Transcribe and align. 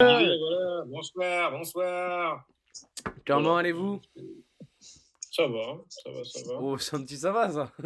voilà. 0.00 0.84
Bonsoir, 0.86 1.50
bonsoir. 1.52 2.46
Comment 3.26 3.56
allez-vous? 3.56 4.00
Ça 5.32 5.46
va, 5.46 5.78
ça 5.88 6.10
va, 6.10 6.24
ça 6.24 6.40
va. 6.48 6.54
Oh, 6.60 6.78
c'est 6.78 6.96
un 6.96 7.02
petit 7.04 7.16
ça 7.16 7.30
va, 7.30 7.50
ça. 7.50 7.72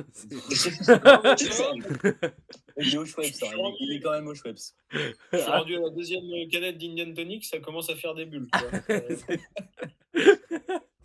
Il 2.79 2.95
est 2.95 2.96
au 2.98 3.04
Schweppes, 3.04 3.35
hein, 3.43 3.72
il, 3.80 3.96
est 3.96 4.01
quand 4.01 4.12
même 4.12 4.27
au 4.27 4.35
Schweppes. 4.35 4.56
Je 4.90 5.37
suis 5.37 5.51
rendu 5.51 5.77
à 5.77 5.80
la 5.80 5.90
deuxième 5.90 6.22
canette 6.51 6.79
d'Indian 6.79 7.12
Tonic, 7.12 7.45
ça 7.45 7.59
commence 7.61 7.90
à 7.90 7.96
faire 7.96 8.15
des 8.15 8.24
bulles. 8.24 8.49
quoi. 8.51 8.63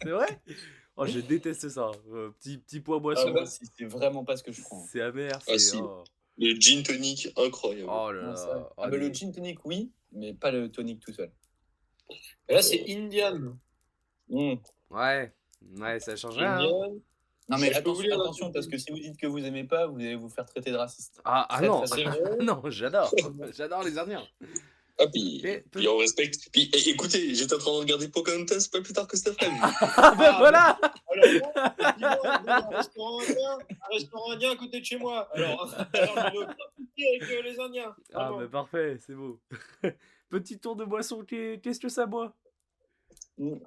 C'est 0.02 0.10
vrai? 0.10 0.42
Oh, 0.96 1.05
je 1.05 1.20
déteste 1.20 1.68
ça. 1.70 1.92
Euh, 2.14 2.30
petit, 2.39 2.58
petit 2.60 2.80
poids 2.80 2.96
Ah, 2.98 3.02
boisson. 3.02 3.32
moi, 3.32 3.46
c'est 3.46 3.66
c'est 3.78 3.86
vraiment 3.86 4.24
pas 4.24 4.38
ce 4.38 4.44
que 4.44 4.52
je 4.54 4.62
prends. 4.62 4.84
c'est 4.89 5.02
amer. 5.02 5.32
Ah, 5.36 5.42
c'est- 5.46 5.60
si. 5.60 5.78
oh. 5.82 6.04
Le 6.40 6.54
gin 6.60 6.84
tonic, 6.84 7.30
incroyable. 7.38 7.90
Oh 7.92 8.12
là 8.12 8.22
là. 8.22 8.36
Ah, 8.78 8.90
bah, 8.90 8.90
les- 8.98 8.98
le 9.08 9.14
gin 9.14 9.32
tonic, 9.32 9.60
oui, 9.66 9.92
mais 10.12 10.34
pas 10.34 10.52
le 10.52 10.70
tonic 10.71 11.00
tout 11.00 11.12
seul. 11.14 11.32
Là, 12.50 12.62
c'est 12.62 12.84
Indian. 12.90 13.57
Mm. 14.30 14.54
Ouais, 14.89 15.34
ouais, 15.78 16.00
ça 16.00 16.16
change 16.16 16.38
rien. 16.38 16.54
hein. 16.54 16.60
Indian. 16.64 16.96
Non, 17.50 17.58
mais 17.60 17.74
attention, 17.74 18.04
lire 18.04 18.20
attention 18.20 18.52
parce 18.52 18.68
que 18.68 18.78
si 18.78 18.92
vous 18.92 19.00
dites 19.00 19.18
que 19.18 19.25
vous 19.25 19.39
aimez 19.39 19.64
pas, 19.64 19.88
vous 19.88 19.96
allez 20.00 20.16
vous 20.16 20.28
faire 20.30 20.46
traiter 20.46 20.70
de 20.71 20.75
raciste. 20.75 21.21
Ah, 21.24 21.46
ah 21.50 21.58
Très, 21.58 21.68
non, 21.68 21.84
non, 22.44 22.61
j'adore. 22.69 23.10
J'adore 23.56 23.83
les 23.83 23.97
Indiens. 23.97 24.28
Ah, 25.00 25.06
puis, 25.14 25.42
Et- 25.46 25.64
puis 25.71 25.87
on 25.87 25.97
respecte. 25.97 26.50
Puis 26.51 26.71
eh, 26.74 26.89
écoutez, 26.89 27.36
j'étais 27.36 27.54
en 27.54 27.60
train 27.60 27.71
de 27.74 27.78
regarder 27.78 28.07
Pocahontas 28.10 28.68
pas 28.71 28.82
plus 28.82 28.93
tard 28.93 29.07
que 29.07 29.15
cet 29.15 29.28
après-midi. 29.28 29.61
Ah, 29.61 30.15
ben 30.18 30.38
voilà 30.39 30.79
dis-moi, 31.97 33.22
dis-moi, 33.25 33.58
un 33.81 33.94
restaurant 33.94 34.31
indien, 34.31 34.52
à 34.52 34.55
côté 34.55 34.80
de 34.80 34.86
chez 34.86 34.97
moi. 34.97 35.28
Alors, 35.33 35.73
alors 35.94 36.31
je 36.33 36.83
souci 36.83 37.08
avec 37.08 37.23
euh, 37.31 37.41
les 37.44 37.59
Indiens. 37.59 37.95
Ah, 38.14 38.31
mais 38.39 38.47
parfait, 38.47 38.97
c'est 39.00 39.16
beau. 39.16 39.39
Petit 40.30 40.59
tour 40.59 40.75
de 40.75 40.83
boisson, 40.86 41.23
qu'est- 41.23 41.61
qu'est-ce 41.61 41.80
que 41.80 41.89
ça 41.89 42.05
boit? 42.05 42.33
Mm. 43.38 43.58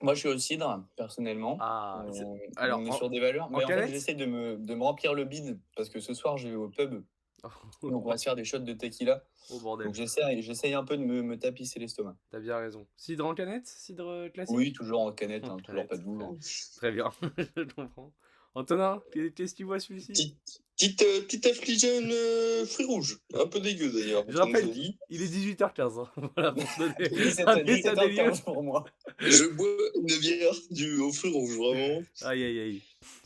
Moi, 0.00 0.14
je 0.14 0.20
suis 0.20 0.28
au 0.28 0.38
cidre, 0.38 0.84
personnellement. 0.96 1.58
Ah, 1.60 2.04
c'est- 2.12 2.24
on, 2.24 2.38
alors, 2.56 2.80
on 2.80 2.86
est 2.86 2.92
sur 2.92 3.10
des 3.10 3.20
valeurs. 3.20 3.50
Mais 3.50 3.64
en, 3.64 3.68
fait, 3.68 3.88
j'essaie 3.88 4.14
de 4.14 4.26
me, 4.26 4.56
de 4.56 4.74
me 4.74 4.82
remplir 4.82 5.14
le 5.14 5.24
bide 5.24 5.58
parce 5.76 5.88
que 5.88 6.00
ce 6.00 6.14
soir, 6.14 6.38
je 6.38 6.48
vais 6.48 6.54
au 6.54 6.68
pub. 6.68 7.02
Donc, 7.42 7.52
on 8.04 8.08
va 8.08 8.18
se 8.18 8.24
faire 8.24 8.34
des 8.36 8.44
shots 8.44 8.58
de 8.58 8.72
tequila. 8.72 9.24
Oh 9.50 9.58
bordel, 9.60 9.86
Donc, 9.86 9.94
j'essaie 9.94 10.42
j'essaie 10.42 10.72
un 10.74 10.84
peu 10.84 10.96
de 10.96 11.02
me, 11.04 11.22
me 11.22 11.38
tapisser 11.38 11.78
l'estomac. 11.78 12.16
t'as 12.30 12.40
bien 12.40 12.58
raison. 12.58 12.86
Cidre 12.96 13.26
en 13.26 13.34
canette? 13.34 13.66
Cidre 13.66 14.08
euh, 14.08 14.28
classique? 14.28 14.56
Oui, 14.56 14.72
toujours 14.72 15.00
en 15.00 15.12
canette, 15.12 15.44
En 15.44 15.54
hein, 15.54 15.56
toujours 15.64 15.66
canette. 15.86 15.88
pas 15.88 15.96
de 15.96 16.02
boule. 16.02 16.22
hein. 16.22 16.36
Très 16.76 16.92
bien, 16.92 17.10
je 17.56 17.62
comprends. 17.74 18.12
Antonin, 18.54 19.00
qu'est- 19.12 19.30
qu'est-ce 19.34 19.52
que 19.52 19.58
tu 19.58 19.64
vois 19.64 19.78
celui-ci? 19.78 20.12
Petite, 20.12 20.36
petite, 20.76 21.02
euh, 21.02 21.20
petite 21.22 21.46
affliction 21.46 21.88
euh, 22.10 22.64
fruits 22.66 22.86
rouges. 22.86 23.18
Un 23.34 23.46
peu 23.46 23.60
dégueu 23.60 23.90
d'ailleurs. 23.92 24.24
Je 24.26 24.36
rappelle-. 24.36 24.70
Il 25.10 25.22
est 25.22 25.26
18h15. 25.26 26.00
hein. 26.00 26.30
Voilà, 26.34 26.52
pour 26.52 26.64
donner 26.78 26.94
un 27.42 27.46
un 27.46 27.56
état 27.58 27.94
des 27.94 28.08
lieux. 28.08 28.16
17h15 28.32 28.42
pour 28.44 28.62
moi. 28.64 28.84
Je 29.20 29.44
bois 29.54 29.68
une 29.94 30.06
bière 30.06 30.54
du, 30.70 30.98
aux 30.98 31.12
fruits 31.12 31.30
rouges, 31.30 31.56
vraiment. 31.56 32.02
Aïe 32.22 32.42
aïe 32.42 32.58
aïe. 32.60 32.82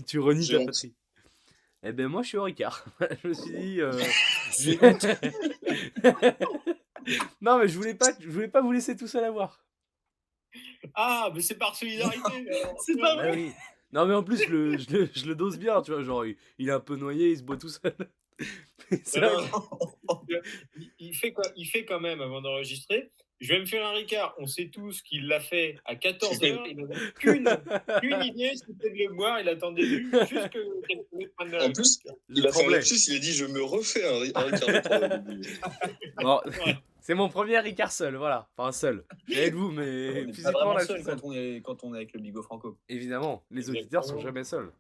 Tu 0.07 0.19
renies 0.19 0.47
ta 0.49 0.63
patrie. 0.65 0.93
Eh 1.85 1.93
ben 1.93 2.07
moi 2.09 2.23
je 2.23 2.29
suis 2.29 2.39
au 2.39 2.45
Ricard. 2.45 2.85
je 3.23 3.29
me 3.29 3.35
suis 3.35 3.53
dit. 3.53 3.81
euh, 3.81 3.93
non 7.41 7.59
mais 7.59 7.69
je 7.69 7.77
voulais 7.77 7.95
pas, 7.95 8.11
je 8.21 8.29
voulais 8.29 8.49
pas 8.49 8.61
vous 8.61 8.73
laisser 8.73 8.97
tout 8.97 9.07
seul 9.09 9.25
à 9.25 9.31
voir. 9.31 9.65
Ah, 10.95 11.31
mais 11.35 11.41
c'est 11.41 11.57
par 11.59 11.75
solidarité. 11.75 12.47
C'est 12.85 12.97
pas 12.99 13.17
Ah 13.19 13.31
oui. 13.33 13.53
Non 13.93 14.07
mais 14.07 14.15
en 14.15 14.23
plus 14.23 14.45
je 14.45 14.51
le, 14.51 14.79
je 14.79 14.91
le, 14.91 15.09
je 15.13 15.27
le 15.27 15.35
dose 15.35 15.59
bien, 15.59 15.83
tu 15.83 15.93
vois, 15.93 16.03
genre 16.03 16.25
il, 16.25 16.37
il 16.59 16.69
est 16.69 16.73
un 16.73 16.81
peu 16.81 16.97
noyé, 16.97 17.31
il 17.31 17.39
se 17.39 17.43
boit 17.43 17.57
tout 17.57 17.69
seul. 17.69 17.95
C'est 19.05 19.21
Non, 19.21 19.29
vrai. 19.35 19.49
non, 20.09 20.23
il- 20.77 20.91
il, 20.99 21.15
fait 21.17 21.33
quoi, 21.33 21.45
il 21.57 21.67
fait 21.67 21.85
quand 21.85 22.01
même 22.01 22.21
avant 22.21 22.41
d'enregistrer. 22.43 23.11
Je 23.43 23.53
vais 23.53 23.59
me 23.59 23.65
faire 23.67 23.85
un 23.85 23.93
Ricard. 23.93 24.37
On 24.39 24.47
sait 24.47 24.69
tous 24.69 25.03
qu'il 25.03 25.27
l'a 25.27 25.41
fait 25.41 25.77
à 25.85 25.97
14h. 25.97 26.63
Il 26.71 26.77
n'avait 26.77 27.13
qu'une 27.19 27.45
qu'une 28.01 28.23
idée, 28.23 28.53
c'était 28.55 28.91
de 28.91 29.09
le 29.09 29.15
boire. 29.15 29.41
Il 29.41 29.49
attendait 29.49 29.83
juste 29.83 30.51
que 30.51 30.59
En 31.41 31.73
plus, 31.73 31.99
il 32.29 32.47
a 32.47 32.53
fait 32.53 32.65
un 32.65 32.81
il 32.81 33.17
a 33.17 33.19
dit 33.19 33.33
Je 33.33 33.45
me 33.47 33.61
refais 33.63 34.05
un, 34.07 34.41
un 34.41 34.45
Ricard. 34.45 35.21
Bon, 36.23 36.41
c'est 37.01 37.15
mon 37.15 37.29
premier 37.29 37.59
Ricard 37.59 37.91
seul, 37.91 38.15
voilà. 38.15 38.49
Enfin 38.57 38.71
seul. 38.71 39.05
Avec 39.29 39.55
vous, 39.55 39.71
On 39.71 39.73
mais 39.73 40.27
pas 40.27 40.33
physiquement 40.33 40.53
vraiment 40.53 40.75
là 40.75 40.85
seul 40.87 41.03
quand 41.03 41.25
on 41.25 41.33
est 41.33 41.63
quand 41.65 41.83
on 41.83 41.95
est 41.95 41.97
avec 41.97 42.13
le 42.13 42.21
Bigo 42.21 42.43
Franco. 42.43 42.79
Évidemment, 42.89 43.45
les 43.51 43.69
auditeurs 43.69 44.05
sont 44.05 44.21
jamais 44.21 44.45
seuls. 44.45 44.73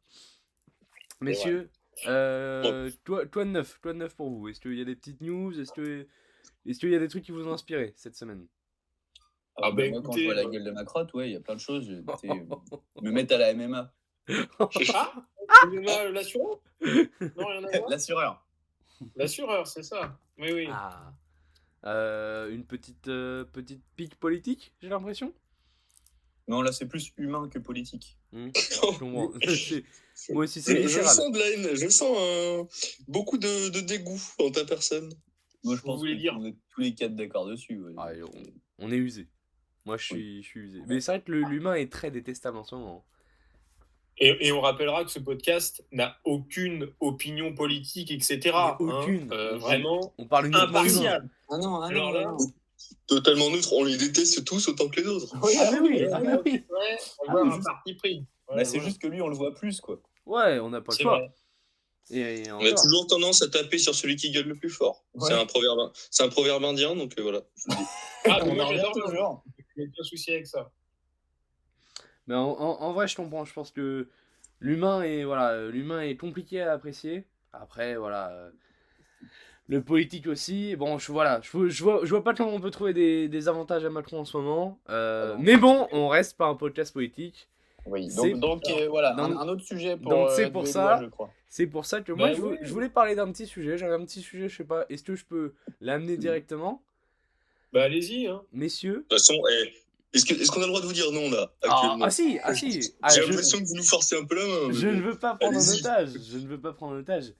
Messieurs, 1.20 1.68
euh, 2.06 2.90
toi, 3.04 3.26
toi 3.26 3.44
de 3.44 3.50
neuf, 3.50 3.78
toi 3.82 3.92
de 3.92 3.98
neuf 3.98 4.14
pour 4.14 4.30
vous. 4.30 4.48
Est-ce 4.48 4.60
qu'il 4.60 4.78
y 4.78 4.80
a 4.80 4.84
des 4.84 4.96
petites 4.96 5.20
news? 5.20 5.58
Est-ce 5.58 5.72
que, 5.72 6.06
est-ce 6.66 6.78
qu'il 6.78 6.90
y 6.90 6.94
a 6.94 6.98
des 6.98 7.08
trucs 7.08 7.24
qui 7.24 7.32
vous 7.32 7.46
ont 7.46 7.52
inspiré 7.52 7.92
cette 7.96 8.16
semaine? 8.16 8.46
Ah, 9.56 9.70
bah, 9.70 9.88
moi, 9.90 10.00
quand 10.02 10.12
je 10.12 10.24
vois 10.24 10.34
la 10.34 10.42
euh, 10.42 10.48
gueule 10.50 10.64
de 10.64 10.70
ma 10.70 10.84
crotte, 10.84 11.12
ouais, 11.14 11.28
il 11.28 11.32
y 11.32 11.36
a 11.36 11.40
plein 11.40 11.54
de 11.54 11.60
choses. 11.60 11.90
euh, 11.90 12.02
me 13.02 13.10
mettre 13.10 13.34
à 13.34 13.38
la 13.38 13.52
MMA. 13.54 13.92
Ah, 14.28 14.68
ah 15.48 16.08
L'assureur? 16.10 16.60
Non, 16.80 17.46
rien 17.46 17.64
à 17.64 17.78
voir. 17.78 17.90
L'assureur. 17.90 18.46
L'assureur, 19.16 19.66
c'est 19.66 19.82
ça. 19.82 20.18
Oui, 20.38 20.52
oui. 20.52 20.68
Ah, 20.70 21.12
Euh, 21.84 22.50
une 22.50 22.64
petite, 22.64 23.08
euh, 23.08 23.44
petite 23.44 23.82
pique 23.96 24.14
politique, 24.14 24.72
j'ai 24.80 24.88
l'impression? 24.88 25.34
Non, 26.48 26.62
là, 26.62 26.72
c'est 26.72 26.86
plus 26.86 27.12
humain 27.18 27.48
que 27.48 27.58
politique. 27.58 28.16
Hmm, 28.32 28.50
Moi 29.00 30.44
aussi, 30.44 30.62
c'est 30.62 30.82
Je, 30.82 30.88
je 30.88 31.02
sens 31.02 31.30
de 31.32 31.38
la 31.38 31.50
haine, 31.50 31.76
je 31.76 31.88
sens 31.88 32.16
euh, 32.18 32.64
beaucoup 33.08 33.38
de, 33.38 33.68
de 33.70 33.80
dégoût 33.80 34.20
en 34.38 34.50
ta 34.50 34.64
personne. 34.64 35.12
Moi, 35.64 35.76
je 35.76 35.80
Vous 35.80 35.86
pense 35.86 35.98
voulez 36.00 36.16
dire 36.16 36.36
on 36.38 36.44
est 36.44 36.56
tous 36.70 36.80
les 36.80 36.94
quatre 36.94 37.14
d'accord 37.14 37.46
dessus. 37.46 37.80
ouais. 37.80 37.92
Ah, 37.96 38.10
on, 38.78 38.86
on 38.86 38.92
est 38.92 38.96
usé. 38.96 39.28
Moi, 39.84 39.96
je 39.96 40.04
suis, 40.04 40.42
je 40.42 40.48
suis 40.48 40.60
usé. 40.60 40.80
Mais 40.86 41.00
c'est 41.00 41.12
vrai 41.12 41.20
que 41.22 41.32
l'humain 41.32 41.74
est 41.74 41.90
très 41.90 42.10
détestable 42.10 42.56
en 42.56 42.64
ce 42.64 42.74
moment. 42.74 43.04
Et, 44.18 44.46
et 44.46 44.52
on 44.52 44.60
rappellera 44.60 45.04
que 45.04 45.10
ce 45.10 45.18
podcast 45.18 45.84
n'a 45.90 46.16
aucune 46.24 46.88
opinion 47.00 47.54
politique, 47.54 48.10
etc. 48.10 48.50
hein. 48.54 48.76
Aucune. 48.78 49.32
Euh, 49.32 49.56
vraiment 49.58 50.12
On 50.18 50.26
parle 50.26 50.46
uniquement 50.46 50.64
impartial. 50.68 51.28
Ah 51.50 51.58
non, 51.58 51.80
ah 51.80 51.86
Alors 51.88 52.12
non, 52.12 52.18
là, 52.20 52.24
non. 52.26 52.36
Totalement 53.06 53.50
neutre, 53.50 53.72
on 53.72 53.84
les 53.84 53.96
déteste 53.96 54.44
tous 54.44 54.68
autant 54.68 54.88
que 54.88 55.00
les 55.00 55.06
autres. 55.06 55.34
Ah, 55.34 55.40
oui, 55.42 55.52
ah, 55.58 55.70
oui. 55.82 56.02
Ouais, 56.02 56.08
Ah, 56.12 57.30
avoir 57.30 57.44
mais 57.46 57.50
un 57.50 57.54
juste- 57.56 57.64
parti 57.66 57.94
pris. 57.94 58.26
Bah, 58.48 58.64
c'est 58.64 58.80
juste 58.80 59.00
que 59.00 59.06
lui, 59.06 59.22
on 59.22 59.28
le 59.28 59.34
voit 59.36 59.54
plus, 59.54 59.80
quoi. 59.80 59.98
Ouais, 60.26 60.58
on 60.58 60.68
n'a 60.70 60.80
pas 60.82 60.92
le 60.96 61.02
choix. 61.02 61.18
vrai. 61.18 61.30
Et, 62.10 62.42
et 62.44 62.52
On 62.52 62.58
a 62.60 62.70
toujours 62.72 63.06
tendance 63.06 63.42
à 63.42 63.48
taper 63.48 63.78
sur 63.78 63.94
celui 63.94 64.16
qui 64.16 64.30
gueule 64.30 64.48
le 64.48 64.54
plus 64.54 64.68
fort. 64.70 65.02
Ouais. 65.14 65.28
C'est 65.28 65.34
un 65.34 65.46
proverbe, 65.46 65.90
c'est 66.10 66.22
un 66.24 66.28
proverbe 66.28 66.64
indien, 66.64 66.94
donc 66.96 67.14
euh, 67.18 67.22
voilà. 67.22 67.40
Ah, 68.28 68.40
mais 68.44 68.50
on 68.50 68.60
en 68.60 68.92
toujours. 68.92 69.44
J'ai 69.76 69.84
aucun 69.84 70.02
souci 70.02 70.32
avec 70.32 70.46
ça. 70.46 70.70
Mais 72.26 72.34
en, 72.34 72.50
en- 72.50 72.80
en 72.82 72.92
vrai, 72.92 73.08
je 73.08 73.16
comprends. 73.16 73.44
Je 73.44 73.52
pense 73.52 73.70
que 73.70 74.08
l'humain 74.60 75.02
est 75.02 75.24
voilà, 75.24 75.68
l'humain 75.68 76.02
est 76.02 76.16
compliqué 76.16 76.60
à 76.60 76.72
apprécier. 76.72 77.24
Après, 77.52 77.96
voilà, 77.96 78.30
euh, 78.30 78.50
le 79.68 79.82
politique 79.82 80.26
aussi. 80.26 80.76
Bon, 80.76 80.98
je 80.98 81.10
voilà, 81.12 81.40
je, 81.42 81.68
je 81.68 81.82
vois, 81.82 82.00
je 82.04 82.10
vois 82.10 82.22
pas 82.24 82.34
comment 82.34 82.52
on 82.54 82.60
peut 82.60 82.70
trouver 82.70 82.92
des, 82.92 83.28
des 83.28 83.48
avantages 83.48 83.84
à 83.84 83.90
Macron 83.90 84.20
en 84.20 84.24
ce 84.24 84.36
moment. 84.36 84.78
Euh, 84.90 85.32
Ah 85.34 85.38
mais 85.40 85.56
bon, 85.56 85.88
on 85.92 86.08
reste 86.08 86.36
pas 86.36 86.46
un 86.46 86.54
podcast 86.54 86.92
politique. 86.92 87.48
Oui, 87.86 88.08
donc, 88.14 88.38
donc 88.38 88.62
euh, 88.70 88.88
voilà, 88.88 89.12
Donc- 89.14 89.32
un, 89.32 89.36
un 89.38 89.48
autre 89.48 89.64
sujet 89.64 89.96
pour. 89.96 90.10
donc, 90.10 90.30
c'est 90.30 90.46
euh, 90.46 90.50
pour 90.50 90.66
ça- 90.66 91.00
je 91.02 91.06
crois. 91.08 91.30
C'est 91.48 91.66
pour 91.66 91.84
ça 91.84 92.00
que 92.00 92.12
moi, 92.12 92.28
Bah 92.28 92.34
je, 92.34 92.40
oui. 92.42 92.56
je 92.62 92.72
voulais 92.72 92.88
parler 92.88 93.14
d'un 93.14 93.30
petit 93.30 93.46
sujet. 93.46 93.76
J'avais 93.76 93.94
un 93.94 94.04
petit 94.04 94.22
sujet, 94.22 94.48
je 94.48 94.56
sais 94.56 94.64
pas. 94.64 94.86
Est-ce 94.88 95.02
que 95.02 95.14
je 95.14 95.24
peux 95.24 95.52
l'amener 95.80 96.16
directement, 96.16 96.82
Bah, 97.72 97.82
allez-y. 97.84 98.26
Hein. 98.26 98.42
messieurs 98.52 98.94
De 98.94 98.98
toute 99.00 99.12
façon, 99.18 99.34
eh, 99.50 99.72
est-ce 100.14 100.24
que- 100.24 100.34
est-ce 100.34 100.50
qu'on 100.50 100.58
a 100.60 100.64
le 100.64 100.68
droit 100.68 100.80
de 100.80 100.86
vous 100.86 100.92
dire 100.92 101.10
non 101.12 101.30
là 101.30 101.52
ah, 101.64 101.96
ah 102.02 102.10
si, 102.10 102.38
ah 102.42 102.54
si. 102.54 102.94
Ah, 103.02 103.08
J'ai 103.10 103.22
je- 103.22 103.26
l'impression 103.28 103.58
que 103.60 103.64
vous 103.64 103.74
nous 103.74 103.82
forcez 103.84 104.16
un 104.16 104.24
peu 104.24 104.36
la 104.36 104.46
main. 104.46 104.68
mais 104.68 104.74
Je 104.74 104.88
ne 104.88 105.02
veux 105.02 105.18
pas 105.18 105.34
prendre 105.34 105.56
en 105.56 105.60
Allez-y. 105.60 105.80
otage. 105.80 106.10
Je 106.30 106.38
ne 106.38 106.46
veux 106.46 106.60
pas 106.60 106.72
prendre 106.72 106.94
en 106.94 106.98
otage. 106.98 107.34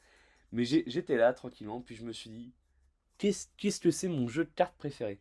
Mais 0.53 0.65
j'ai- 0.65 0.85
j'étais 0.87 1.17
là 1.17 1.33
tranquillement, 1.33 1.81
puis 1.81 1.95
je 1.97 2.03
me 2.05 2.13
suis 2.13 2.29
dit, 2.29 2.51
qu'est-ce 3.17 3.47
qu'est-ce 3.57 3.81
que 3.81 3.91
c'est 3.91 4.09
mon 4.09 4.29
jeu 4.29 4.45
de 4.45 4.51
cartes 4.55 4.77
préféré? 4.77 5.21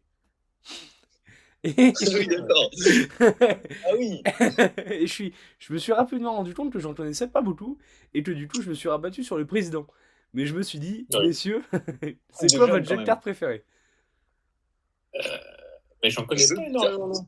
Et, 1.63 1.73
oui, 2.13 2.27
d'accord. 2.27 2.71
Ah 3.85 3.95
oui 3.97 4.23
et 4.87 5.05
je, 5.05 5.13
suis, 5.13 5.33
je 5.59 5.73
me 5.73 5.77
suis 5.77 5.93
rapidement 5.93 6.35
rendu 6.35 6.53
compte 6.53 6.73
que 6.73 6.79
j'en 6.79 6.93
connaissais 6.93 7.27
pas 7.27 7.41
beaucoup, 7.41 7.77
et 8.13 8.23
que 8.23 8.31
du 8.31 8.47
coup, 8.47 8.61
je 8.61 8.69
me 8.69 8.73
suis 8.73 8.89
rabattu 8.89 9.23
sur 9.23 9.37
le 9.37 9.45
président. 9.45 9.85
Mais 10.33 10.45
je 10.45 10.55
me 10.55 10.63
suis 10.63 10.79
dit, 10.79 11.07
Ouais. 11.13 11.27
messieurs, 11.27 11.61
c'est 12.31 12.55
quoi 12.55 12.67
votre 12.67 12.85
jeu 12.85 12.97
de 12.97 13.03
cartes 13.03 13.21
préféré? 13.21 13.63
Mais 16.03 16.09
j'en 16.09 16.25
connais 16.25 16.47
pas 16.47 16.65
énormément. 16.65 17.27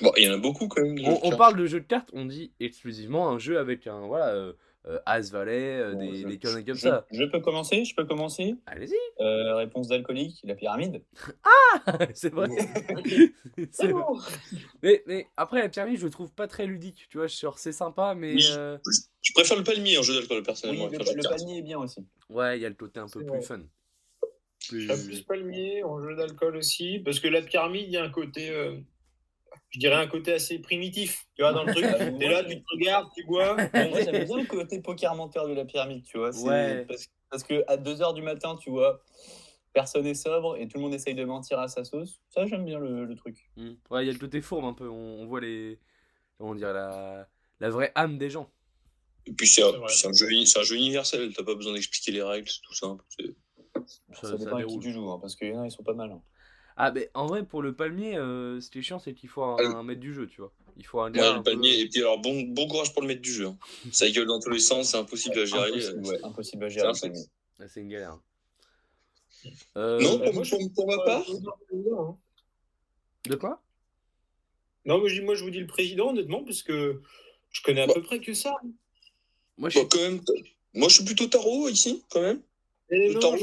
Bon, 0.00 0.12
il 0.16 0.24
y 0.24 0.28
en 0.28 0.34
a 0.34 0.38
beaucoup 0.38 0.66
quand 0.68 0.82
même. 0.82 0.96
de 0.96 1.04
on, 1.04 1.36
parle 1.36 1.56
de 1.56 1.66
jeu 1.66 1.80
de 1.80 1.86
cartes, 1.86 2.10
on 2.14 2.24
dit 2.24 2.52
exclusivement 2.58 3.30
un 3.30 3.38
jeu 3.38 3.58
avec 3.58 3.86
un, 3.86 4.00
voilà, 4.06 4.28
euh, 4.30 4.52
euh, 4.86 4.98
As, 5.06 5.30
Valet, 5.30 5.78
euh, 5.80 5.92
Bon, 5.94 5.98
des, 6.12 6.22
je- 6.22 6.38
comme 6.64 6.74
je, 6.74 6.74
ça. 6.74 7.06
je 7.10 7.24
peux 7.24 7.40
commencer 7.40 7.84
Je 7.84 7.94
peux 7.94 8.04
commencer? 8.04 8.54
Allez-y, 8.66 8.94
Euh, 9.20 9.54
Réponse 9.56 9.88
d'alcoolique, 9.88 10.40
la 10.44 10.54
pyramide. 10.54 11.02
c'est 12.14 12.32
vrai. 12.32 12.48
C'est 13.72 13.88
vrai. 13.88 13.92
bon. 13.92 14.18
Mais, 14.82 15.02
mais 15.06 15.26
après, 15.36 15.60
la 15.62 15.68
pyramide, 15.68 15.98
je 15.98 16.04
le 16.04 16.10
trouve 16.10 16.32
pas 16.32 16.46
très 16.48 16.66
ludique. 16.66 17.06
Tu 17.08 17.18
vois, 17.18 17.26
genre, 17.26 17.58
c'est 17.58 17.72
sympa, 17.72 18.14
mais. 18.14 18.34
Oui. 18.34 18.44
euh, 18.50 18.78
Je 19.22 19.32
préfère 19.32 19.56
le 19.56 19.64
palmier 19.64 19.98
en 19.98 20.02
jeu 20.02 20.14
d'alcool 20.14 20.38
Oui, 20.38 20.44
personnellement. 20.44 20.86
le, 20.88 20.98
le 20.98 21.22
panier 21.28 21.58
est 21.58 21.62
bien 21.62 21.78
aussi. 21.78 22.00
Ouais, 22.28 22.58
il 22.58 22.62
y 22.62 22.66
a 22.66 22.68
le 22.68 22.74
côté 22.74 23.00
un 23.00 23.08
peu 23.08 23.20
plus 23.20 23.28
vrai. 23.30 23.42
fun. 23.42 23.60
Plus- 24.68 24.86
plus 25.06 25.22
palmier, 25.22 25.82
en 25.82 26.02
jeu 26.02 26.16
d'alcool 26.16 26.56
aussi, 26.56 26.98
parce 26.98 27.20
que 27.20 27.28
la 27.28 27.42
pyramide, 27.42 27.84
il 27.86 27.90
y 27.92 27.96
a 27.98 28.04
un 28.04 28.10
côté, 28.10 28.48
euh, 28.50 28.76
je 29.70 29.78
dirais 29.78 29.94
un 29.96 30.06
côté 30.06 30.32
assez 30.32 30.58
primitif, 30.58 31.26
tu 31.34 31.42
vois, 31.42 31.52
dans 31.52 31.64
le 31.64 31.72
truc. 31.72 31.84
T'es 32.18 32.28
là, 32.28 32.44
tu 32.44 32.56
te 32.58 32.64
regardes, 32.72 33.08
tu 33.16 33.24
bois. 33.24 33.56
Moi, 33.56 34.00
j'aime 34.02 34.24
bien 34.24 34.36
le 34.38 34.46
côté 34.46 34.80
poker 34.80 35.14
menteur 35.14 35.48
de 35.48 35.54
la 35.54 35.64
pyramide, 35.64 36.04
tu 36.04 36.18
vois. 36.18 36.30
Ouais. 36.42 36.84
Parce, 36.86 37.06
parce 37.30 37.42
que 37.44 37.64
à 37.66 37.76
2h 37.76 38.14
du 38.14 38.22
matin, 38.22 38.56
tu 38.56 38.70
vois, 38.70 39.02
personne 39.72 40.06
est 40.06 40.14
sobre 40.14 40.56
et 40.56 40.68
tout 40.68 40.78
le 40.78 40.82
monde 40.84 40.94
essaye 40.94 41.14
de 41.14 41.24
mentir 41.24 41.58
à 41.58 41.68
sa 41.68 41.84
sauce. 41.84 42.20
Ça, 42.28 42.46
j'aime 42.46 42.64
bien 42.64 42.78
le, 42.78 43.04
le 43.04 43.14
truc. 43.16 43.50
Mm. 43.56 43.70
Ouais, 43.90 44.04
il 44.04 44.06
y 44.06 44.10
a 44.10 44.12
le 44.12 44.18
côté 44.18 44.40
fourbe 44.40 44.64
un 44.64 44.72
peu. 44.74 44.88
On, 44.88 45.22
on 45.22 45.26
voit 45.26 45.40
les. 45.40 45.78
Comment 46.38 46.54
dire 46.54 46.72
la... 46.72 47.28
la 47.60 47.70
vraie 47.70 47.92
âme 47.94 48.18
des 48.18 48.30
gens. 48.30 48.50
Et 49.26 49.32
puis 49.32 49.46
c'est 49.46 49.62
un, 49.62 49.70
jeu, 50.12 50.26
un 50.58 50.62
jeu 50.62 50.76
universel, 50.76 51.32
t'as 51.34 51.44
pas 51.44 51.54
besoin 51.54 51.72
d'expliquer 51.72 52.12
les 52.12 52.22
règles, 52.22 52.46
c'est 52.48 52.60
tout 52.60 52.74
simple. 52.74 53.02
Ça, 53.08 53.22
Ça- 54.20 54.28
ça 54.32 54.36
dépend 54.36 54.56
à 54.56 54.60
qui 54.60 54.66
déroule. 54.66 54.82
tu 54.82 54.92
joues, 54.92 55.08
hein, 55.10 55.18
parce 55.18 55.34
qu'il 55.34 55.48
y 55.48 55.52
en 55.56 55.62
a, 55.62 55.66
ils 55.66 55.70
sont 55.70 55.82
pas 55.82 55.94
mal. 55.94 56.10
hein. 56.12 56.20
Ah, 56.76 56.90
mais 56.90 57.08
en 57.14 57.26
vrai, 57.26 57.44
pour 57.44 57.62
le 57.62 57.72
palmier, 57.74 58.16
euh, 58.16 58.60
ce 58.60 58.68
qui 58.70 58.78
est 58.80 58.82
chiant, 58.82 58.98
c'est 58.98 59.14
qu'il 59.14 59.28
faut 59.28 59.42
un, 59.44 59.56
Ah, 59.58 59.62
un 59.78 59.82
maître 59.84 60.00
du 60.00 60.12
jeu, 60.12 60.26
tu 60.26 60.40
vois. 60.40 60.52
Il 60.76 60.84
faut 60.84 61.00
un 61.00 61.10
Ouais, 61.12 61.18
gars. 61.18 61.30
un 61.30 61.36
le 61.36 61.42
peu- 61.42 61.52
palmier, 61.52 61.78
et 61.80 61.88
puis 61.88 62.00
alors 62.00 62.18
bon, 62.18 62.42
bon 62.42 62.66
courage 62.66 62.92
pour 62.92 63.02
le 63.02 63.08
mettre 63.08 63.22
du 63.22 63.32
jeu. 63.32 63.46
hein. 63.46 63.56
Ça 63.92 64.10
gueule 64.10 64.26
dans 64.26 64.40
tous 64.40 64.50
les 64.50 64.58
sens, 64.58 64.90
c'est 64.90 64.96
impossible 64.96 65.38
à 65.38 65.44
gérer. 65.44 65.68
Impossible, 65.68 65.98
euh, 66.06 66.08
ouais, 66.10 66.24
impossible 66.24 66.64
à 66.64 66.68
gérer. 66.68 66.94
c'est 66.94 67.06
un 67.06 67.08
le 67.08 67.12
palmier. 67.14 67.28
Ah, 67.60 67.68
c'est 67.68 67.80
une 67.80 67.88
galère. 67.88 68.18
Euh, 69.76 70.00
Non, 70.00 70.18
bah, 70.18 70.24
pour, 70.24 70.34
moi, 70.34 70.42
pour- 70.48 70.60
je- 70.60 70.68
pour 70.74 70.86
ma 70.88 70.96
part, 71.04 71.24
hein. 71.30 72.16
De 73.26 73.36
quoi? 73.36 73.62
Non, 74.84 74.98
moi 74.98 75.08
je, 75.08 75.14
dis- 75.14 75.24
moi 75.24 75.34
je 75.34 75.44
vous 75.44 75.50
dis 75.50 75.60
le 75.60 75.66
président, 75.66 76.10
honnêtement, 76.10 76.44
parce 76.44 76.62
que 76.62 77.00
je 77.52 77.62
connais 77.62 77.82
à 77.82 77.86
Bah. 77.86 77.94
peu 77.94 78.02
près 78.02 78.20
que 78.20 78.34
ça. 78.34 78.54
Moi, 79.56 79.70
je 79.70 79.78
quand 79.78 79.98
même, 79.98 80.20
moi 80.74 80.88
je 80.88 80.96
suis 80.96 81.04
plutôt 81.04 81.26
tarot 81.26 81.68
ici, 81.68 82.02
quand 82.10 82.20
même. 82.20 82.42
Le 83.08 83.18
tarot, 83.18 83.36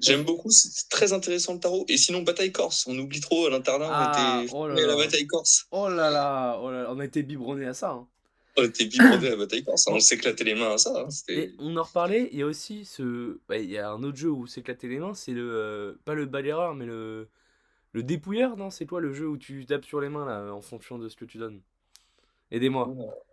j'aime- 0.00 0.24
beaucoup, 0.24 0.50
c'est 0.50 0.88
très 0.88 1.12
intéressant 1.12 1.54
le 1.54 1.60
tarot. 1.60 1.84
Et 1.88 1.96
sinon, 1.96 2.22
bataille 2.22 2.52
corse, 2.52 2.86
on 2.86 2.98
oublie 2.98 3.20
trop 3.20 3.46
à 3.46 3.50
l'internat, 3.50 3.88
Ah, 3.90 4.38
on 4.40 4.44
était 4.44 4.54
oh 4.54 4.66
là 4.68 4.74
formés 4.76 4.82
à 4.82 4.86
la 4.86 4.96
bataille 4.96 5.26
corse. 5.26 5.66
Oh 5.70 5.88
là 5.88 6.10
là, 6.10 6.58
oh 6.62 6.70
là 6.70 6.82
là, 6.84 6.88
on 6.92 6.98
a 7.00 7.04
été 7.04 7.22
biberonné 7.22 7.66
à 7.66 7.74
ça. 7.74 7.90
hein. 7.90 8.08
On 8.56 8.64
était 8.64 8.84
biberonné 8.86 9.28
à 9.28 9.30
la 9.30 9.36
bataille 9.36 9.64
corse, 9.64 9.86
hein. 9.88 9.92
on 9.94 10.00
s'éclatait 10.00 10.44
les 10.44 10.54
mains 10.54 10.74
à 10.74 10.78
ça. 10.78 10.92
hein. 11.06 11.08
Et 11.28 11.52
on 11.58 11.76
en 11.76 11.82
reparlait, 11.82 12.28
il 12.32 12.38
y 12.38 12.42
a 12.42 12.46
aussi 12.46 12.84
ce. 12.84 13.38
ouais, 13.48 13.64
il 13.64 13.70
y 13.70 13.78
a 13.78 13.90
un 13.90 14.02
autre 14.02 14.18
jeu 14.18 14.30
où 14.30 14.46
s'éclater 14.46 14.88
les 14.88 14.98
mains, 14.98 15.14
c'est 15.14 15.32
le. 15.32 15.50
euh, 15.52 15.94
pas 16.04 16.14
le 16.14 16.26
balayeur, 16.26 16.74
mais 16.74 16.86
le. 16.86 17.28
Le 17.92 18.04
dépouilleur, 18.04 18.56
non? 18.56 18.70
C'est 18.70 18.86
toi 18.86 19.00
le 19.00 19.12
jeu 19.12 19.26
où 19.26 19.36
tu 19.36 19.66
tapes 19.66 19.84
sur 19.84 20.00
les 20.00 20.08
mains 20.08 20.24
là, 20.24 20.54
en 20.54 20.60
fonction 20.60 20.96
de 20.98 21.08
ce 21.08 21.16
que 21.16 21.24
tu 21.24 21.38
donnes? 21.38 21.60
Aidez-moi. 22.52 22.88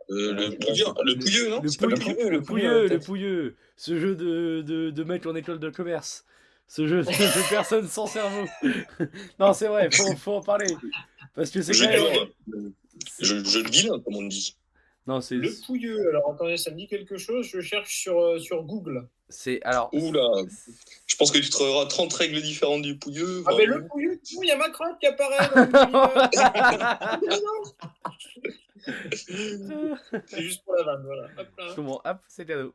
Euh, 0.10 0.32
le 0.34 0.58
pouilleux, 0.58 0.86
le 1.04 1.16
pouilleux, 1.20 1.50
non 1.50 1.62
Le 1.62 1.68
le 1.70 1.96
pouilleux, 1.96 1.98
pouilleux 1.98 2.30
le 2.30 2.30
le 2.38 2.42
pouilleux, 2.42 2.88
le 2.88 3.00
pouilleux. 3.00 3.56
Ce 3.76 4.00
jeu 4.00 4.16
de, 4.16 4.62
de, 4.66 4.90
de 4.90 5.04
mec 5.04 5.26
en 5.26 5.36
école 5.36 5.60
de 5.60 5.70
commerce. 5.70 6.24
Ce 6.68 6.88
jeu 6.88 7.02
de, 7.04 7.08
de 7.08 7.50
personnes 7.50 7.88
sans 7.88 8.08
cerveau. 8.08 8.46
non, 9.40 9.54
c'est 9.54 9.68
vrai, 9.68 9.90
faut, 9.92 10.16
faut 10.16 10.34
en 10.34 10.42
parler. 10.42 10.68
Parce 11.36 11.52
que 11.52 11.62
c'est 11.62 11.74
Jeu 11.74 11.86
quand 11.86 11.92
de 11.92 12.56
même- 12.56 13.68
vilain, 13.72 14.00
comme 14.00 14.16
on 14.16 14.24
dit. 14.24 14.56
Non, 15.06 15.22
c'est. 15.22 15.36
Le 15.36 15.50
pouilleux, 15.66 16.10
alors 16.10 16.32
attendez, 16.34 16.58
ça 16.58 16.72
me 16.72 16.76
dit 16.76 16.88
quelque 16.88 17.18
chose, 17.18 17.48
je 17.48 17.62
cherche 17.62 17.96
sur, 17.96 18.20
euh, 18.20 18.40
sur 18.40 18.64
Google. 18.64 19.08
C'est. 19.30 19.62
Alors. 19.64 19.90
Oula, 19.94 20.26
je 21.06 21.16
pense 21.16 21.32
que 21.32 21.38
tu 21.38 21.50
trouveras 21.50 21.86
30 21.86 22.12
règles 22.14 22.42
différentes 22.42 22.82
du 22.82 22.98
pouilleux. 22.98 23.44
Ah, 23.46 23.52
mais 23.58 23.66
le 23.66 23.86
pouilleux, 23.88 24.20
il 24.42 24.48
y 24.48 24.52
a 24.52 24.58
ma 24.58 24.70
crotte 24.70 25.00
qui 25.00 25.06
apparaît 25.08 25.50
dans 25.54 25.62
le. 25.62 26.28
C'est 30.26 30.42
juste 30.42 30.64
pour 30.64 30.76
la 30.76 30.84
vanne, 30.84 31.04
voilà. 31.06 31.28
Hop 31.38 31.48
là. 31.58 31.66
Comment 31.76 32.02
Hop, 32.06 32.18
c'est 32.28 32.46
cadeau. 32.46 32.74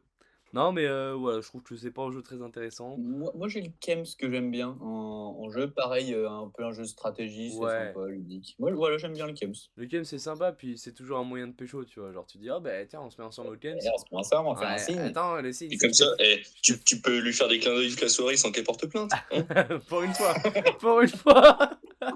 Non, 0.54 0.70
mais 0.70 0.84
euh, 0.84 1.14
voilà, 1.14 1.40
je 1.40 1.46
trouve 1.48 1.62
que 1.62 1.74
c'est 1.76 1.90
pas 1.90 2.02
un 2.02 2.12
jeu 2.12 2.20
très 2.20 2.42
intéressant. 2.42 2.98
Moi, 2.98 3.32
moi, 3.34 3.48
j'ai 3.48 3.62
le 3.62 3.70
Kems 3.80 4.04
que 4.18 4.30
j'aime 4.30 4.50
bien 4.50 4.76
en, 4.82 5.38
en 5.40 5.50
jeu. 5.50 5.70
Pareil, 5.70 6.12
euh, 6.12 6.28
un 6.28 6.52
peu 6.54 6.62
un 6.62 6.72
jeu 6.72 6.82
de 6.82 6.88
stratégie, 6.88 7.50
c'est 7.52 7.56
Ouais. 7.58 7.86
sympa, 7.94 8.06
ludique. 8.08 8.54
Moi, 8.58 8.70
voilà, 8.74 8.98
j'aime 8.98 9.14
bien 9.14 9.26
le 9.26 9.32
Kems. 9.32 9.54
Le 9.76 9.86
game 9.86 10.04
c'est 10.04 10.18
sympa, 10.18 10.52
puis 10.52 10.76
c'est 10.76 10.92
toujours 10.92 11.16
un 11.16 11.24
moyen 11.24 11.46
de 11.48 11.54
pécho, 11.54 11.86
tu 11.86 12.00
vois. 12.00 12.12
Genre, 12.12 12.26
tu 12.26 12.36
dis, 12.36 12.50
oh 12.50 12.60
bah 12.60 12.84
tiens, 12.84 13.00
on 13.00 13.08
se 13.08 13.18
met 13.18 13.26
ensemble 13.26 13.48
au. 13.48 13.54
Et 13.54 13.74
on 13.74 13.80
se 13.96 14.04
met 14.12 14.18
ensemble, 14.18 14.48
on 14.48 14.52
va 14.52 14.60
faire 14.60 14.68
un 14.68 14.72
Ouais, 14.74 14.78
signe. 14.78 14.98
attends, 14.98 15.40
le 15.40 15.52
signe. 15.54 15.72
Et 15.72 15.78
comme 15.78 15.94
ça, 15.94 16.04
eh, 16.18 16.42
tu, 16.62 16.78
tu 16.80 17.00
peux 17.00 17.18
lui 17.20 17.32
faire 17.32 17.48
des 17.48 17.58
clins 17.58 17.72
d'œil 17.74 17.88
toute 17.88 18.02
la 18.02 18.08
soirée 18.10 18.36
sans 18.36 18.52
qu'elle 18.52 18.64
porte 18.64 18.84
plainte. 18.88 19.10
hein. 19.30 19.44
Pour 19.88 20.02
une 20.02 20.12
fois. 20.12 20.34
Pour 20.80 21.00
une 21.00 21.08
fois. 21.08 21.70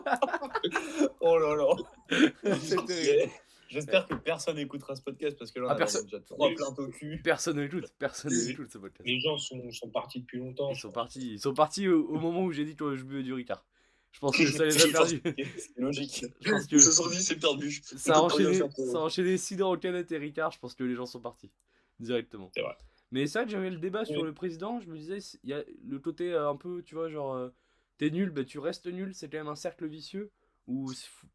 Oh 1.20 1.38
là 1.38 1.54
là 1.54 2.52
c'est 2.60 2.84
terrible. 2.86 3.30
J'espère 3.68 4.06
que 4.06 4.14
personne 4.14 4.56
n'écoutera 4.56 4.94
ce 4.96 5.02
podcast 5.02 5.36
parce 5.38 5.50
que 5.50 5.60
là, 5.60 5.66
on 5.66 5.68
Ah, 5.70 5.72
a 5.72 5.76
personne. 5.76 6.04
déjà 6.04 6.20
trois 6.20 6.48
plaintes 6.54 6.78
au 6.78 6.88
cul. 6.88 7.20
Personne 7.22 7.56
n'écoute, 7.58 7.92
personne 7.98 8.32
n'écoute 8.32 8.70
ce 8.70 8.78
podcast. 8.78 9.06
Les 9.08 9.20
gens 9.20 9.36
sont, 9.38 9.70
sont 9.72 9.90
partis 9.90 10.20
depuis 10.20 10.38
longtemps. 10.38 10.70
Ils 10.70 10.76
sont 10.76 10.92
partis, 10.92 11.32
ils 11.34 11.40
sont 11.40 11.54
partis 11.54 11.88
au, 11.88 12.06
au 12.08 12.18
moment 12.18 12.42
où 12.44 12.52
j'ai 12.52 12.64
dit 12.64 12.76
que 12.76 12.94
je 12.96 13.04
buvais 13.04 13.22
du 13.22 13.32
Ricard. 13.32 13.64
Je 14.12 14.20
pense 14.20 14.36
que 14.36 14.46
ça 14.46 14.64
les 14.64 14.82
a 14.82 14.88
perdus. 14.88 15.20
C'est 15.58 15.76
logique. 15.78 16.24
Je 16.40 16.50
pense 16.50 16.66
que 16.66 16.76
Ils 16.76 16.80
se 16.80 16.90
sont 16.92 17.08
dit, 17.10 17.22
c'est 17.22 17.36
perdu. 17.38 17.70
ça 17.82 18.14
a 18.16 18.20
enchaîné, 18.20 18.54
ça 18.54 18.64
a 18.98 19.00
enchaîné 19.00 19.36
Cidre 19.36 19.68
au 19.68 19.76
canette 19.76 20.10
et 20.12 20.16
Ricard. 20.16 20.52
Je 20.52 20.58
pense 20.58 20.74
que 20.74 20.84
les 20.84 20.94
gens 20.94 21.04
sont 21.06 21.20
partis 21.20 21.50
directement. 22.00 22.50
C'est 22.54 22.62
vrai. 22.62 22.76
Mais 23.12 23.26
c'est 23.26 23.38
vrai 23.40 23.46
que 23.46 23.52
j'avais 23.52 23.70
le 23.70 23.76
débat 23.78 24.04
sur 24.04 24.24
le 24.24 24.32
président. 24.32 24.80
Je 24.80 24.88
me 24.88 24.96
disais, 24.96 25.18
il 25.44 25.50
y 25.50 25.52
a 25.52 25.62
le 25.86 25.98
côté 25.98 26.32
euh, 26.32 26.48
un 26.48 26.56
peu, 26.56 26.82
tu 26.82 26.94
vois, 26.94 27.08
genre, 27.10 27.34
euh, 27.34 27.50
t'es 27.98 28.10
nul, 28.10 28.30
bah, 28.30 28.44
tu 28.44 28.58
restes 28.58 28.86
nul. 28.86 29.12
C'est 29.14 29.28
quand 29.28 29.38
même 29.38 29.48
un 29.48 29.54
cercle 29.56 29.86
vicieux. 29.86 30.30
Fou- 30.66 30.92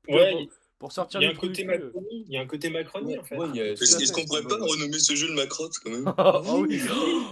Ouais, 0.09 0.47
pour, 0.81 0.91
sortir 0.91 1.21
il 1.21 1.25
y 1.25 1.27
a 1.27 1.29
du 1.29 1.35
un 1.35 1.37
trou 1.37 1.47
côté 1.47 1.61
du 1.63 1.67
cul, 1.69 1.73
euh. 1.75 1.85
Macronie. 1.85 2.25
Il 2.27 2.33
y 2.33 2.37
a 2.37 2.41
un 2.41 2.47
côté 2.47 2.69
Macronie, 2.71 3.17
en 3.19 3.23
fait. 3.23 3.37
Ouais, 3.37 3.47
il 3.53 3.55
y 3.55 3.61
a- 3.61 3.71
Est-ce 3.71 4.11
qu'on 4.11 4.25
pourrait 4.25 4.41
c'est 4.41 4.47
pas 4.47 4.55
renommer 4.65 4.99
ce 4.99 5.15
jeu 5.15 5.27
le 5.27 5.35
Macrotte 5.35 5.73
quand 5.83 5.91
même 5.91 6.05
Ah 6.17 6.41
oui, 6.57 6.81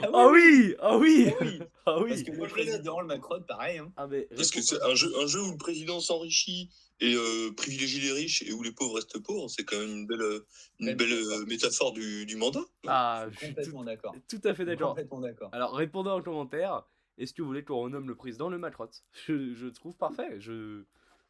Ah 0.03 0.09
ah 0.13 0.29
oui, 0.31 0.75
ah 0.79 0.97
oui, 0.97 1.31
oui. 1.41 1.59
ah 1.61 1.67
Parce 1.85 2.03
oui. 2.03 2.23
que 2.23 2.31
le 2.31 2.47
président, 2.47 3.01
le 3.01 3.07
Macron, 3.07 3.41
pareil. 3.47 3.79
Hein. 3.79 3.91
Ah, 3.97 4.07
mais 4.07 4.27
Parce 4.35 4.51
que 4.51 4.61
c'est 4.61 4.81
un 4.83 4.93
jeu, 4.95 5.11
un 5.21 5.25
jeu 5.27 5.41
où 5.41 5.51
le 5.51 5.57
président 5.57 5.99
s'enrichit 5.99 6.69
et 7.01 7.15
euh, 7.15 7.51
privilégie 7.57 7.99
les 8.01 8.11
riches 8.11 8.43
et 8.43 8.53
où 8.53 8.61
les 8.61 8.71
pauvres 8.71 8.95
restent 8.95 9.19
pauvres, 9.19 9.47
c'est 9.49 9.63
quand 9.63 9.79
même 9.79 9.89
une 9.99 10.05
belle, 10.07 10.21
euh, 10.21 10.45
une 10.79 10.87
Belle 10.87 10.97
belle 10.97 11.13
euh, 11.13 11.45
métaphore 11.47 11.93
du, 11.93 12.25
du 12.27 12.35
mandat. 12.35 12.63
Ah, 12.87 13.25
Je 13.31 13.37
suis 13.37 13.47
complètement 13.47 13.83
d'accord. 13.83 14.15
tout, 14.29 14.41
à 14.43 14.53
fait 14.53 14.65
d'accord. 14.65 14.89
Complètement 14.89 15.21
d'accord. 15.21 15.49
Alors 15.53 15.73
répondez 15.75 16.09
en 16.11 16.21
commentaire. 16.21 16.83
Est-ce 17.17 17.33
que 17.33 17.41
vous 17.41 17.47
voulez 17.49 17.63
qu'on 17.65 17.81
renomme 17.81 18.07
le 18.07 18.15
président 18.15 18.47
le 18.49 18.57
Macrotte 18.57 19.03
je, 19.27 19.53
je 19.53 19.67
trouve 19.67 19.97
parfait. 19.97 20.39
Je... 20.39 20.83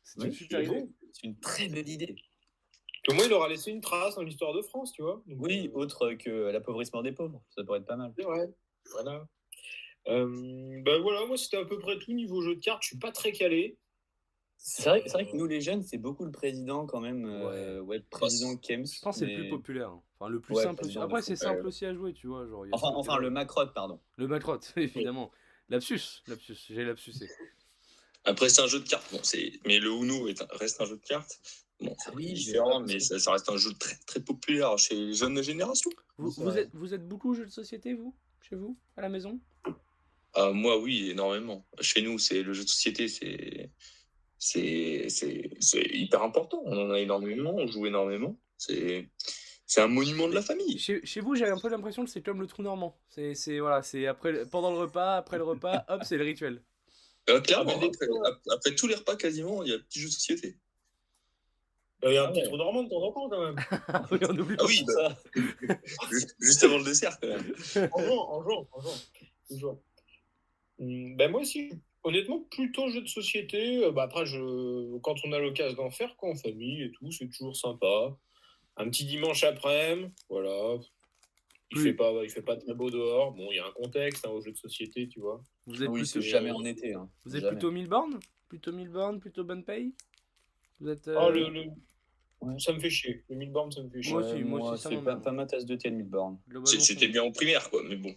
C'est 0.03 0.19
Oui, 0.21 0.27
une 0.27 0.33
super 0.33 0.61
idée. 0.61 0.85
C'est 1.13 1.23
une 1.27 1.39
très 1.39 1.67
belle 1.67 1.87
idée. 1.87 2.15
Au 3.09 3.13
moins, 3.13 3.25
il 3.25 3.33
aura 3.33 3.47
laissé 3.49 3.71
une 3.71 3.81
trace 3.81 4.15
dans 4.15 4.21
l'histoire 4.23 4.53
de 4.53 4.61
France, 4.61 4.91
tu 4.91 5.01
vois. 5.01 5.21
Donc, 5.25 5.37
Oui, 5.41 5.67
euh, 5.73 5.77
autre 5.77 6.13
que 6.13 6.29
l'appauvrissement 6.51 7.01
des 7.01 7.11
pauvres. 7.11 7.41
Ça 7.49 7.63
pourrait 7.63 7.79
être 7.79 7.85
pas 7.85 7.95
mal. 7.95 8.13
C'est 8.17 8.23
vrai. 8.23 8.49
Voilà. 8.91 9.27
Euh, 10.07 10.81
ben 10.83 11.01
voilà, 11.01 11.25
moi 11.25 11.37
c'était 11.37 11.57
à 11.57 11.65
peu 11.65 11.77
près 11.77 11.99
tout 11.99 12.13
niveau 12.13 12.41
jeu 12.41 12.55
de 12.55 12.59
cartes. 12.61 12.83
Je 12.83 12.87
suis 12.89 12.97
pas 12.97 13.11
très 13.11 13.31
calé. 13.31 13.77
C'est 14.57 14.89
vrai, 14.89 15.03
c'est 15.05 15.13
vrai 15.13 15.25
que 15.29 15.35
nous, 15.37 15.45
les 15.45 15.61
jeunes, 15.61 15.83
c'est 15.83 15.97
beaucoup 15.97 16.25
le 16.25 16.31
président 16.31 16.85
quand 16.85 16.99
même. 16.99 17.25
euh, 17.25 17.79
ouais, 17.81 17.97
le 17.97 18.03
président 18.03 18.57
Kems. 18.57 18.85
Je 18.85 18.99
pense 19.01 19.19
que 19.19 19.25
c'est 19.25 19.31
le 19.31 19.41
plus 19.41 19.49
populaire. 19.49 19.89
hein. 19.89 20.03
Enfin, 20.19 20.29
le 20.29 20.41
plus 20.41 20.55
Ouais, 20.55 20.63
simple 20.63 20.85
Après, 20.99 21.21
c'est 21.21 21.37
simple 21.37 21.65
aussi 21.65 21.85
à 21.85 21.93
jouer, 21.93 22.13
tu 22.13 22.27
vois. 22.27 22.45
Genre, 22.45 22.65
il 22.65 22.69
y 22.69 22.71
a 22.73 22.75
Enfin, 22.75 22.91
enfin 22.95 23.17
le 23.19 23.29
Macrotte, 23.29 23.73
pardon. 23.73 24.01
Le 24.17 24.27
Macrotte, 24.27 24.73
évidemment. 24.77 25.31
Lapsus, 25.69 26.23
lapsus, 26.27 26.57
j'ai 26.67 26.83
lapsusé. 26.83 27.29
Après, 28.25 28.49
c'est 28.49 28.61
un 28.61 28.67
jeu 28.67 28.79
de 28.79 28.87
cartes, 28.87 29.07
bon, 29.11 29.19
c'est... 29.23 29.53
mais 29.65 29.79
le 29.79 29.89
Uno 29.89 30.27
est 30.27 30.41
un- 30.41 30.47
reste 30.51 30.81
un 30.81 30.85
jeu 30.85 30.97
de 30.97 31.05
cartes. 31.05 31.39
Bon, 31.79 31.95
c'est 31.99 32.09
Ah 32.11 32.13
oui, 32.15 32.33
différent, 32.33 32.81
pas 32.81 32.85
mais 32.87 32.99
ça, 32.99 33.17
ça 33.19 33.31
reste 33.31 33.49
un 33.49 33.55
jeu 33.57 33.71
très, 33.79 33.95
très 34.05 34.19
populaire 34.19 34.77
chez 34.77 34.95
les 34.95 35.13
jeunes 35.13 35.41
générations. 35.41 35.91
Vous, 36.17 36.29
vous 36.31 36.57
êtes, 36.57 36.69
vous 36.73 36.93
êtes 36.93 37.07
beaucoup 37.07 37.33
jeux 37.33 37.45
de 37.45 37.51
société, 37.51 37.93
vous 37.93 38.13
Chez 38.41 38.55
vous 38.57 38.77
À 38.97 39.01
la 39.01 39.09
maison? 39.09 39.39
Ah, 40.33 40.51
moi, 40.51 40.77
oui, 40.77 41.09
énormément. 41.11 41.65
Chez 41.79 42.01
nous, 42.01 42.19
c'est 42.19 42.43
le 42.43 42.53
jeu 42.53 42.63
de 42.63 42.69
société, 42.69 43.07
c'est 43.07 43.71
c'est 44.37 45.07
c'est 45.09 45.49
c'est 45.59 45.85
hyper 45.91 46.21
important. 46.21 46.61
On 46.65 46.77
en 46.77 46.91
a 46.91 46.99
énormément, 46.99 47.55
on 47.55 47.67
joue 47.67 47.85
énormément. 47.87 48.37
C'est 48.57 49.09
c'est 49.65 49.81
un 49.81 49.87
monument 49.87 50.27
de 50.27 50.33
la 50.35 50.41
famille. 50.41 50.77
chez, 50.79 50.99
chez 51.05 51.19
vous, 51.21 51.35
j'ai 51.35 51.45
un 51.47 51.57
peu 51.57 51.69
l'impression 51.69 52.03
que 52.03 52.09
c'est 52.11 52.21
comme 52.21 52.41
le 52.41 52.47
trou 52.47 52.61
normand. 52.63 52.99
C'est, 53.09 53.33
c'est 53.35 53.59
voilà, 53.59 53.81
c'est 53.83 54.05
après, 54.07 54.45
pendant 54.49 54.71
le 54.71 54.77
repas, 54.79 55.15
après 55.17 55.37
le 55.37 55.43
repas, 55.43 55.85
hop, 55.87 56.01
c'est 56.03 56.17
le 56.17 56.23
rituel. 56.25 56.61
Euh, 57.29 57.41
clairement, 57.41 57.79
Ah, 58.25 58.53
après, 58.53 58.75
tous 58.75 58.87
les 58.87 58.95
repas, 58.95 59.15
quasiment, 59.15 59.63
il 59.63 59.69
y 59.69 59.73
a 59.73 59.75
un 59.75 59.79
petit 59.79 59.99
jeu 59.99 60.07
de 60.07 60.13
société. 60.13 60.57
Ben, 62.01 62.09
Il 62.11 62.13
y 62.13 62.17
a 62.17 62.23
un 62.23 62.27
Ah 62.27 62.31
petit 62.31 62.39
ouais. 62.41 62.47
trou 62.47 62.57
normand 62.57 62.83
de 62.83 62.89
temps 62.89 63.03
en 63.03 63.11
temps, 63.11 63.29
quand 63.29 63.41
même. 63.43 63.55
oui, 64.11 64.19
on 64.29 64.37
oublie 64.37 64.55
Ah 64.59 64.65
oui, 64.65 64.83
bah, 64.87 65.17
Ça, 65.85 66.07
juste, 66.39 66.63
avant 66.63 66.77
le 66.77 66.83
dessert, 66.85 67.19
quand 67.19 67.27
même. 67.27 67.53
En 67.91 68.03
jouant, 68.03 68.29
en 68.31 68.43
jouant, 68.43 68.67
en 68.71 68.81
jouant. 68.81 68.97
Toujours. 69.49 69.81
Hum, 70.79 71.17
Ben 71.17 71.29
moi 71.29 71.41
aussi, 71.41 71.71
honnêtement, 72.03 72.39
plutôt 72.51 72.89
jeu 72.89 73.01
de 73.01 73.07
société. 73.07 73.83
Euh, 73.83 73.91
bah, 73.91 74.03
après, 74.03 74.25
je... 74.25 74.97
quand 74.99 75.15
on 75.25 75.33
a 75.33 75.39
l'occasion 75.39 75.75
d'en 75.75 75.91
faire, 75.91 76.15
quoi, 76.15 76.29
en 76.29 76.35
famille 76.35 76.83
et 76.83 76.91
tout, 76.91 77.11
c'est 77.11 77.27
toujours 77.29 77.55
sympa. 77.55 78.17
Un 78.77 78.89
petit 78.89 79.05
dimanche 79.05 79.43
après-midi, 79.43 80.09
voilà. 80.29 80.77
Il 81.71 81.77
Oui. 81.77 81.83
fait 81.83 81.93
pas, 81.93 82.11
il 82.23 82.29
fait 82.29 82.41
pas 82.41 82.55
très 82.57 82.73
beau 82.73 82.89
dehors. 82.89 83.31
Bon, 83.33 83.47
il 83.51 83.57
y 83.57 83.59
a 83.59 83.67
un 83.67 83.71
contexte 83.71 84.25
hein, 84.25 84.31
au 84.31 84.41
jeu 84.41 84.51
de 84.51 84.57
société, 84.57 85.07
tu 85.07 85.19
vois. 85.19 85.43
Vous 85.67 85.83
êtes 85.83 85.89
oui, 85.89 86.01
plutôt, 86.01 86.21
jamais 86.21 86.49
en 86.51 86.63
été. 86.65 86.93
Hein. 86.95 87.07
vous 87.25 87.35
êtes 87.35 87.41
Jamais. 87.41 87.57
plutôt 87.57 87.71
Milborn? 87.71 88.19
Plutôt 88.47 88.71
Milborn 88.71 89.19
Plutôt 89.19 89.43
bonne 89.43 89.63
paye 89.63 89.93
Vous 90.79 90.89
êtes. 90.89 91.07
Euh, 91.07 91.29
le, 91.29 91.49
le- 91.49 91.65
Ouais. 92.41 92.57
Ça 92.57 92.71
me 92.71 92.79
fait 92.79 92.89
chier. 92.89 93.25
Le 93.29 93.35
Milborn, 93.35 93.69
ça 93.69 93.83
me 93.83 93.89
fait 93.89 94.01
chier. 94.01 94.13
Moi 94.13 94.21
aussi, 94.23 94.43
moi 94.45 94.71
aussi, 94.71 94.81
ça 94.83 94.89
c'est 94.89 95.03
pas, 95.03 95.17
pas 95.17 95.33
ma 95.33 95.45
tasse 95.45 95.65
de 95.65 95.75
thé, 95.75 95.89
le 95.89 95.97
Milborn. 95.97 96.39
C'était 96.63 97.09
bien 97.09 97.21
en 97.21 97.31
primaire, 97.33 97.69
quoi, 97.69 97.83
mais 97.83 97.97
bon. 97.97 98.15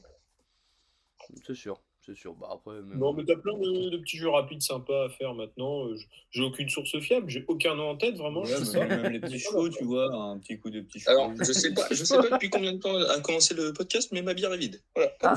C'est 1.45 1.55
sûr. 1.57 1.82
C'est 2.05 2.17
sûr. 2.17 2.35
Bah, 2.35 2.49
après, 2.53 2.75
même... 2.83 2.99
Non, 2.99 3.13
mais 3.13 3.25
t'as 3.25 3.37
plein 3.37 3.57
de, 3.57 3.91
de 3.91 3.97
petits 3.99 4.17
jeux 4.19 4.29
rapides 4.29 4.61
sympas 4.63 5.07
à 5.07 5.09
faire 5.09 5.35
maintenant. 5.35 5.87
Euh, 5.87 5.97
J'ai 6.31 6.43
aucune 6.43 6.69
source 6.69 6.99
fiable, 7.01 7.31
j'ai 7.31 7.45
aucun 7.49 7.75
nom 7.75 7.91
en 7.91 7.97
tête, 7.97 8.17
vraiment. 8.17 8.43
Ouais, 8.43 8.49
je 8.49 8.59
mais 8.59 8.65
sais 8.65 8.79
pas. 8.79 8.97
même 8.97 9.13
les 9.13 9.21
petits 9.21 9.39
chevaux, 9.41 9.69
tu 9.69 9.85
vois, 9.85 10.13
un 10.13 10.39
petit 10.39 10.59
coup 10.59 10.71
de 10.71 10.81
petits 10.81 11.01
chevaux. 11.01 11.19
Alors, 11.19 11.33
je 11.39 11.53
sais 11.53 11.73
pas, 11.75 11.87
je 11.91 12.03
sais 12.05 12.17
pas 12.17 12.31
depuis 12.31 12.51
combien 12.51 12.73
de 12.73 12.79
temps 12.79 12.97
a 12.97 13.21
commencé 13.21 13.55
le 13.55 13.73
podcast, 13.73 14.11
mais 14.13 14.23
ma 14.23 14.35
bière 14.35 14.53
est 14.53 14.59
vide. 14.59 14.81
Voilà. 14.95 15.13
Ah, 15.23 15.35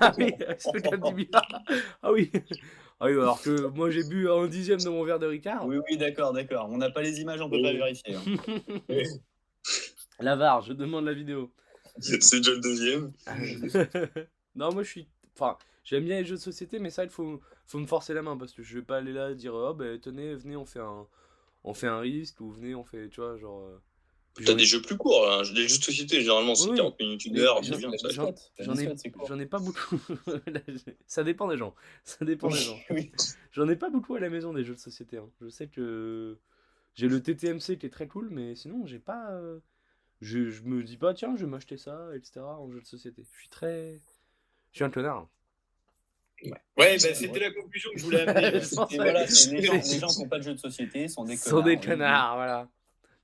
ah, 0.00 0.12
oui. 0.18 0.32
Ah 2.02 2.12
oui. 2.12 2.30
Ah 3.00 3.06
oui, 3.06 3.12
alors 3.14 3.42
que 3.42 3.66
moi 3.66 3.90
j'ai 3.90 4.04
bu 4.04 4.30
un 4.30 4.46
dixième 4.46 4.78
de 4.80 4.88
mon 4.88 5.02
verre 5.02 5.18
de 5.18 5.26
Ricard. 5.26 5.66
Oui, 5.66 5.76
oui, 5.90 5.96
d'accord, 5.96 6.32
d'accord. 6.32 6.68
On 6.70 6.76
n'a 6.76 6.88
pas 6.90 7.02
les 7.02 7.20
images, 7.20 7.40
on 7.40 7.50
peut 7.50 7.56
Oui. 7.56 7.62
pas 7.64 7.72
vérifier. 7.72 8.14
hein. 8.14 8.22
La 10.20 10.36
VAR, 10.36 10.62
je 10.62 10.72
demande 10.72 11.04
la 11.06 11.12
vidéo. 11.12 11.50
C'est 11.98 12.36
déjà 12.38 12.52
le 12.52 12.60
deuxième. 12.60 13.12
non, 14.54 14.72
moi 14.72 14.82
je 14.84 14.88
suis. 14.88 15.08
Enfin, 15.34 15.56
j'aime 15.84 16.04
bien 16.04 16.18
les 16.18 16.24
jeux 16.24 16.36
de 16.36 16.40
société, 16.40 16.78
mais 16.78 16.90
ça, 16.90 17.04
il 17.04 17.10
faut, 17.10 17.40
faut 17.66 17.78
me 17.78 17.86
forcer 17.86 18.14
la 18.14 18.22
main 18.22 18.36
parce 18.36 18.52
que 18.52 18.62
je 18.62 18.78
vais 18.78 18.84
pas 18.84 18.98
aller 18.98 19.12
là 19.12 19.30
et 19.30 19.34
dire 19.34 19.54
Oh, 19.54 19.74
ben 19.74 19.98
tenez, 20.00 20.34
venez, 20.34 20.56
on 20.56 20.64
fait 20.66 20.80
un, 20.80 21.06
on 21.64 21.74
fait 21.74 21.88
un 21.88 22.00
risque 22.00 22.40
ou 22.40 22.50
venez, 22.50 22.74
on 22.74 22.84
fait. 22.84 23.08
Tu 23.08 23.20
vois, 23.20 23.36
genre. 23.36 23.62
euh, 23.64 23.78
T'as 24.46 24.54
des 24.54 24.64
jeux 24.64 24.80
plus 24.80 24.96
courts, 24.96 25.30
hein. 25.30 25.42
les 25.54 25.68
jeux 25.68 25.78
de 25.78 25.82
société, 25.84 26.20
généralement, 26.22 26.54
c'est 26.54 26.70
Oui. 26.70 26.76
40 26.76 26.98
minutes, 27.00 27.24
une 27.26 27.38
heure, 27.38 27.62
j'en- 27.62 27.78
c'est 27.98 28.08
bien. 28.08 28.32
ai, 28.78 28.94
j'en 29.28 29.38
ai 29.38 29.46
pas 29.46 29.58
beaucoup. 29.58 29.96
Ça 31.06 31.22
dépend 31.22 31.48
des 31.48 31.58
gens. 31.58 31.74
Ça 32.04 32.24
dépend 32.24 32.48
des 32.48 32.56
gens. 32.56 32.78
Oui. 32.90 33.12
J'en 33.52 33.68
ai 33.68 33.76
pas 33.76 33.90
beaucoup 33.90 34.14
à 34.14 34.20
la 34.20 34.30
maison 34.30 34.54
des 34.54 34.64
jeux 34.64 34.74
de 34.74 34.80
société. 34.80 35.18
hein. 35.18 35.28
Je 35.42 35.48
sais 35.50 35.68
que 35.68 36.38
j'ai 36.94 37.08
le 37.08 37.22
TTMC 37.22 37.76
qui 37.78 37.86
est 37.86 37.90
très 37.90 38.08
cool, 38.08 38.30
mais 38.30 38.54
sinon 38.54 38.86
j'ai 38.86 38.98
pas. 38.98 39.32
euh, 39.32 39.58
Je, 40.22 40.50
je 40.50 40.62
me 40.62 40.82
dis 40.82 40.96
pas, 40.96 41.14
tiens, 41.14 41.36
je 41.36 41.44
vais 41.44 41.50
m'acheter 41.50 41.76
ça, 41.76 42.10
etc. 42.16 42.58
en 42.58 42.70
jeu 42.70 42.80
de 42.80 42.86
société. 42.86 43.24
Je 43.30 43.38
suis 43.38 43.48
très. 43.50 44.00
Je 44.72 44.78
suis 44.78 44.84
un 44.84 44.90
connard. 44.90 45.28
Ouais, 46.44 46.96
bah, 46.98 47.14
c'était 47.14 47.38
la 47.40 47.50
conclusion 47.52 47.90
que 47.92 47.98
je 47.98 48.04
voulais 48.04 48.20
amener. 48.28 48.56
Et 48.90 48.96
voilà, 48.96 49.24
les 49.24 49.62
gens, 49.62 49.72
les 49.74 49.98
gens 49.98 50.06
qui 50.08 50.20
n'ont 50.22 50.28
pas 50.28 50.38
de 50.38 50.44
jeu 50.44 50.54
de 50.54 50.58
société 50.58 51.08
sont 51.08 51.24
des 51.24 51.36
connards. 51.36 51.58
sont 51.60 51.64
des 51.64 51.76
Oui. 51.76 51.80
connards, 51.80 52.34
voilà. 52.36 52.68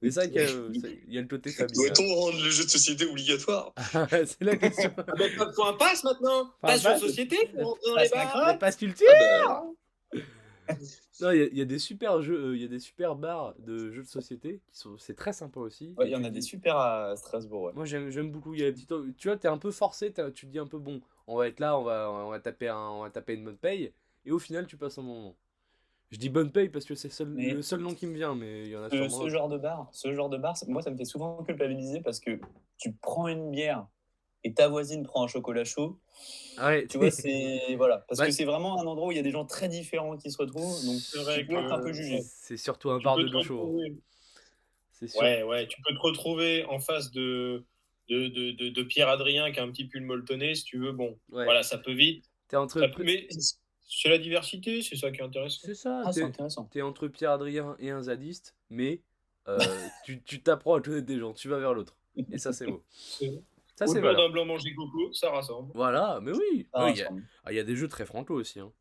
Mais 0.01 0.11
c'est 0.13 0.21
vrai 0.21 0.29
qu'il 0.31 0.41
y 0.41 0.45
a, 0.45 0.91
il 1.09 1.15
y 1.15 1.19
a 1.19 1.23
le 1.23 1.27
côté 1.27 1.51
famille. 1.51 1.75
Doit-on 1.75 2.15
rendre 2.15 2.41
le 2.43 2.51
jeu 2.51 2.65
de 2.65 2.71
société 2.71 3.05
obligatoire? 3.07 3.75
C'est 4.11 4.43
la 4.43 4.57
question. 4.57 4.93
Ah, 4.97 5.03
pas- 5.03 5.53
faut 5.53 5.65
un 5.65 5.73
pass 5.73 6.05
maintenant 6.05 6.53
Pas 6.63 6.69
un 6.69 6.71
Pass 6.73 6.81
sur 6.83 6.91
pass. 6.91 7.01
société 7.01 7.37
pour 7.59 7.71
rentrer 7.71 7.91
dans 7.91 7.95
Pass 7.97 8.05
les 8.05 8.11
bars 8.11 8.25
Macron. 8.37 8.53
Mais 8.53 8.59
pas 8.59 8.73
culture 8.73 9.07
Ah 9.49 9.65
Non, 11.21 11.31
il 11.33 11.39
y, 11.39 11.43
a- 11.43 11.47
il 11.47 11.59
y 11.59 11.61
a 11.61 11.65
des 11.65 11.79
super 11.81 12.23
jeux, 12.23 12.51
euh, 12.51 12.57
il 12.57 12.63
y 12.63 12.65
a 12.65 12.69
des 12.69 12.79
super 12.79 13.17
bars 13.17 13.55
de 13.59 13.91
jeux 13.91 14.03
de 14.03 14.09
société 14.09 14.61
qui 14.71 14.79
sont, 14.79 14.97
c'est 14.99 15.15
très 15.15 15.33
sympa 15.33 15.59
aussi. 15.61 15.95
Ouais, 15.99 16.07
il 16.09 16.13
y 16.13 16.17
en 16.17 16.23
a 16.23 16.31
des 16.31 16.41
super 16.41 16.77
à 16.77 17.17
Strasbourg. 17.17 17.63
Ouais. 17.65 17.73
Moi 17.75 17.85
j'aime 17.87 18.31
beaucoup. 18.31 18.55
Il 18.55 18.61
y 18.61 18.65
a 18.65 18.67
des 18.71 18.73
petites- 18.73 19.17
Tu 19.17 19.27
vois, 19.29 19.37
t'es 19.37 19.49
un 19.49 19.59
peu 19.59 19.71
forcé, 19.73 20.13
tu 20.35 20.47
te 20.47 20.51
dis 20.51 20.59
un 20.61 20.67
peu 20.67 20.79
bon, 20.79 21.01
on 21.27 21.37
va 21.37 21.49
être 21.49 21.59
là, 21.59 21.77
on 21.79 21.83
va, 21.83 22.11
on 22.11 22.31
va, 22.31 22.39
taper, 22.39 22.69
un, 22.69 22.79
on 22.79 23.03
va 23.03 23.11
taper 23.11 23.35
une 23.35 23.45
bonne 23.45 23.57
paye, 23.59 23.93
et 24.25 24.31
au 24.31 24.39
final 24.39 24.67
tu 24.67 24.77
passes 24.77 24.99
un 24.99 25.03
moment. 25.03 25.35
Je 26.11 26.19
dis 26.19 26.29
bonne 26.31 26.51
paye 26.53 26.69
parce 26.69 26.85
que 26.87 26.95
c'est 26.95 27.11
seul- 27.11 27.29
Mais- 27.29 27.53
le 27.53 27.63
seul 27.63 27.81
nom 27.81 27.93
qui 27.95 28.07
me 28.07 28.15
vient, 28.15 28.35
mais 28.35 28.63
il 28.65 28.71
y 28.71 28.77
en 28.77 28.83
a 28.85 28.89
Ce, 28.89 28.97
sûrement. 28.97 29.25
ce 29.25 29.29
genre 29.29 29.49
de 29.49 29.59
bar, 29.59 29.89
ce 29.93 30.15
genre 30.15 30.29
de 30.31 30.39
bar, 30.39 30.57
c'est- 30.57 30.67
moi 30.69 30.83
ça 30.83 30.91
me 30.91 30.97
fait 30.97 31.05
souvent 31.05 31.43
culpabiliser 31.43 32.01
parce 32.01 32.21
que 32.21 32.39
tu 32.79 32.93
prends 32.93 33.27
une 33.29 33.51
bière 33.51 33.87
et 34.45 34.55
ta 34.55 34.69
voisine 34.69 35.03
prend 35.03 35.25
un 35.25 35.29
chocolat 35.29 35.65
chaud. 35.65 35.99
Ah 36.57 36.69
ouais, 36.69 36.87
Tu 36.87 36.99
vois, 36.99 37.11
c'est 37.11 37.75
voilà, 37.77 37.99
parce 38.09 38.21
Ouais. 38.21 38.27
que 38.27 38.33
c'est 38.33 38.45
vraiment 38.45 38.81
un 38.81 38.87
endroit 38.87 39.09
où 39.09 39.13
il 39.13 39.17
y 39.17 39.21
a 39.21 39.23
des 39.23 39.31
gens 39.31 39.45
très 39.45 39.69
différents 39.69 40.17
qui 40.17 40.31
se 40.31 40.39
retrouvent, 40.39 40.85
donc 40.85 41.01
C'est 41.01 41.19
vrai 41.19 41.39
tu 41.41 41.47
peux 41.47 41.59
être 41.59 41.73
un 41.73 41.79
peu 41.81 41.93
jugé. 41.93 42.21
c'est 42.23 42.57
surtout 42.57 42.91
un 42.91 42.99
Tu 42.99 43.05
bar 43.05 43.17
de 43.17 43.23
l'eau 43.25 43.43
chaud. 43.43 43.81
C'est 44.93 45.09
sûr. 45.09 45.21
Ouais, 45.21 45.43
ouais, 45.45 45.67
tu 45.69 45.81
peux 45.83 45.95
te 45.95 46.01
retrouver 46.01 46.65
en 46.65 46.81
face 46.81 47.11
de, 47.13 47.65
de, 48.09 48.27
de, 48.29 48.51
de, 48.53 48.69
de 48.69 48.83
Pierre 48.83 49.09
Adrien 49.09 49.53
qui 49.53 49.61
a 49.61 49.63
un 49.63 49.71
petit 49.71 49.85
pull 49.87 50.03
molletonné, 50.03 50.55
si 50.57 50.65
tu 50.65 50.79
veux. 50.79 50.91
Bon, 50.93 51.19
Ouais. 51.31 51.45
voilà, 51.45 51.63
ça 51.63 51.79
peut 51.79 51.93
vite. 51.93 52.25
T'es 52.49 52.57
entre. 52.57 52.81
Peut- 52.81 53.05
Mais 53.05 53.29
c'est 53.91 54.09
la 54.09 54.19
diversité, 54.19 54.83
c'est 54.83 54.97
ça 54.97 55.11
qui 55.13 55.21
est 55.21 55.25
intéressant. 55.25 55.61
C'est 55.65 55.75
ça. 55.77 56.03
Ah, 56.05 56.13
c'est 56.13 56.21
t'es- 56.21 56.27
intéressant. 56.27 56.65
T'es 56.65 56.83
entre 56.83 57.07
Pierre 57.09 57.31
Adrien 57.33 57.77
et 57.79 57.91
un 57.91 58.03
zadiste, 58.03 58.57
mais 58.71 59.03
euh, 59.47 59.57
tu 60.05 60.21
tu 60.25 60.43
t'apprends 60.43 60.75
à 60.75 60.81
connaître 60.81 61.07
des 61.07 61.19
gens, 61.21 61.33
tu 61.33 61.49
vas 61.49 61.59
vers 61.61 61.75
l'autre. 61.75 61.97
Et 62.33 62.39
ça, 62.39 62.53
c'est 62.53 62.67
beau. 62.67 62.83
C'est- 63.79 63.87
Ça, 63.87 63.93
c'est 63.93 64.01
voilà. 64.01 64.19
d'un 64.19 64.29
blanc 64.31 64.45
manger 64.45 64.75
coco, 64.75 65.13
ça 65.13 65.31
rassemble. 65.31 65.71
Voilà, 65.75 66.19
mais 66.23 66.33
oui. 66.33 66.39
Oui, 66.75 66.91
il 66.91 66.97
y 66.97 67.03
a- 67.03 67.07
ensemble. 67.07 67.23
Ah, 67.45 67.53
y 67.53 67.59
a 67.59 67.65
des 67.65 67.77
jeux 67.77 67.89
très 67.89 68.05
franco 68.07 68.35
aussi. 68.35 68.59
Hein. 68.61 68.73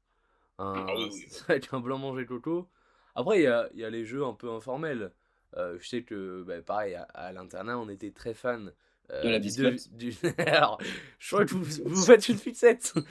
Un- 0.60 0.86
Ah 0.88 0.94
oui, 0.96 1.10
oui. 1.12 1.26
Avec 1.50 1.68
un 1.74 1.80
blanc 1.80 1.98
manger 2.00 2.26
coco. 2.26 2.68
Après, 3.16 3.40
il 3.40 3.44
y 3.44 3.48
a, 3.48 3.70
il 3.74 3.80
y 3.80 3.86
a 3.86 3.90
les 3.90 4.06
jeux 4.06 4.24
un 4.26 4.34
peu 4.34 4.50
informels. 4.52 5.12
Euh, 5.56 5.78
je 5.80 5.88
sais 5.88 6.04
que, 6.04 6.44
bah, 6.48 6.62
pareil, 6.62 6.96
à, 6.96 7.04
à 7.14 7.32
l'internat, 7.32 7.78
on 7.80 7.90
était 7.90 8.12
très 8.12 8.34
fan. 8.34 8.74
euh, 9.12 9.24
De 9.24 9.30
la 9.30 9.40
du 9.40 9.48
biscotte. 9.48 9.90
du- 9.94 10.14
Alors, 10.40 10.80
je 11.20 11.28
crois 11.34 11.46
que 11.46 11.54
vous, 11.54 11.64
vous 11.86 12.04
faites 12.04 12.28
une 12.28 12.38
fixette. 12.38 12.92
Vous 12.96 13.04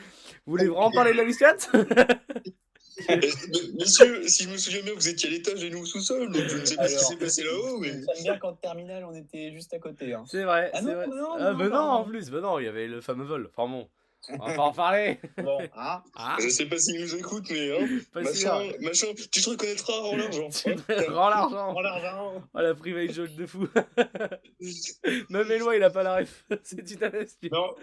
voulez 0.47 0.66
vraiment 0.66 0.90
parler 0.90 1.12
de 1.12 1.16
la 1.16 1.25
biscotte 1.25 1.71
Eh, 3.08 3.20
Messieurs, 3.78 4.26
si 4.26 4.44
je 4.44 4.48
me 4.48 4.56
souviens 4.56 4.82
bien, 4.82 4.94
vous 4.94 5.08
étiez 5.08 5.28
à 5.28 5.32
l'étage 5.32 5.62
et 5.62 5.70
nous 5.70 5.80
au 5.82 5.84
sous-sol, 5.84 6.32
donc 6.32 6.42
je 6.48 6.56
ne 6.56 6.64
sais 6.64 6.76
pas 6.76 6.88
ce 6.88 6.96
qui 6.98 7.04
s'est 7.04 7.16
passé 7.16 7.44
là-haut, 7.44 7.78
mais. 7.78 7.88
J'aime 7.90 8.22
bien 8.22 8.38
qu'en 8.38 8.54
terminale, 8.54 9.04
on 9.04 9.14
était 9.14 9.52
juste 9.52 9.74
à 9.74 9.78
côté. 9.78 10.14
Hein. 10.14 10.24
C'est 10.26 10.44
vrai, 10.44 10.70
Ah 10.72 10.80
non, 10.80 10.94
vrai. 10.94 11.06
non, 11.06 11.32
ah, 11.38 11.52
non, 11.52 11.58
bah 11.58 11.68
non, 11.68 11.76
en 11.78 12.04
plus, 12.04 12.30
bah 12.30 12.40
non, 12.40 12.58
il 12.58 12.64
y 12.64 12.68
avait 12.68 12.86
le 12.86 13.00
fameux 13.02 13.24
vol. 13.24 13.50
Enfin 13.54 13.70
bon, 13.70 13.88
on 14.30 14.46
va 14.46 14.54
pas 14.54 14.62
en 14.62 14.72
parler. 14.72 15.18
Bon, 15.36 15.58
ah, 15.76 16.02
Ah, 16.14 16.36
Je 16.40 16.48
sais 16.48 16.66
pas 16.66 16.78
s'ils 16.78 17.00
nous 17.00 17.14
écoutent, 17.14 17.50
mais 17.50 17.78
hein, 17.78 17.86
machin, 18.14 18.70
machin, 18.80 19.08
tu 19.14 19.42
te 19.42 19.50
reconnaîtras 19.50 19.92
en 19.92 20.16
l'argent. 20.16 20.48
Rends 21.08 21.28
l'argent. 21.28 21.72
Prends 21.72 21.80
l'argent. 21.82 22.42
Oh 22.54 22.60
la 22.60 22.74
private 22.74 23.12
joke 23.12 23.34
de 23.34 23.46
fou. 23.46 23.68
Même 25.30 25.50
Eloi 25.50 25.76
il 25.76 25.82
a 25.82 25.90
pas 25.90 26.02
la 26.02 26.16
ref. 26.16 26.44
C'est 26.62 26.82
titanesque. 26.82 27.46
Non, 27.52 27.74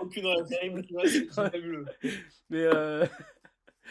aucune 0.00 0.26
rêve 0.26 0.46
terrible. 0.48 0.84
C'est 1.06 1.26
fabuleux. 1.32 1.86
Mais 2.50 2.62
euh... 2.62 3.04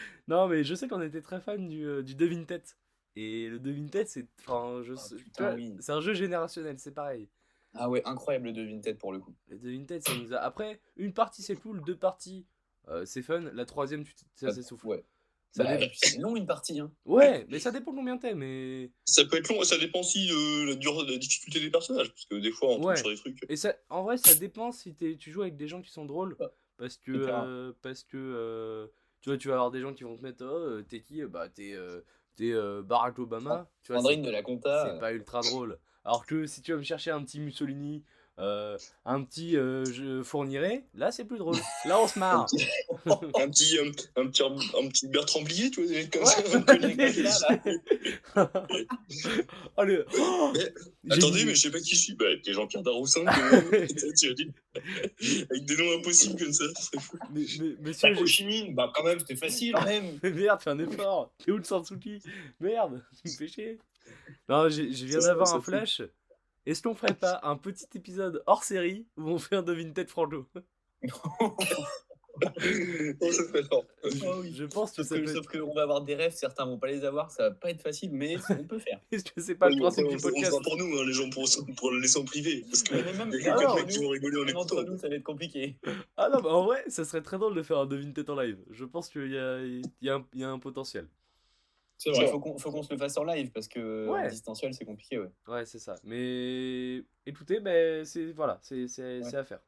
non 0.28 0.46
mais 0.48 0.64
je 0.64 0.74
sais 0.74 0.88
qu'on 0.88 1.02
était 1.02 1.22
très 1.22 1.40
fan 1.40 1.68
du, 1.68 1.84
euh, 1.86 2.02
du 2.02 2.14
Devin 2.14 2.44
Tête. 2.44 2.76
Et 3.16 3.48
le 3.48 3.58
Devin 3.60 3.86
Tête 3.86 4.08
c'est 4.08 4.26
enfin, 4.40 4.82
je 4.82 4.94
putain, 5.16 5.54
oui. 5.54 5.74
c'est 5.80 5.92
un 5.92 6.00
jeu 6.00 6.14
générationnel, 6.14 6.78
c'est 6.78 6.92
pareil. 6.94 7.28
ah 7.74 7.88
ouais, 7.88 8.02
incroyable 8.04 8.52
de 8.52 8.62
Vinted 8.62 8.98
pour 8.98 9.12
le 9.12 9.20
coup. 9.20 9.34
Le 9.48 9.58
Devin 9.58 9.84
Tête 9.84 10.06
ça 10.06 10.14
nous 10.16 10.32
a 10.34 10.38
après 10.38 10.80
une 10.96 11.12
partie 11.12 11.42
c'est 11.42 11.56
cool, 11.56 11.82
deux 11.84 11.96
parties 11.96 12.46
euh, 12.88 13.04
c'est 13.06 13.22
fun, 13.22 13.40
la 13.54 13.64
troisième 13.64 14.04
tu 14.04 14.14
ça 14.34 14.52
s'essouffle. 14.52 14.86
Ouais. 14.86 15.04
Ça 15.52 15.62
Bah, 15.62 15.78
c'est 15.94 16.18
long 16.18 16.34
une 16.34 16.46
partie. 16.46 16.80
Hein. 16.80 16.90
Ouais, 17.04 17.46
mais 17.48 17.60
ça 17.60 17.70
dépend 17.70 17.94
combien 17.94 18.18
t'es 18.18 18.34
mais 18.34 18.90
Ça 19.04 19.24
peut 19.24 19.36
être 19.36 19.48
long, 19.48 19.62
ça 19.62 19.78
dépend 19.78 20.00
aussi 20.00 20.26
de 20.26 20.68
la, 20.70 20.74
durée, 20.74 21.06
de 21.06 21.12
la 21.12 21.16
difficulté 21.18 21.60
des 21.60 21.70
personnages, 21.70 22.08
parce 22.10 22.24
que 22.26 22.34
des 22.34 22.50
fois 22.50 22.70
on 22.70 22.76
tombe 22.78 22.86
Ouais. 22.86 22.96
sur 22.96 23.08
des 23.08 23.14
trucs. 23.14 23.38
Et 23.48 23.54
ça, 23.56 23.72
en 23.88 24.02
vrai, 24.02 24.16
ça 24.16 24.34
dépend 24.34 24.72
si 24.72 24.96
tu 24.96 25.30
joues 25.30 25.42
avec 25.42 25.56
des 25.56 25.68
gens 25.68 25.80
qui 25.80 25.92
sont 25.92 26.04
drôles. 26.06 26.34
Ouais. 26.40 26.48
Parce 26.76 26.96
que, 26.96 27.12
euh, 27.12 27.72
parce 27.82 28.02
que 28.02 28.16
euh, 28.16 28.88
tu 29.24 29.30
vois, 29.30 29.38
tu 29.38 29.48
vas 29.48 29.54
avoir 29.54 29.70
des 29.70 29.80
gens 29.80 29.94
qui 29.94 30.04
vont 30.04 30.18
te 30.18 30.22
mettre, 30.22 30.44
oh, 30.44 30.54
euh, 30.54 30.82
t'es 30.86 31.00
qui 31.00 31.24
Bah, 31.24 31.48
t'es 31.48 31.72
euh, 31.72 32.02
t'es, 32.36 32.52
euh, 32.52 32.82
Barack 32.82 33.18
Obama. 33.18 33.66
tu 33.82 33.90
vois, 33.90 34.02
Sandrine 34.02 34.20
de 34.20 34.30
la 34.30 34.42
compta. 34.42 34.90
c'est 34.92 35.00
pas 35.00 35.14
ultra 35.14 35.40
drôle. 35.40 35.78
Alors 36.04 36.26
que 36.26 36.44
si 36.44 36.60
tu 36.60 36.72
vas 36.72 36.76
me 36.78 36.82
chercher 36.82 37.10
un 37.10 37.24
petit 37.24 37.40
Mussolini, 37.40 38.04
euh, 38.40 38.76
un 39.04 39.22
petit 39.22 39.56
euh, 39.56 39.84
je 39.84 40.22
fournirai, 40.24 40.84
là 40.94 41.12
c'est 41.12 41.24
plus 41.24 41.38
drôle. 41.38 41.54
Là 41.84 42.00
on 42.00 42.08
se 42.08 42.18
marre. 42.18 42.46
Un 43.06 43.48
petit, 43.48 43.78
un, 43.78 43.86
un 44.22 44.26
petit, 44.28 44.42
un 44.42 44.88
petit 44.88 45.06
Bertrand 45.08 45.42
Blier, 45.42 45.70
tu 45.70 45.84
vois, 45.84 46.02
comme 46.12 46.24
ça. 46.24 46.40
Ouais. 46.42 46.58
là, 47.22 47.30
là. 48.34 48.50
Oh, 49.76 49.84
le- 49.84 50.04
oh 50.18 50.52
Mais, 51.04 51.12
Attendez, 51.16 51.44
mais 51.44 51.54
je 51.54 51.60
sais 51.60 51.70
pas 51.70 51.78
qui 51.78 51.94
je 51.94 52.00
suis. 52.00 52.14
Bah, 52.14 52.24
t'es 52.42 52.52
Jean-Pierre 52.52 52.82
Daroussin, 52.82 53.24
avec 53.74 53.94
des 55.64 55.76
noms 55.76 55.98
impossibles 55.98 56.38
comme 56.38 56.52
ça, 56.52 56.64
mais, 57.32 57.42
mais- 57.60 57.76
monsieur, 57.82 58.10
Ho 58.12 58.14
j'ai- 58.14 58.26
Chi 58.26 58.46
Minh, 58.46 58.74
bah 58.74 58.90
quand 58.94 59.04
même, 59.04 59.18
c'était 59.20 59.36
facile. 59.36 59.72
Quand 59.74 59.84
même. 59.84 60.18
Merde, 60.22 60.60
fais 60.60 60.70
un 60.70 60.78
effort. 60.78 61.32
T'es 61.38 61.52
où 61.52 61.56
le 61.58 61.64
Sansuki 61.64 62.20
Merde, 62.60 63.02
tu 63.22 63.28
me 63.30 63.36
fais 63.36 63.48
chier. 63.48 63.78
Non, 64.48 64.68
je 64.68 64.82
viens 64.82 65.18
d'avoir 65.20 65.54
un 65.54 65.60
flash. 65.60 66.02
Est-ce 66.66 66.82
qu'on 66.82 66.94
ferait 66.94 67.14
pas 67.14 67.40
un 67.42 67.56
petit 67.56 67.86
épisode 67.94 68.42
hors 68.46 68.64
série 68.64 69.06
où 69.16 69.28
on 69.28 69.38
fait 69.38 69.56
un 69.56 69.62
devine 69.62 69.92
tête 69.92 70.10
franco 70.10 70.46
Oh, 72.40 73.32
ça 73.32 73.62
fort. 73.62 73.84
Ah 74.02 74.08
oui. 74.40 74.52
Je 74.56 74.64
pense 74.64 74.90
que 74.90 75.04
Sauf 75.04 75.18
ça 75.18 75.22
peut 75.22 75.26
sauf 75.32 75.46
qu'on 75.46 75.72
va 75.72 75.82
avoir 75.82 76.00
des 76.02 76.16
rêves, 76.16 76.32
certains 76.34 76.64
vont 76.66 76.78
pas 76.78 76.88
les 76.88 77.04
avoir, 77.04 77.30
ça 77.30 77.44
va 77.50 77.54
pas 77.54 77.70
être 77.70 77.82
facile, 77.82 78.10
mais 78.12 78.36
on 78.50 78.64
peut 78.64 78.80
faire. 78.80 79.00
Est-ce 79.12 79.24
que 79.24 79.40
c'est 79.40 79.54
pas 79.54 79.68
le 79.68 79.76
principe 79.76 80.06
on, 80.06 80.08
du 80.08 80.14
on, 80.16 80.18
on 80.18 80.22
podcast? 80.22 80.50
sera 80.50 80.60
pour 80.62 80.76
nous, 80.76 80.98
hein, 80.98 81.04
les 81.06 81.12
gens 81.12 81.30
pour, 81.30 81.44
pour 81.76 81.90
le 81.92 82.00
laisser 82.00 82.18
en 82.18 82.24
privé. 82.24 82.64
Parce 82.68 82.82
que 82.82 82.94
même, 82.94 83.30
il 83.32 83.40
y 83.40 83.48
a 83.48 83.54
Ah 83.54 83.58
quelques 83.58 83.68
non, 83.68 83.74
mecs 83.76 83.86
qui 83.86 83.98
vont 83.98 84.08
rigoler 84.08 84.52
en 84.52 84.60
entre 84.60 84.82
nous, 84.82 84.98
ça 84.98 85.08
va 85.08 85.14
être 85.14 85.22
compliqué. 85.22 85.76
Ah 86.16 86.28
non, 86.28 86.40
bah 86.40 86.50
en 86.50 86.64
vrai, 86.64 86.82
ça 86.88 87.04
serait 87.04 87.22
très 87.22 87.38
drôle 87.38 87.54
de 87.54 87.62
faire 87.62 87.78
un 87.78 87.86
devine 87.86 88.12
tête 88.12 88.28
en 88.30 88.40
live. 88.40 88.58
Je 88.70 88.84
pense 88.84 89.08
qu'il 89.08 89.30
y 90.02 90.08
a 90.08 90.48
un 90.48 90.58
potentiel. 90.58 91.08
C'est 92.12 92.22
Il 92.22 92.28
faut 92.28 92.38
qu'on 92.40 92.58
faut 92.58 92.70
qu'on 92.70 92.82
se 92.82 92.92
le 92.92 92.98
fasse 92.98 93.16
en 93.16 93.24
live 93.24 93.50
parce 93.50 93.66
que 93.68 94.08
Ouais. 94.08 94.26
en 94.26 94.28
distanciel 94.28 94.74
c'est 94.74 94.84
compliqué. 94.84 95.18
Ouais. 95.18 95.30
Ouais, 95.48 95.64
c'est 95.64 95.78
ça. 95.78 95.94
Mais 96.04 97.02
écoutez, 97.26 97.60
ben 97.60 98.04
c'est 98.04 98.32
voilà, 98.32 98.58
c'est 98.62 98.88
c'est- 98.88 99.20
Ouais. 99.20 99.22
c'est 99.30 99.36
à 99.36 99.44
faire. 99.44 99.60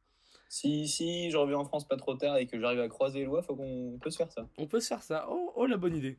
Si, 0.48 0.86
si 0.86 1.30
je 1.30 1.36
reviens 1.36 1.58
en 1.58 1.64
France 1.64 1.88
pas 1.88 1.96
trop 1.96 2.14
tard 2.14 2.36
et 2.36 2.46
que 2.46 2.60
j'arrive 2.60 2.80
à 2.80 2.88
croiser 2.88 3.20
les 3.20 3.24
lois, 3.24 3.42
faut 3.42 3.56
qu'on 3.56 3.94
on 3.94 3.98
peut 3.98 4.10
se 4.10 4.16
faire 4.18 4.30
ça. 4.30 4.48
On 4.58 4.66
peut 4.66 4.80
se 4.80 4.86
faire 4.88 5.02
ça. 5.02 5.26
Oh, 5.30 5.52
oh 5.56 5.66
la 5.66 5.76
bonne 5.76 5.96
idée. 5.96 6.18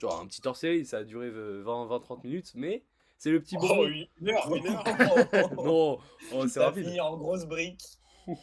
Genre 0.00 0.20
un 0.20 0.26
petit 0.26 0.40
hors 0.46 0.56
série, 0.56 0.84
ça 0.84 0.98
a 0.98 1.04
duré 1.04 1.30
20-30 1.30 2.24
minutes, 2.24 2.52
mais 2.54 2.84
c'est 3.18 3.30
le 3.30 3.40
petit 3.40 3.56
Oh, 3.58 3.66
bonbon. 3.66 3.84
une 3.86 4.28
heure, 4.30 4.54
une 4.54 4.66
heure. 4.66 4.84
Non, 5.64 5.98
oh, 6.34 6.48
c'est 6.48 6.60
rapide. 6.64 6.84
finir 6.86 7.06
en 7.06 7.16
grosse 7.16 7.44
brique. 7.46 7.82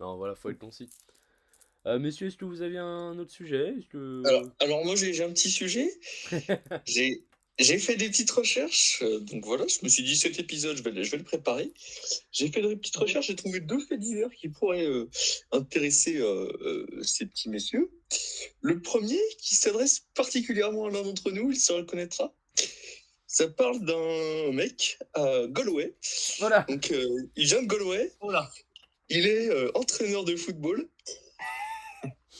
Non, 0.00 0.16
voilà, 0.16 0.34
faut 0.34 0.50
être 0.50 0.58
concis. 0.58 0.90
Euh, 1.86 1.98
messieurs, 1.98 2.28
est-ce 2.28 2.36
que 2.36 2.44
vous 2.44 2.62
avez 2.62 2.78
un 2.78 3.18
autre 3.18 3.32
sujet? 3.32 3.74
Que... 3.90 4.22
Alors, 4.26 4.44
alors 4.60 4.84
moi, 4.84 4.94
j'ai 4.96 5.22
un 5.22 5.30
petit 5.32 5.50
sujet. 5.50 5.90
J'ai 7.58 7.78
fait 7.78 7.96
des 7.96 8.08
petites 8.08 8.30
recherches. 8.30 9.00
euh, 9.02 9.20
donc 9.20 9.44
voilà, 9.44 9.66
je 9.68 9.76
me 9.84 9.88
suis 9.90 10.02
dit, 10.02 10.16
cet 10.16 10.38
épisode, 10.38 10.76
je 10.78 10.82
vais, 10.82 10.90
le- 10.90 11.02
je 11.02 11.10
vais 11.10 11.18
le 11.18 11.22
préparer. 11.22 11.70
J'ai 12.32 12.48
fait 12.50 12.62
des 12.62 12.74
petites 12.76 12.96
recherches. 12.96 13.26
J'ai 13.26 13.36
trouvé 13.36 13.60
deux 13.60 13.78
faits 13.78 14.00
divers 14.00 14.30
qui 14.30 14.48
pourraient 14.48 14.86
euh, 14.86 15.08
intéresser 15.52 16.16
euh, 16.16 16.86
ces 17.02 17.26
petits 17.26 17.50
messieurs. 17.50 17.90
Le 18.62 18.80
premier, 18.80 19.20
qui 19.38 19.54
s'adresse 19.54 20.06
particulièrement 20.14 20.86
à 20.86 20.90
l'un 20.90 21.02
d'entre 21.02 21.30
nous, 21.30 21.50
il 21.52 21.60
se 21.60 21.72
reconnaîtra. 21.74 22.34
Ça 23.26 23.48
parle 23.48 23.84
d'un 23.84 24.52
mec 24.52 24.98
à 25.12 25.42
Galway. 25.48 25.94
Voilà. 26.38 26.64
Donc, 26.68 26.90
il 27.36 27.44
vient 27.44 27.62
de 27.62 27.68
Galway. 27.68 28.12
Oh 28.20 28.30
là. 28.30 28.50
Il 29.10 29.26
est 29.26 29.50
entraîneur 29.76 30.24
de 30.24 30.36
football. 30.36 30.88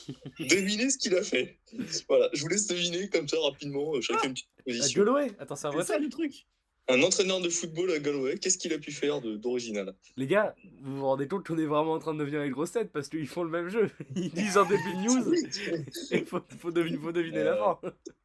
Devinez 0.41 0.91
ce 0.91 0.99
qu'il 0.99 1.15
a 1.17 1.23
fait. 1.23 1.59
Voilà, 2.09 2.29
je 2.33 2.43
vous 2.43 2.49
laisse 2.49 2.67
deviner 2.67 3.09
comme 3.09 3.29
ça 3.29 3.37
rapidement, 3.41 3.95
euh, 3.95 4.01
chacun 4.01 4.29
une 4.29 4.35
petite 4.35 4.49
À 4.59 4.63
position. 4.65 5.05
Galway 5.05 5.31
Attends, 5.39 5.57
c'est 5.57 5.67
un 5.67 5.71
vrai 5.71 5.85
ça 5.85 5.95
truc 5.95 6.05
le 6.05 6.11
truc. 6.11 6.47
Un 6.89 7.01
entraîneur 7.03 7.41
de 7.41 7.49
football 7.49 7.93
à 7.93 8.01
Galway, 8.01 8.37
qu'est-ce 8.39 8.59
qu'il 8.59 8.73
a 8.73 8.79
pu 8.79 8.91
faire 8.91 9.21
de- 9.21 9.37
d'original? 9.37 9.95
Les 10.17 10.27
gars, 10.27 10.57
vous 10.81 10.97
vous 10.99 11.07
rendez 11.07 11.29
compte 11.29 11.47
qu'on 11.47 11.57
est 11.57 11.65
vraiment 11.65 11.93
en 11.93 11.99
train 12.01 12.13
de 12.13 12.19
devenir 12.19 12.41
les 12.43 12.51
grosses 12.51 12.73
têtes 12.73 12.91
parce 12.91 13.09
qu'ils 13.09 13.29
font 13.29 13.45
le 13.45 13.51
même 13.51 13.69
jeu. 13.69 13.89
Ils 14.17 14.33
disent 14.33 14.57
un 14.57 14.65
début 14.67 14.93
de 14.93 14.99
news 15.07 15.35
et 16.11 16.25
faut, 16.25 16.41
faut, 16.59 16.73
deviner, 16.73 16.99
faut 16.99 17.13
deviner 17.13 17.45
la 17.45 17.57
fin. 17.57 17.79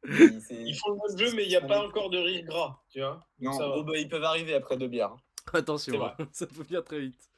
Il- 0.08 0.42
Ils 0.66 0.74
font 0.74 0.90
le 0.90 1.08
même 1.08 1.18
jeu, 1.18 1.36
mais 1.36 1.44
il 1.44 1.48
n'y 1.50 1.56
a 1.56 1.60
pas 1.60 1.86
encore 1.86 2.10
de 2.10 2.18
rire 2.18 2.44
gras, 2.46 2.80
tu 2.90 2.98
vois. 2.98 3.24
Non, 3.38 3.52
ça 3.52 3.72
oh, 3.76 3.84
bah, 3.84 3.96
ils 3.96 4.08
peuvent 4.08 4.24
arriver 4.24 4.54
après 4.54 4.76
deux 4.76 4.88
bières. 4.88 5.12
hein. 5.12 5.20
Attention, 5.52 6.04
hein, 6.04 6.14
ça 6.32 6.46
peut 6.46 6.62
venir 6.62 6.82
très 6.82 7.00
vite. 7.00 7.30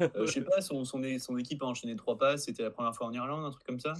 Euh, 0.00 0.26
je 0.26 0.32
sais 0.32 0.40
pas, 0.42 0.60
son, 0.62 0.84
son, 0.84 1.02
é- 1.02 1.18
son 1.18 1.36
équipe 1.38 1.62
a 1.62 1.66
enchaîné 1.66 1.94
trois 1.96 2.16
passes, 2.16 2.44
c'était 2.44 2.62
la 2.62 2.70
première 2.70 2.94
fois 2.94 3.06
en 3.08 3.12
Irlande, 3.12 3.44
un 3.44 3.50
truc 3.50 3.64
comme 3.66 3.80
ça. 3.80 3.94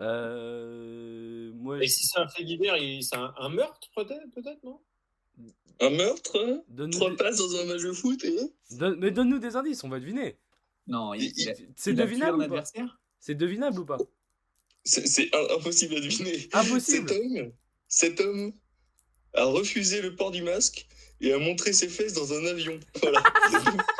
Euh, 0.00 1.52
moi, 1.54 1.82
Et 1.82 1.86
si 1.88 2.06
c'est 2.06 2.18
un 2.18 2.28
fait 2.28 2.44
divers, 2.44 2.74
c'est 3.02 3.16
un, 3.16 3.32
un 3.38 3.48
meurtre 3.48 3.88
peut-être, 3.94 4.62
non? 4.64 4.80
Un 5.80 5.90
meurtre, 5.90 6.62
trois 6.90 7.10
des- 7.10 7.16
passes 7.16 7.36
dans 7.38 7.56
un 7.56 7.64
match 7.66 7.82
de 7.82 7.92
foot 7.92 8.24
et... 8.24 8.36
donne- 8.72 8.98
mais 8.98 9.10
donne-nous 9.10 9.38
des 9.38 9.56
indices, 9.56 9.84
on 9.84 9.88
va 9.88 10.00
deviner. 10.00 10.36
Non, 10.86 11.14
il, 11.14 11.24
Il- 11.24 11.32
il 11.36 11.48
a, 11.50 11.54
C'est 11.76 11.94
devinable 11.94 12.32
un 12.32 12.34
ou 12.34 12.38
pas? 12.38 12.44
adversaire? 12.44 13.00
C'est 13.20 13.34
devinable 13.34 13.80
ou 13.80 13.84
pas? 13.84 13.98
C'est 14.84 15.30
impossible 15.50 15.96
à 15.96 16.00
deviner. 16.00 16.48
Impossible 16.52 17.08
Cet 17.08 17.18
homme, 17.18 17.52
cet 17.88 18.20
homme 18.20 18.52
a 19.34 19.44
refusé 19.44 20.02
le 20.02 20.14
port 20.14 20.30
du 20.30 20.42
masque 20.42 20.86
et 21.20 21.32
a 21.32 21.38
montré 21.38 21.72
ses 21.72 21.88
fesses 21.88 22.12
dans 22.12 22.32
un 22.34 22.44
avion. 22.46 22.78
Voilà. 23.00 23.22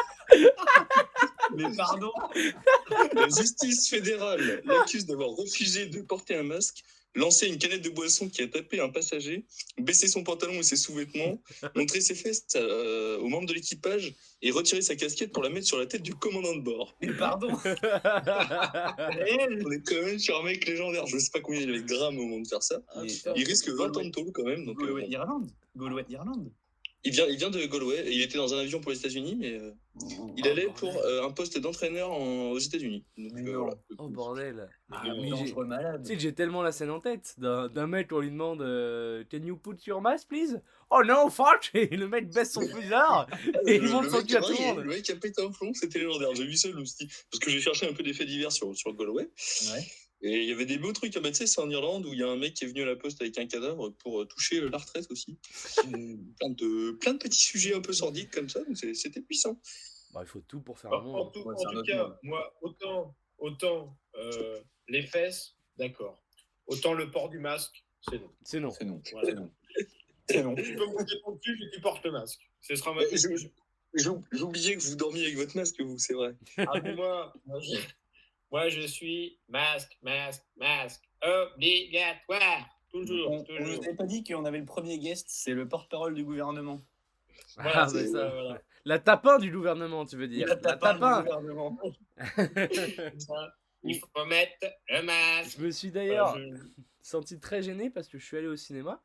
Mais 1.57 1.65
pardon 1.77 2.11
La 3.15 3.29
justice 3.29 3.89
fédérale 3.89 4.63
l'accuse 4.65 5.07
d'avoir 5.07 5.31
refusé 5.31 5.87
de 5.87 6.01
porter 6.03 6.35
un 6.37 6.43
masque, 6.43 6.85
lancé 7.15 7.47
une 7.47 7.59
canette 7.59 7.83
de 7.83 7.91
boisson 7.91 8.29
qui 8.29 8.43
a 8.43 8.49
tapé 8.49 8.81
un 8.81 8.89
passager, 8.89 9.45
baissé 9.79 10.09
son 10.09 10.25
pantalon 10.25 10.55
et 10.55 10.63
ses 10.63 10.77
sous-vêtements, 10.77 11.41
montré 11.77 12.01
ses 12.01 12.15
fesses 12.15 12.45
euh, 12.57 13.19
aux 13.19 13.29
membres 13.29 13.47
de 13.47 13.55
l'équipage 13.55 14.15
et 14.43 14.51
retiré 14.51 14.83
sa 14.83 14.97
casquette 14.97 15.33
pour 15.33 15.43
la 15.43 15.49
mettre 15.49 15.67
sur 15.67 15.79
la 15.79 15.87
tête 15.87 16.03
du 16.03 16.15
commandant 16.15 16.55
de 16.55 16.63
bord. 16.63 16.97
Mais 17.01 17.13
pardon 17.15 17.49
On 17.53 17.71
est 19.71 19.83
quand 19.87 20.03
même 20.03 20.19
sur 20.19 20.39
un 20.41 20.43
mec 20.43 20.67
légendaire. 20.67 21.07
Je 21.07 21.19
sais 21.19 21.31
pas 21.33 21.41
combien 21.41 21.61
il 21.61 21.71
avait 21.71 21.83
de 21.83 21.87
grammes 21.87 22.19
au 22.19 22.25
moment 22.25 22.41
de 22.41 22.49
faire 22.49 22.63
ça. 22.63 22.81
Mais, 23.03 23.09
Il 23.37 23.45
risque 23.45 23.69
20 23.69 23.97
ans 23.97 24.05
de 24.05 24.11
tôle 24.11 24.33
quand 24.33 24.45
même. 24.45 24.67
Donc, 24.67 24.81
euh, 24.81 24.87
Galway, 24.87 25.07
Irlande 25.09 25.51
Galway, 25.77 26.05
Irlande 26.11 26.51
il, 27.05 27.13
vient, 27.13 27.27
il 27.27 27.37
vient 27.37 27.51
de 27.51 27.65
Galway. 27.67 28.05
Il 28.11 28.23
était 28.23 28.39
dans 28.39 28.53
un 28.55 28.59
avion 28.59 28.81
pour 28.81 28.91
les 28.91 28.99
États-Unis, 28.99 29.37
mais 29.39 29.53
euh, 29.53 29.71
il 30.37 30.47
allait 30.49 30.69
pour 30.75 30.97
euh, 30.97 31.25
un 31.27 31.31
poste 31.31 31.59
d'entraîneur 31.59 32.11
en- 32.11 32.51
aux 32.51 32.59
États-Unis. 32.59 33.05
Euh, 33.19 33.57
voilà. 33.59 33.75
Oh 33.99 34.09
bordel 34.09 34.69
Ah, 34.91 35.03
j'ai- 35.05 35.31
dangereux 35.31 35.67
malade. 35.67 36.03
Tu 36.03 36.09
sais 36.09 36.15
que 36.17 36.21
j'ai 36.23 36.35
tellement 36.35 36.63
la 36.63 36.73
scène 36.73 36.91
en 36.91 37.01
tête 37.01 37.35
d'un 37.39 37.69
d'un 37.69 37.87
mec, 37.87 38.11
on 38.13 38.21
lui 38.21 38.31
demande 38.31 38.63
euh, 38.63 39.23
Can 39.31 39.43
you 39.45 39.57
put 39.57 39.77
your 39.87 40.01
mask, 40.01 40.29
please? 40.29 40.61
Oh 40.91 41.03
no, 41.05 41.29
fuck 41.31 41.71
Et 41.75 41.97
le 41.97 42.09
mec 42.09 42.31
baisse 42.33 42.53
son 42.53 42.63
fusard 42.67 43.27
et 43.67 43.77
il 43.77 43.83
le 43.83 43.89
son 43.89 44.23
cul 44.23 44.37
à 44.37 44.39
a- 44.39 44.43
tout 44.43 44.81
le 44.81 44.85
mec 44.85 45.09
a 45.11 45.17
pété 45.17 45.43
un 45.43 45.51
plomb, 45.51 45.73
c'était 45.75 45.99
légendaire. 45.99 46.35
J'ai 46.35 46.45
vu 46.47 46.57
ça, 46.57 46.71
je 46.71 46.77
me 46.77 46.85
suis 46.85 47.07
dit- 47.07 47.13
parce 47.31 47.41
que 47.41 47.51
j'ai 47.51 47.61
cherché 47.61 47.89
un 47.89 47.93
peu 47.93 48.03
des 48.03 48.13
faits 48.13 48.27
divers 48.27 48.53
sur, 48.53 48.75
sur 48.77 48.95
Galway. 48.95 49.25
Ouais. 49.73 49.85
Et 50.27 50.43
il 50.43 50.49
y 50.49 50.53
avait 50.53 50.65
des 50.65 50.79
beaux 50.79 50.93
trucs. 50.93 51.15
Ah 51.17 51.21
bah, 51.21 51.29
tu 51.29 51.37
sais, 51.37 51.47
c'est 51.47 51.61
en 51.61 51.69
Irlande 51.69 52.07
où 52.07 52.15
il 52.15 52.19
y 52.19 52.23
a 52.23 52.29
un 52.29 52.37
mec 52.37 52.55
qui 52.55 52.65
est 52.65 52.67
venu 52.67 52.81
à 52.81 52.87
la 52.87 52.97
poste 52.97 53.21
avec 53.21 53.37
un 53.37 53.47
cadavre 53.47 53.91
pour 53.91 54.23
euh, 54.23 54.25
toucher 54.25 54.59
euh, 54.61 54.71
la 54.71 54.79
retraite 54.79 55.07
aussi. 55.11 55.39
plein, 56.41 56.49
de, 56.51 56.93
plein 56.93 57.13
de 57.13 57.19
petits 57.19 57.41
sujets 57.41 57.75
un 57.75 57.83
peu 57.83 57.93
sordides 57.93 58.31
comme 58.31 58.49
ça, 58.49 58.65
donc 58.65 58.75
c'était 58.79 59.21
puissant. 59.21 59.61
Bah, 60.15 60.21
il 60.23 60.27
faut 60.27 60.41
tout 60.41 60.63
pour 60.63 60.79
faire 60.79 60.93
En, 60.93 61.01
un 61.01 61.03
monde. 61.03 61.17
en 61.17 61.31
tout, 61.31 61.43
Ouais, 61.43 61.55
en 61.55 61.73
tout 61.73 61.83
cas, 61.83 62.05
monde. 62.05 62.17
moi, 62.23 62.57
autant, 62.63 63.15
autant 63.37 63.99
euh, 64.15 64.61
les 64.89 65.03
fesses, 65.03 65.57
d'accord. 65.77 66.25
Autant 66.69 66.95
le 66.95 67.11
port 67.11 67.29
du 67.29 67.39
masque, 67.39 67.85
c'est 68.01 68.19
non. 68.19 68.31
C'est 68.45 68.61
non. 68.61 68.71
C'est 68.71 68.85
non. 68.87 69.03
Voilà. 69.13 69.29
C'est 69.29 69.35
non. 70.43 70.53
Non. 70.53 70.55
Tu 70.55 70.75
peux 70.75 70.87
monter 70.87 71.21
ton 71.23 71.37
cul 71.37 71.63
et 71.63 71.71
tu 71.71 71.83
portes 71.83 72.03
le 72.03 72.13
masque. 72.13 72.41
Ce 72.63 72.75
sera 72.77 72.95
ma 72.95 73.03
oublié 73.03 74.77
que 74.77 74.83
vous 74.83 74.97
dormiez 74.97 75.25
avec 75.25 75.37
votre 75.37 75.55
masque, 75.55 75.79
vous, 75.83 75.99
c'est 75.99 76.15
vrai. 76.15 76.35
Ah, 76.57 76.81
mais 76.83 76.95
moi, 76.95 77.35
moi, 77.45 77.61
je, 77.61 77.77
moi, 78.55 78.69
je 78.69 78.83
suis 78.83 79.37
masque, 79.49 79.99
masque, 80.03 80.45
masque, 80.57 81.03
obligatoire. 81.23 82.69
Toujours, 82.89 83.29
On, 83.33 83.39
on 83.41 83.43
toujours. 83.43 83.67
nous 83.67 83.83
avait 83.83 83.95
pas 83.97 84.05
dit 84.07 84.23
qu'on 84.23 84.45
avait 84.45 84.61
le 84.61 84.65
premier 84.65 84.97
guest, 85.01 85.27
c'est 85.29 85.55
le 85.55 85.67
porte-parole 85.67 86.15
du 86.15 86.23
gouvernement. 86.23 86.81
Voilà, 87.57 87.83
Ah, 87.83 87.89
c'est- 87.89 88.13
bah, 88.13 88.21
ça. 88.21 88.29
voilà. 88.29 88.63
La 88.85 88.99
tapin 89.01 89.39
du 89.41 89.51
gouvernement, 89.51 90.07
tu 90.07 90.15
veux 90.17 90.29
dire. 90.29 90.47
La 90.47 90.55
La 90.55 90.61
tapin 90.61 90.93
du 90.95 91.25
gouvernement. 91.25 91.79
Il 93.83 93.99
faut 93.99 94.25
mettre 94.27 94.67
le 94.89 95.03
masque. 95.03 95.59
Je 95.59 95.65
me 95.65 95.71
suis 95.73 95.91
d'ailleurs 95.91 96.31
Voilà, 96.31 96.47
je- 96.55 96.83
senti 97.03 97.41
très 97.41 97.61
gêné 97.61 97.91
parce 97.91 98.07
que 98.07 98.19
je 98.19 98.25
suis 98.25 98.37
allé 98.37 98.47
au 98.47 98.55
cinéma 98.57 99.03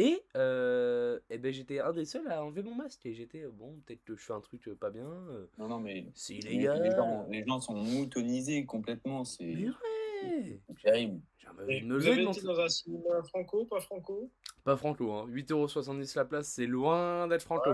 et, 0.00 0.22
euh, 0.34 1.18
eh 1.28 1.36
ben, 1.36 1.52
j'étais 1.52 1.78
un 1.80 1.92
des 1.92 2.06
seuls 2.06 2.26
à 2.30 2.42
enlever 2.42 2.62
mon 2.62 2.74
masque 2.74 3.04
et 3.04 3.12
j'étais 3.12 3.42
euh, 3.42 3.50
bon 3.52 3.78
peut-être 3.84 4.02
que 4.04 4.16
je 4.16 4.24
fais 4.24 4.32
un 4.32 4.40
truc 4.40 4.66
euh, 4.68 4.74
pas 4.74 4.88
bien 4.88 5.04
euh, 5.04 5.46
Non, 5.58 5.68
non, 5.68 5.78
mais 5.78 6.06
c'est 6.14 6.34
les, 6.34 6.54
illégal. 6.54 6.82
les 6.82 6.90
gens, 6.90 7.26
les 7.28 7.44
gens 7.46 7.60
sont 7.60 7.74
moutonisés 7.74 8.64
complètement, 8.64 9.24
c'est 9.24 9.44
Mais 9.44 9.68
ouais. 9.68 10.60
terrible. 10.82 11.20
Et 11.68 11.82
me 11.82 11.98
Vous 11.98 12.06
avez 12.06 12.22
été 12.22 12.40
dans 12.42 12.60
un 12.60 12.68
cinéma 12.68 13.22
franco, 13.24 13.66
pas 13.66 13.80
franco? 13.80 14.30
Pas 14.64 14.76
franco 14.76 15.12
hein. 15.12 15.26
8,70€ 15.28 16.16
la 16.16 16.24
place 16.24 16.48
c'est 16.48 16.66
loin 16.66 17.28
d'être 17.28 17.42
franco. 17.42 17.70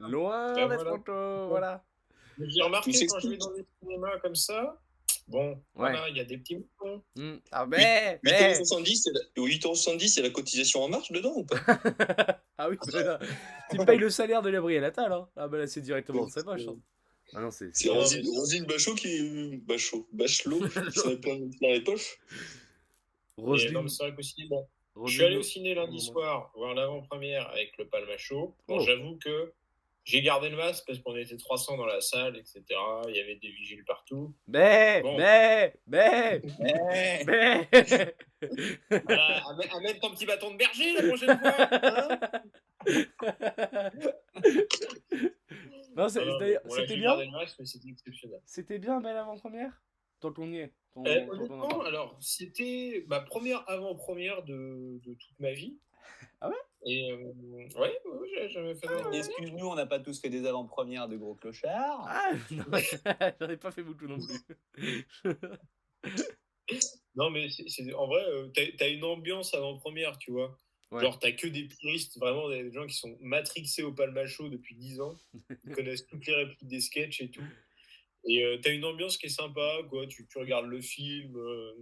Loin 0.00 0.52
Ben 0.52 0.68
d'être 0.68 0.84
voilà. 0.84 0.90
franco 0.90 1.48
voilà. 1.48 1.84
J'ai 2.38 2.62
remarqué 2.62 2.92
quand 3.06 3.20
je 3.20 3.28
vais 3.28 3.36
dans 3.38 3.52
des 3.54 3.64
cinémas 3.80 4.18
comme 4.18 4.34
ça, 4.34 4.78
bon, 5.28 5.62
voilà, 5.74 6.08
il 6.08 6.16
y 6.16 6.20
a 6.20 6.24
des 6.24 6.38
petits 6.38 6.56
moutons. 6.56 7.02
Hmm. 7.16 7.36
ah 7.52 7.66
mais, 7.66 8.20
mais 8.22 8.52
8,70€, 8.54 8.94
c'est 8.96 9.12
la... 9.12 9.20
8,70€, 9.42 10.08
c'est 10.08 10.22
la 10.22 10.30
cotisation 10.30 10.82
en 10.82 10.88
marche 10.88 11.12
dedans 11.12 11.34
ou 11.36 11.44
pas? 11.44 11.56
Ah 12.62 12.68
oui 12.68 12.76
bah 12.92 13.02
là, 13.02 13.18
tu 13.70 13.78
payes 13.86 13.96
le 13.96 14.10
salaire 14.10 14.42
de 14.42 14.50
Gabriel 14.50 14.84
Attal 14.84 15.10
hein. 15.10 15.26
ah 15.34 15.48
bah 15.48 15.56
là 15.56 15.66
c'est 15.66 15.80
directement 15.80 16.26
de 16.26 16.30
sa 16.30 16.44
poche 16.44 16.68
hein. 16.68 16.76
ah 17.32 17.40
non 17.40 17.50
c'est 17.50 17.70
Rosine, 17.88 18.22
Rosine 18.36 18.66
Bachot 18.66 18.94
qui 18.96 19.08
est. 19.08 19.56
Bachot. 19.64 20.06
Bachelot, 20.12 20.68
qui 20.92 21.00
s'en 21.00 21.08
est 21.08 21.16
plein, 21.16 21.38
plein 21.58 21.72
les 21.72 21.80
poches. 21.80 22.18
Roselyne 23.38 23.72
bon, 23.74 25.06
je 25.06 25.12
suis 25.14 25.24
allé 25.24 25.36
au 25.36 25.42
ciné 25.42 25.74
lundi 25.74 26.00
soir 26.00 26.52
voir 26.54 26.74
l'avant-première 26.74 27.48
avec 27.48 27.76
le 27.78 27.88
Palma 27.88 28.18
Show. 28.18 28.54
Bon, 28.68 28.76
Oh. 28.76 28.84
j'avoue 28.84 29.16
que 29.16 29.54
j'ai 30.04 30.22
gardé 30.22 30.48
le 30.48 30.56
masque 30.56 30.84
parce 30.86 30.98
qu'on 31.00 31.14
était 31.16 31.36
300 31.36 31.76
dans 31.76 31.86
la 31.86 32.00
salle, 32.00 32.36
etc. 32.36 32.62
Il 33.08 33.14
y 33.16 33.20
avait 33.20 33.36
des 33.36 33.50
vigiles 33.50 33.84
partout. 33.84 34.34
mais 34.48 35.02
Bon. 35.02 35.16
mais 35.16 35.74
mais 35.86 36.40
mais 37.26 37.68
Voilà, 39.04 39.42
amène 39.72 39.98
ton 40.00 40.10
petit 40.12 40.26
bâton 40.26 40.52
de 40.52 40.56
berger 40.56 40.94
la 40.94 41.02
prochaine 41.08 41.38
fois. 41.38 41.54
hein 41.60 42.42
non 45.96 46.08
c'était 46.08 46.86
bien 46.96 47.00
gardé 47.02 47.24
le 47.26 47.30
masque, 47.32 47.56
mais 47.58 47.66
c'était 47.66 47.88
exceptionnel. 47.90 48.40
C'était 48.46 48.78
bien, 48.78 49.00
belle 49.00 49.16
avant-première? 49.16 49.72
Tant 50.20 50.32
qu'on 50.32 50.52
y 50.52 50.58
est. 50.58 50.72
Tant- 50.94 51.04
Euh, 51.06 51.80
alors, 51.86 52.16
c'était 52.20 53.04
ma 53.08 53.20
première 53.20 53.64
avant-première 53.68 54.42
de, 54.42 54.98
de 55.04 55.14
toute 55.14 55.38
ma 55.40 55.52
vie. 55.52 55.78
Ah 56.40 56.48
ouais? 56.48 56.54
Et 56.86 57.12
euh, 57.12 57.16
ouais, 57.78 58.00
ouais, 58.04 58.28
j'ai 58.34 58.48
jamais 58.48 58.74
fait 58.74 58.86
d'avant-première. 58.86 59.20
Excuse-nous, 59.20 59.66
on 59.66 59.74
n'a 59.74 59.86
pas 59.86 60.00
tous 60.00 60.18
fait 60.20 60.30
des 60.30 60.46
avant-premières 60.46 61.08
de 61.08 61.16
gros 61.16 61.34
clochards. 61.34 62.04
Ah, 62.08 62.32
non, 62.50 62.64
j'en 63.40 63.48
ai 63.48 63.56
pas 63.56 63.70
fait 63.70 63.82
beaucoup 63.82 64.06
non 64.06 64.18
plus. 64.18 64.96
Non, 67.16 67.30
mais 67.30 67.48
c'est, 67.50 67.68
c'est- 67.68 67.92
en 67.94 68.06
vrai, 68.06 68.22
euh, 68.28 68.48
t'as, 68.78 68.88
une 68.88 69.04
ambiance 69.04 69.54
avant-première, 69.54 70.18
tu 70.18 70.30
vois. 70.30 70.56
Ouais. 70.92 71.02
Genre, 71.02 71.18
t'as 71.18 71.32
que 71.32 71.46
des 71.46 71.64
puristes, 71.64 72.18
vraiment 72.18 72.48
des 72.48 72.72
gens 72.72 72.86
qui 72.86 72.94
sont 72.94 73.16
matrixés 73.20 73.82
au 73.82 73.92
Palma 73.92 74.26
Show 74.26 74.48
depuis 74.48 74.74
10 74.76 75.00
ans. 75.00 75.16
Ils 75.64 75.74
connaissent 75.74 76.06
toutes 76.06 76.26
les 76.26 76.34
répliques 76.34 76.66
des 76.66 76.80
sketchs 76.80 77.20
et 77.20 77.30
tout. 77.30 77.42
Et 78.28 78.42
euh, 78.44 78.58
t'as 78.62 78.72
une 78.72 78.84
ambiance 78.84 79.16
qui 79.16 79.26
est 79.26 79.30
sympa, 79.30 79.78
quoi. 79.88 80.06
Tu, 80.06 80.26
tu 80.26 80.38
regardes 80.38 80.66
le 80.66 80.80
film, 80.80 81.36
euh, 81.36 81.72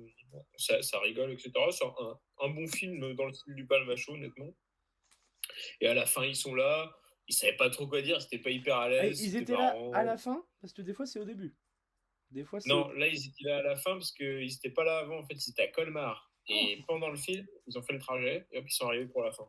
ça, 0.56 0.80
ça 0.82 1.00
rigole, 1.00 1.32
etc. 1.32 1.50
C'est 1.72 1.84
un, 1.84 2.18
un 2.42 2.48
bon 2.50 2.66
film 2.68 3.14
dans 3.14 3.26
le 3.26 3.32
style 3.32 3.54
du 3.56 3.66
Palma 3.66 3.96
Show, 3.96 4.14
honnêtement. 4.14 4.54
Et 5.80 5.88
à 5.88 5.94
la 5.94 6.06
fin, 6.06 6.24
ils 6.24 6.36
sont 6.36 6.54
là. 6.54 6.94
Ils 7.26 7.34
savaient 7.34 7.56
pas 7.56 7.68
trop 7.70 7.86
quoi 7.86 8.00
dire, 8.00 8.22
c'était 8.22 8.38
pas 8.38 8.50
hyper 8.50 8.76
à 8.76 8.84
Ah, 8.84 8.88
l'aise. 8.88 9.20
Ils 9.20 9.36
étaient 9.36 9.52
là 9.52 9.76
à 9.92 10.04
la 10.04 10.16
fin? 10.16 10.44
Parce 10.60 10.72
que 10.72 10.82
des 10.82 10.94
fois, 10.94 11.06
c'est 11.06 11.18
au 11.18 11.24
début. 11.24 11.56
Des 12.30 12.44
fois. 12.44 12.58
Non, 12.66 12.90
là, 12.92 13.08
ils 13.08 13.26
étaient 13.26 13.44
là 13.44 13.58
à 13.58 13.62
la 13.62 13.76
fin 13.76 13.92
parce 13.92 14.12
qu'ils 14.12 14.46
n'étaient 14.46 14.70
pas 14.70 14.84
là 14.84 14.98
avant. 14.98 15.18
En 15.18 15.26
fait, 15.26 15.34
ils 15.34 15.50
étaient 15.50 15.62
à 15.62 15.68
Colmar. 15.68 16.32
Et 16.50 16.82
pendant 16.86 17.10
le 17.10 17.16
film, 17.16 17.46
ils 17.66 17.76
ont 17.76 17.82
fait 17.82 17.92
le 17.92 17.98
trajet 17.98 18.46
et 18.52 18.58
hop, 18.58 18.64
ils 18.66 18.72
sont 18.72 18.86
arrivés 18.86 19.06
pour 19.08 19.22
la 19.22 19.32
fin. 19.32 19.46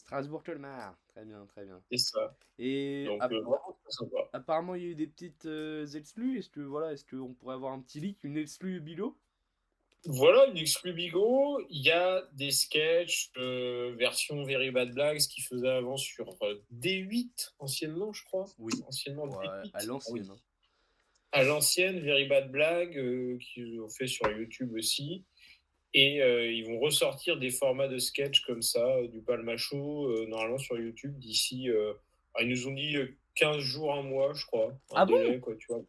Strasbourg-Colmar. 0.00 0.96
Très 1.08 1.24
bien, 1.24 1.44
très 1.46 1.64
bien. 1.64 1.80
C'est 1.90 1.98
ça. 1.98 2.36
Et 2.58 3.04
Donc, 3.06 3.22
app- 3.22 3.32
euh, 3.32 4.22
apparemment, 4.32 4.74
il 4.74 4.82
y 4.82 4.86
a 4.86 4.88
eu 4.90 4.94
des 4.94 5.06
petites 5.06 5.46
euh, 5.46 5.86
exclus. 5.86 6.38
Est-ce 6.38 6.50
que 6.50 6.60
voilà, 6.60 6.92
est-ce 6.92 7.04
qu'on 7.04 7.32
pourrait 7.34 7.54
avoir 7.54 7.72
un 7.72 7.80
petit 7.80 8.00
leak, 8.00 8.24
une 8.24 8.36
exclue 8.36 8.80
Bilo? 8.80 9.16
Voilà, 10.06 10.46
une 10.46 10.56
exclu 10.56 10.94
Bigot. 10.94 11.60
Il 11.68 11.82
y 11.82 11.90
a 11.90 12.22
des 12.32 12.50
sketchs 12.50 13.30
euh, 13.36 13.92
version 13.98 14.42
Very 14.44 14.70
Bad 14.70 14.92
Blagues 14.94 15.18
qui 15.18 15.42
faisaient 15.42 15.68
avant 15.68 15.98
sur 15.98 16.26
euh, 16.42 16.54
D8, 16.72 17.52
anciennement, 17.58 18.12
je 18.12 18.24
crois. 18.24 18.46
Oui. 18.58 18.72
Anciennement 18.88 19.24
Ouais, 19.24 19.46
D8. 19.46 19.70
à 19.74 19.84
l'ancienne. 19.84 20.14
Oui. 20.22 20.28
hein. 20.30 20.36
À 21.32 21.44
l'ancienne, 21.44 22.00
Very 22.00 22.26
Bad 22.26 22.50
Blague, 22.50 23.38
qu'ils 23.38 23.78
ont 23.80 23.88
fait 23.88 24.06
sur 24.08 24.28
YouTube 24.30 24.72
aussi. 24.74 25.24
Et 25.92 26.22
euh, 26.22 26.50
ils 26.50 26.64
vont 26.66 26.78
ressortir 26.78 27.36
des 27.38 27.50
formats 27.50 27.88
de 27.88 27.98
sketch 27.98 28.42
comme 28.46 28.62
ça, 28.62 28.84
euh, 28.96 29.08
du 29.08 29.20
Palmacho, 29.20 30.06
euh, 30.08 30.26
normalement 30.26 30.58
sur 30.58 30.78
YouTube 30.78 31.18
d'ici. 31.18 31.68
euh, 31.68 31.92
ah, 32.34 32.42
ils 32.42 32.48
nous 32.48 32.68
ont 32.68 32.72
dit 32.72 32.96
euh, 32.96 33.08
15 33.34 33.58
jours, 33.58 33.94
un 33.94 34.02
mois, 34.02 34.32
je 34.34 34.46
crois. 34.46 34.68
Un 34.90 34.94
Ah 34.94 35.04
bon 35.06 35.16
délai, 35.20 35.40
quoi, 35.40 35.54
tu 35.56 35.66
vois. 35.68 35.82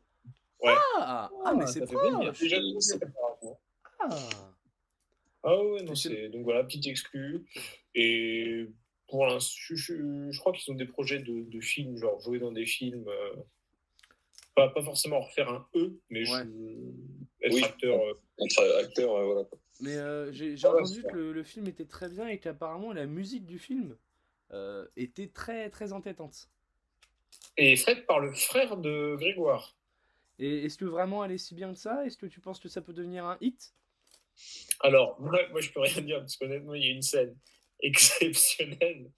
Ah, 0.65 1.29
ah, 1.45 1.53
mais 1.55 1.65
ça 1.67 1.73
c'est 1.73 1.81
proche. 1.85 2.39
Déjà, 2.39 2.57
apparemment. 2.95 3.59
Ah. 3.99 4.29
Ah 5.43 5.63
ouais, 5.63 5.81
non, 5.83 5.95
C'est- 5.95 6.29
donc 6.29 6.43
voilà, 6.43 6.63
petite 6.63 6.85
exclu. 6.87 7.45
Et 7.95 8.67
pour 9.07 9.25
l'instant, 9.25 9.53
je, 9.69 9.75
je- 9.75 10.31
je 10.31 10.39
crois 10.39 10.51
qu'ils 10.53 10.71
ont 10.71 10.75
des 10.77 10.85
projets 10.85 11.19
de, 11.19 11.43
de 11.49 11.61
films, 11.61 11.97
genre 11.97 12.19
jouer 12.21 12.39
dans 12.39 12.51
des 12.51 12.65
films. 12.65 13.07
euh, 13.07 13.33
pas, 14.55 14.67
pas 14.69 14.83
forcément 14.83 15.19
refaire 15.21 15.49
un 15.49 15.65
E, 15.75 15.93
mais 16.09 16.25
je- 16.25 16.31
Ouais. 16.33 16.45
être 17.43 17.53
Oui. 17.55 17.63
acteur. 17.63 17.99
euh, 18.01 18.13
Entre 18.39 18.79
acteurs, 18.83 19.15
euh, 19.15 19.25
voilà. 19.25 19.47
Mais 19.81 19.95
euh, 19.97 20.31
j'ai 20.31 20.55
Ah 20.63 20.69
entendu 20.69 21.03
que 21.03 21.15
le, 21.15 21.33
le 21.33 21.43
film 21.43 21.67
était 21.67 21.85
très 21.85 22.07
bien 22.07 22.27
et 22.27 22.39
qu'apparemment 22.39 22.93
la 22.93 23.05
musique 23.07 23.45
du 23.45 23.57
film 23.59 23.97
euh, 24.51 24.87
était 24.95 25.27
très 25.27 25.69
très 25.69 25.91
entêtante. 25.91 26.49
Et 27.57 27.75
faite 27.75 28.05
par 28.05 28.19
le 28.19 28.31
frère 28.31 28.77
de 28.77 29.15
Grégoire. 29.19 29.75
Et 30.39 30.65
est-ce 30.65 30.77
que 30.77 30.85
vraiment 30.85 31.23
elle 31.25 31.31
est 31.31 31.37
si 31.37 31.55
bien 31.55 31.73
que 31.73 31.79
ça? 31.79 32.05
Est-ce 32.05 32.17
que 32.17 32.25
tu 32.25 32.39
penses 32.39 32.59
que 32.59 32.69
ça 32.69 32.81
peut 32.81 32.93
devenir 32.93 33.25
un 33.25 33.37
hit? 33.41 33.73
Alors, 34.79 35.19
moi, 35.19 35.39
moi, 35.51 35.61
je 35.61 35.69
peux 35.71 35.81
rien 35.81 36.01
dire, 36.01 36.19
parce 36.19 36.35
qu'honnêtement, 36.37 36.73
il 36.73 36.83
y 36.83 36.89
a 36.89 36.93
une 36.93 37.01
scène 37.01 37.35
exceptionnelle 37.81 39.11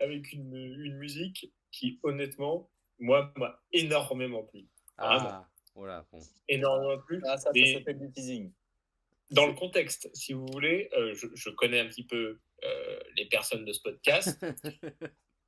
avec 0.00 0.32
une, 0.32 0.54
une 0.54 0.96
musique 0.96 1.52
qui, 1.70 1.98
honnêtement, 2.02 2.70
moi, 2.98 3.32
m'a 3.36 3.60
énormément 3.72 4.44
plu. 4.44 4.66
Ah, 4.98 5.46
voilà. 5.74 6.06
Bon. 6.12 6.20
Énormément 6.48 6.98
plu. 7.02 7.20
Ah, 7.26 7.36
ça, 7.36 7.44
ça 7.44 7.50
Mais- 7.54 7.74
s'appelle 7.74 7.98
du 7.98 8.10
teasing. 8.12 8.50
Dans 9.30 9.46
le 9.46 9.54
contexte, 9.54 10.10
si 10.14 10.32
vous 10.32 10.46
voulez, 10.52 10.90
euh, 10.96 11.14
je, 11.14 11.26
je 11.34 11.50
connais 11.50 11.80
un 11.80 11.86
petit 11.86 12.04
peu 12.04 12.38
euh, 12.64 12.98
les 13.16 13.26
personnes 13.26 13.64
de 13.64 13.72
ce 13.72 13.80
podcast, 13.80 14.44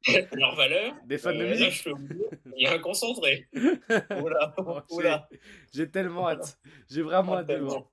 leurs 0.34 0.54
valeurs. 0.54 0.94
Des 1.06 1.18
fans 1.18 1.32
de 1.32 1.38
Euh, 1.40 1.44
là, 1.44 1.50
musique. 1.50 1.84
il 2.56 2.62
y 2.62 2.66
a 2.66 2.72
un 2.74 2.78
concentré. 2.78 3.48
Oula, 3.52 4.54
Oh, 4.58 4.80
j'ai- 4.90 4.94
oula. 4.96 5.28
J'ai 5.72 5.90
tellement 5.90 6.28
hâte. 6.28 6.58
J'ai 6.90 7.02
vraiment 7.02 7.36
hâte 7.38 7.46
de 7.48 7.54
le 7.54 7.64
voir. 7.64 7.84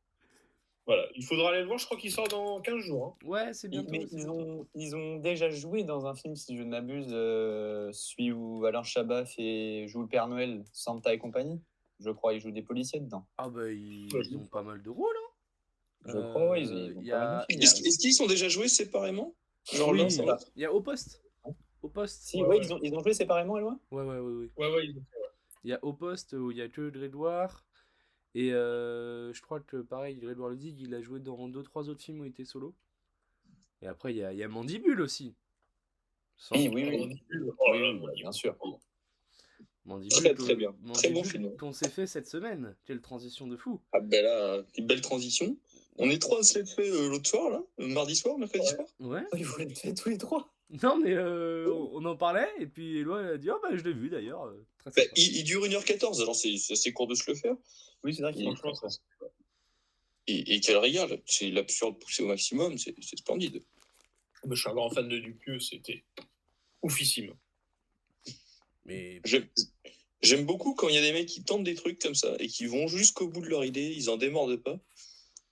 Voilà, 0.87 1.05
il 1.15 1.23
faudra 1.23 1.49
aller 1.51 1.59
le 1.61 1.67
voir, 1.67 1.77
je 1.77 1.85
crois 1.85 1.97
qu'il 1.97 2.11
sort 2.11 2.27
dans 2.27 2.59
15 2.59 2.79
jours. 2.83 3.15
hein. 3.21 3.25
Ouais, 3.27 3.53
c'est 3.53 3.67
Ils, 3.67 3.83
bientôt. 3.85 4.07
ils, 4.11 4.15
bientôt. 4.17 4.31
ont, 4.33 4.67
ils 4.73 4.95
ont 4.95 5.17
déjà 5.17 5.49
joué 5.49 5.83
dans 5.83 6.07
un 6.07 6.15
film, 6.15 6.35
si 6.35 6.57
je 6.57 6.63
ne 6.63 6.69
m'abuse, 6.69 7.07
euh, 7.11 7.91
celui 7.93 8.31
où 8.31 8.65
Alain 8.65 8.81
Chabat 8.83 9.25
fait, 9.25 9.85
joue 9.87 10.01
le 10.01 10.07
Père 10.07 10.27
Noël, 10.27 10.63
Santa 10.73 11.13
et 11.13 11.19
compagnie. 11.19 11.61
Je 11.99 12.09
crois, 12.09 12.33
il 12.33 12.39
joue 12.41 12.49
des 12.51 12.63
policiers 12.63 12.99
dedans. 12.99 13.27
Ah 13.37 13.47
bah 13.47 13.69
ils, 13.71 14.09
Ouais, 14.11 14.21
ils 14.27 14.35
ont 14.37 14.47
pas 14.47 14.63
mal 14.63 14.81
de 14.81 14.89
rôles. 14.89 15.15
Hein. 15.15 15.30
Je 16.05 16.17
crois, 16.17 16.49
ouais, 16.51 16.63
ils- 16.63 17.03
y 17.03 17.11
a. 17.11 17.45
Est-ce 17.49 17.83
est-ce 17.85 17.97
qu'ils 17.99 18.13
sont 18.13 18.27
déjà 18.27 18.49
joués 18.49 18.67
séparément? 18.67 19.35
Genre 19.73 19.89
Oui, 19.91 19.99
l'autre 19.99 20.45
il 20.55 20.61
y 20.61 20.65
a 20.65 20.73
Au 20.73 20.81
Poste. 20.81 21.21
Au 21.83 21.89
Poste. 21.89 22.21
Si, 22.23 22.41
Ouais. 22.41 22.57
Ils, 22.57 22.73
ont, 22.73 22.79
ils 22.81 22.93
ont 22.95 23.01
joué 23.03 23.13
séparément, 23.13 23.57
Eloi? 23.57 23.77
Ouais, 23.91 24.03
ouais, 24.03 24.19
ouais, 24.19 24.31
ouais. 24.33 24.49
Ouais, 24.57 24.75
ouais, 24.75 24.85
ils- 24.85 25.01
Il 25.63 25.69
y 25.69 25.73
a 25.73 25.83
Au 25.83 25.93
Poste 25.93 26.33
où 26.33 26.49
il 26.51 26.57
y 26.57 26.61
a 26.61 26.69
que 26.69 26.89
Grégoire. 26.89 27.65
Et 28.33 28.53
euh, 28.53 29.33
je 29.33 29.41
crois 29.41 29.59
que 29.59 29.77
pareil, 29.77 30.15
Grégoire 30.15 30.49
le 30.49 30.55
dit, 30.55 30.75
il 30.79 30.93
a 30.95 31.01
joué 31.01 31.19
dans 31.19 31.47
deux 31.49 31.63
trois 31.63 31.89
autres 31.89 32.01
films 32.01 32.21
où 32.21 32.25
il 32.25 32.29
était 32.29 32.45
solo. 32.45 32.73
Et 33.81 33.87
après, 33.87 34.13
il 34.13 34.17
y 34.17 34.23
a, 34.23 34.31
il 34.31 34.39
y 34.39 34.43
a 34.43 34.47
Mandibule 34.47 35.01
aussi. 35.01 35.35
Sans- 36.37 36.55
Oui, 36.55 36.69
oui, 36.73 36.83
oui. 36.89 37.21
Oh 37.59 37.73
là 37.73 37.91
là, 37.91 37.99
bien 38.15 38.31
sûr. 38.31 38.55
Mandibule, 39.85 40.17
Très, 40.17 40.33
très 40.33 40.55
bien. 40.55 40.73
Très 40.93 41.09
bon 41.09 41.23
film. 41.23 41.55
Qu'on 41.57 41.73
s'est 41.73 41.89
fait 41.89 42.07
cette 42.07 42.27
semaine. 42.27 42.75
Quelle 42.85 43.01
transition 43.01 43.47
de 43.47 43.57
fou. 43.57 43.81
Ah 43.91 43.99
ben 43.99 44.23
là, 44.23 44.61
une 44.77 44.87
belle 44.87 45.01
transition. 45.01 45.57
On 45.97 46.09
est 46.09 46.19
trois 46.19 46.39
à 46.39 46.43
se 46.43 46.57
l'être 46.57 46.73
fait 46.73 46.89
euh, 46.89 47.09
l'autre 47.09 47.29
soir, 47.29 47.49
là, 47.49 47.61
euh, 47.79 47.87
mardi 47.87 48.15
soir, 48.15 48.37
mercredi 48.37 48.65
soir. 48.67 48.87
Ouais. 48.99 49.23
Ils 49.37 49.45
voulaient 49.45 49.65
le 49.65 49.75
faire 49.75 49.93
tous 49.93 50.09
les 50.09 50.17
trois. 50.17 50.53
Non, 50.83 50.97
mais 50.97 51.11
euh, 51.11 51.71
on 51.73 52.01
on 52.01 52.05
en 52.05 52.15
parlait. 52.15 52.47
Et 52.59 52.65
puis 52.65 52.97
Eloi 52.97 53.33
a 53.33 53.37
dit 53.37 53.49
Oh, 53.51 53.59
bah, 53.61 53.69
je 53.75 53.83
l'ai 53.83 53.93
vu 53.93 54.09
d'ailleurs. 54.09 54.51
Très 54.79 54.91
Bah, 55.05 55.11
il, 55.15 55.37
il 55.37 55.43
dure 55.43 55.65
1h14, 55.65 56.21
alors 56.21 56.35
c'est 56.35 56.57
c'est 56.57 56.73
assez 56.73 56.93
court 56.93 57.07
de 57.07 57.15
se 57.15 57.29
le 57.29 57.35
faire. 57.35 57.55
Oui, 58.03 58.15
c'est 58.15 58.21
vrai 58.21 58.33
qu'ils 58.33 58.45
Franchement, 58.57 58.73
ça, 58.73 58.87
Et, 60.27 60.55
et 60.55 60.59
quel 60.61 60.77
régal, 60.77 61.21
c'est 61.25 61.49
l'absurde 61.51 61.99
poussé 61.99 62.23
au 62.23 62.27
maximum, 62.27 62.77
c'est 62.77 62.95
c'est 63.01 63.17
splendide. 63.17 63.61
Moi, 64.45 64.55
je 64.55 64.61
suis 64.61 64.69
un 64.69 64.73
grand 64.73 64.89
fan 64.89 65.07
de 65.07 65.19
Dupieux, 65.19 65.59
c'était 65.59 66.03
oufissime. 66.81 67.33
Mais 68.85 69.21
J'aime 69.25 69.47
j'aime 70.21 70.45
beaucoup 70.45 70.73
quand 70.73 70.89
il 70.89 70.95
y 70.95 70.97
a 70.97 71.01
des 71.01 71.13
mecs 71.13 71.27
qui 71.27 71.43
tentent 71.43 71.63
des 71.63 71.75
trucs 71.75 71.99
comme 71.99 72.15
ça 72.15 72.35
et 72.39 72.47
qui 72.47 72.65
vont 72.65 72.87
jusqu'au 72.87 73.27
bout 73.27 73.41
de 73.41 73.47
leur 73.47 73.65
idée, 73.65 73.93
ils 73.95 74.09
en 74.09 74.17
démordent 74.17 74.61
pas. 74.61 74.79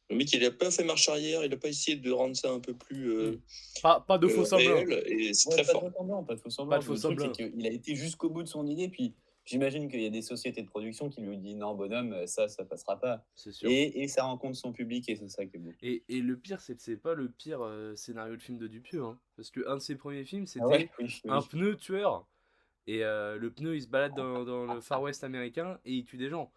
Le 0.09 0.15
mec, 0.15 0.31
il 0.33 0.43
a 0.43 0.51
pas 0.51 0.71
fait 0.71 0.83
marche 0.83 1.07
arrière, 1.09 1.45
il 1.45 1.53
a 1.53 1.57
pas 1.57 1.67
essayé 1.69 1.97
de 1.97 2.11
rendre 2.11 2.35
ça 2.35 2.49
un 2.51 2.59
peu 2.59 2.73
plus 2.73 3.11
euh, 3.11 3.39
pas, 3.83 3.99
pas 4.01 4.17
de 4.17 4.25
euh, 4.25 4.29
faux 4.29 4.45
semblants. 4.45 4.75
réel, 4.75 5.03
et 5.05 5.33
c'est 5.33 5.49
Ouais, 5.49 5.55
très 5.63 5.65
pas 5.65 5.71
fort. 5.73 5.83
de 5.83 5.89
faux 5.89 5.97
semblants, 5.97 6.23
pas 6.23 6.35
de 6.35 6.39
faux 6.41 6.49
semblants. 6.49 6.69
Pas 6.71 6.79
de 6.79 6.83
faux 6.83 6.93
Le 6.93 6.99
truc, 6.99 7.19
semblants. 7.19 7.33
c'est 7.37 7.51
qu'il 7.51 7.67
a 7.67 7.69
été 7.71 7.95
jusqu'au 7.95 8.29
bout 8.29 8.41
de 8.43 8.47
son 8.47 8.65
idée, 8.65 8.89
puis 8.89 9.13
j'imagine 9.45 9.87
qu'il 9.89 10.01
y 10.01 10.07
a 10.07 10.09
des 10.09 10.21
sociétés 10.23 10.63
de 10.63 10.67
production 10.67 11.09
qui 11.09 11.21
lui 11.21 11.37
disent 11.37 11.55
non, 11.57 11.75
bonhomme, 11.75 12.25
ça, 12.25 12.47
ça 12.47 12.65
passera 12.65 12.99
pas. 12.99 13.23
C'est 13.35 13.51
sûr. 13.51 13.69
Et, 13.69 14.01
et 14.01 14.07
ça 14.07 14.23
rencontre 14.23 14.57
son 14.57 14.71
public, 14.73 15.07
et 15.09 15.15
c'est 15.15 15.29
ça 15.29 15.45
qui 15.45 15.57
est 15.57 15.59
beau. 15.59 15.71
Et, 15.83 16.03
et 16.09 16.21
le 16.21 16.37
pire, 16.37 16.59
c'est 16.61 16.75
que 16.75 16.81
c'est 16.81 16.97
pas 16.97 17.13
le 17.13 17.29
pire 17.29 17.61
euh, 17.61 17.95
scénario 17.95 18.35
de 18.35 18.41
film 18.41 18.57
de 18.57 18.67
Dupieux. 18.67 19.03
Hein, 19.03 19.19
parce 19.35 19.51
que 19.51 19.67
un 19.67 19.75
de 19.75 19.81
ses 19.81 19.95
premiers 19.95 20.25
films, 20.25 20.47
c'était 20.47 20.65
Ah 20.65 20.69
ouais, 20.69 20.89
oui, 20.99 21.05
oui. 21.23 21.31
un 21.31 21.41
pneu 21.43 21.75
tueur. 21.77 22.27
Et 22.87 23.03
euh, 23.03 23.37
le 23.37 23.51
pneu, 23.51 23.75
il 23.75 23.83
se 23.83 23.87
balade 23.87 24.15
dans, 24.15 24.43
dans 24.43 24.73
le 24.73 24.81
Far 24.81 25.03
West 25.03 25.23
américain 25.23 25.79
et 25.85 25.93
il 25.93 26.05
tue 26.05 26.17
des 26.17 26.29
gens. 26.29 26.51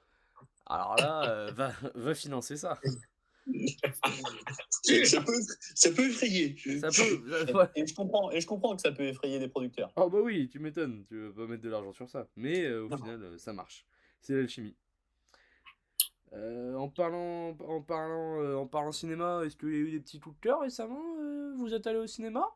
Alors 0.65 0.97
là, 0.97 1.29
euh, 1.31 1.51
va, 1.53 1.73
va 1.95 2.15
financer 2.15 2.57
ça. 2.57 2.81
ça, 5.05 5.21
peut, 5.23 5.41
ça 5.75 5.91
peut 5.91 6.09
effrayer. 6.09 6.57
Ça 6.81 6.89
peut. 6.89 7.53
ouais. 7.55 7.69
Et 7.75 7.87
je, 7.87 7.95
comprends, 7.95 8.31
et 8.31 8.41
je 8.41 8.47
comprends 8.47 8.75
que 8.77 8.83
ça 8.83 8.93
peut 8.93 9.05
effrayer 9.05 9.39
des 9.39 9.49
producteurs. 9.49 9.93
Oh 9.97 10.09
bah 10.09 10.21
oui, 10.23 10.49
tu 10.49 10.59
m'étonnes. 10.59 11.05
Tu 11.09 11.17
veux 11.17 11.33
pas 11.33 11.47
mettre 11.47 11.63
de 11.63 11.69
l'argent 11.71 11.93
sur 11.93 12.09
ça. 12.09 12.29
Mais 12.37 12.65
euh, 12.65 12.85
au 12.85 12.89
Non. 12.89 12.97
final, 12.97 13.23
euh, 13.23 13.39
ça 13.39 13.53
marche. 13.53 13.87
C'est 14.21 14.35
l'alchimie. 14.35 14.77
Euh, 16.35 16.75
en 16.77 16.89
parlant, 16.89 17.51
en 17.69 17.83
parlant, 17.83 18.41
euh, 18.41 18.57
en 18.57 18.67
parlant 18.67 18.93
cinéma, 18.93 19.43
est-ce 19.45 19.57
qu'il 19.57 19.69
y 19.69 19.75
a 19.75 19.79
eu 19.79 19.91
des 19.91 20.01
petits 20.01 20.19
coups 20.19 20.37
de 20.37 20.41
cœur 20.41 20.61
récemment 20.61 21.03
euh, 21.21 21.53
Vous 21.57 21.75
êtes 21.75 21.87
allé 21.87 21.99
au 21.99 22.07
cinéma? 22.07 22.49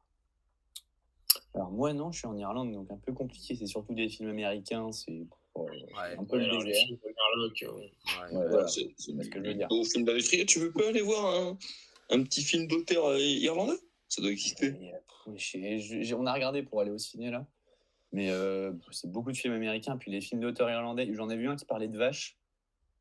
Alors 1.53 1.70
moi, 1.70 1.92
non, 1.92 2.11
je 2.12 2.18
suis 2.18 2.27
en 2.27 2.37
Irlande, 2.37 2.72
donc 2.72 2.90
un 2.90 2.96
peu 2.96 3.12
compliqué. 3.12 3.55
C'est 3.55 3.66
surtout 3.66 3.94
des 3.94 4.09
films 4.09 4.31
américains, 4.31 4.92
c'est 4.92 5.27
Ouais. 5.64 6.16
un 6.19 6.25
peu 6.25 6.38
le 6.38 6.45
Alors, 6.45 6.59
les 6.62 6.73
désert. 6.73 6.87
films 6.87 6.99
de 7.05 7.14
Merloc, 7.14 7.62
Ouais. 7.62 7.69
Ouais, 7.83 8.29
Voilà, 8.33 8.49
voilà. 8.51 8.69
c'est 8.69 8.88
ce 8.99 9.12
que 9.29 9.38
je 9.42 9.49
veux 9.49 9.55
dire. 9.55 9.69
beau 9.69 9.85
film 9.85 10.05
d'industrie. 10.05 10.45
Tu 10.47 10.59
veux 10.59 10.73
pas 10.73 10.88
aller 10.88 11.03
voir 11.03 11.27
un, 11.27 11.59
un 12.11 12.23
petit 12.23 12.42
film 12.42 12.66
d'auteur 12.66 13.07
euh, 13.07 13.19
irlandais? 13.21 13.79
Ça 14.09 14.23
doit 14.23 14.31
exister. 14.31 14.66
Et, 14.77 14.92
euh, 16.12 16.16
on 16.16 16.27
a 16.27 16.33
regardé 16.33 16.62
pour 16.62 16.81
aller 16.81 16.90
au 16.90 16.99
ciné 16.99 17.31
là. 17.31 17.47
Mais 18.12 18.31
euh, 18.31 18.73
c'est 18.92 19.11
beaucoup 19.11 19.33
de 19.33 19.37
films 19.37 19.55
américains. 19.55 19.97
Puis 19.97 20.11
les 20.11 20.21
films 20.21 20.40
d'auteurs 20.40 20.71
irlandais, 20.71 21.09
j'en 21.12 21.29
ai 21.31 21.37
vu 21.37 21.49
un 21.49 21.57
qui 21.57 21.64
parlait 21.64 21.88
de 21.88 21.99
vaches. 21.99 22.37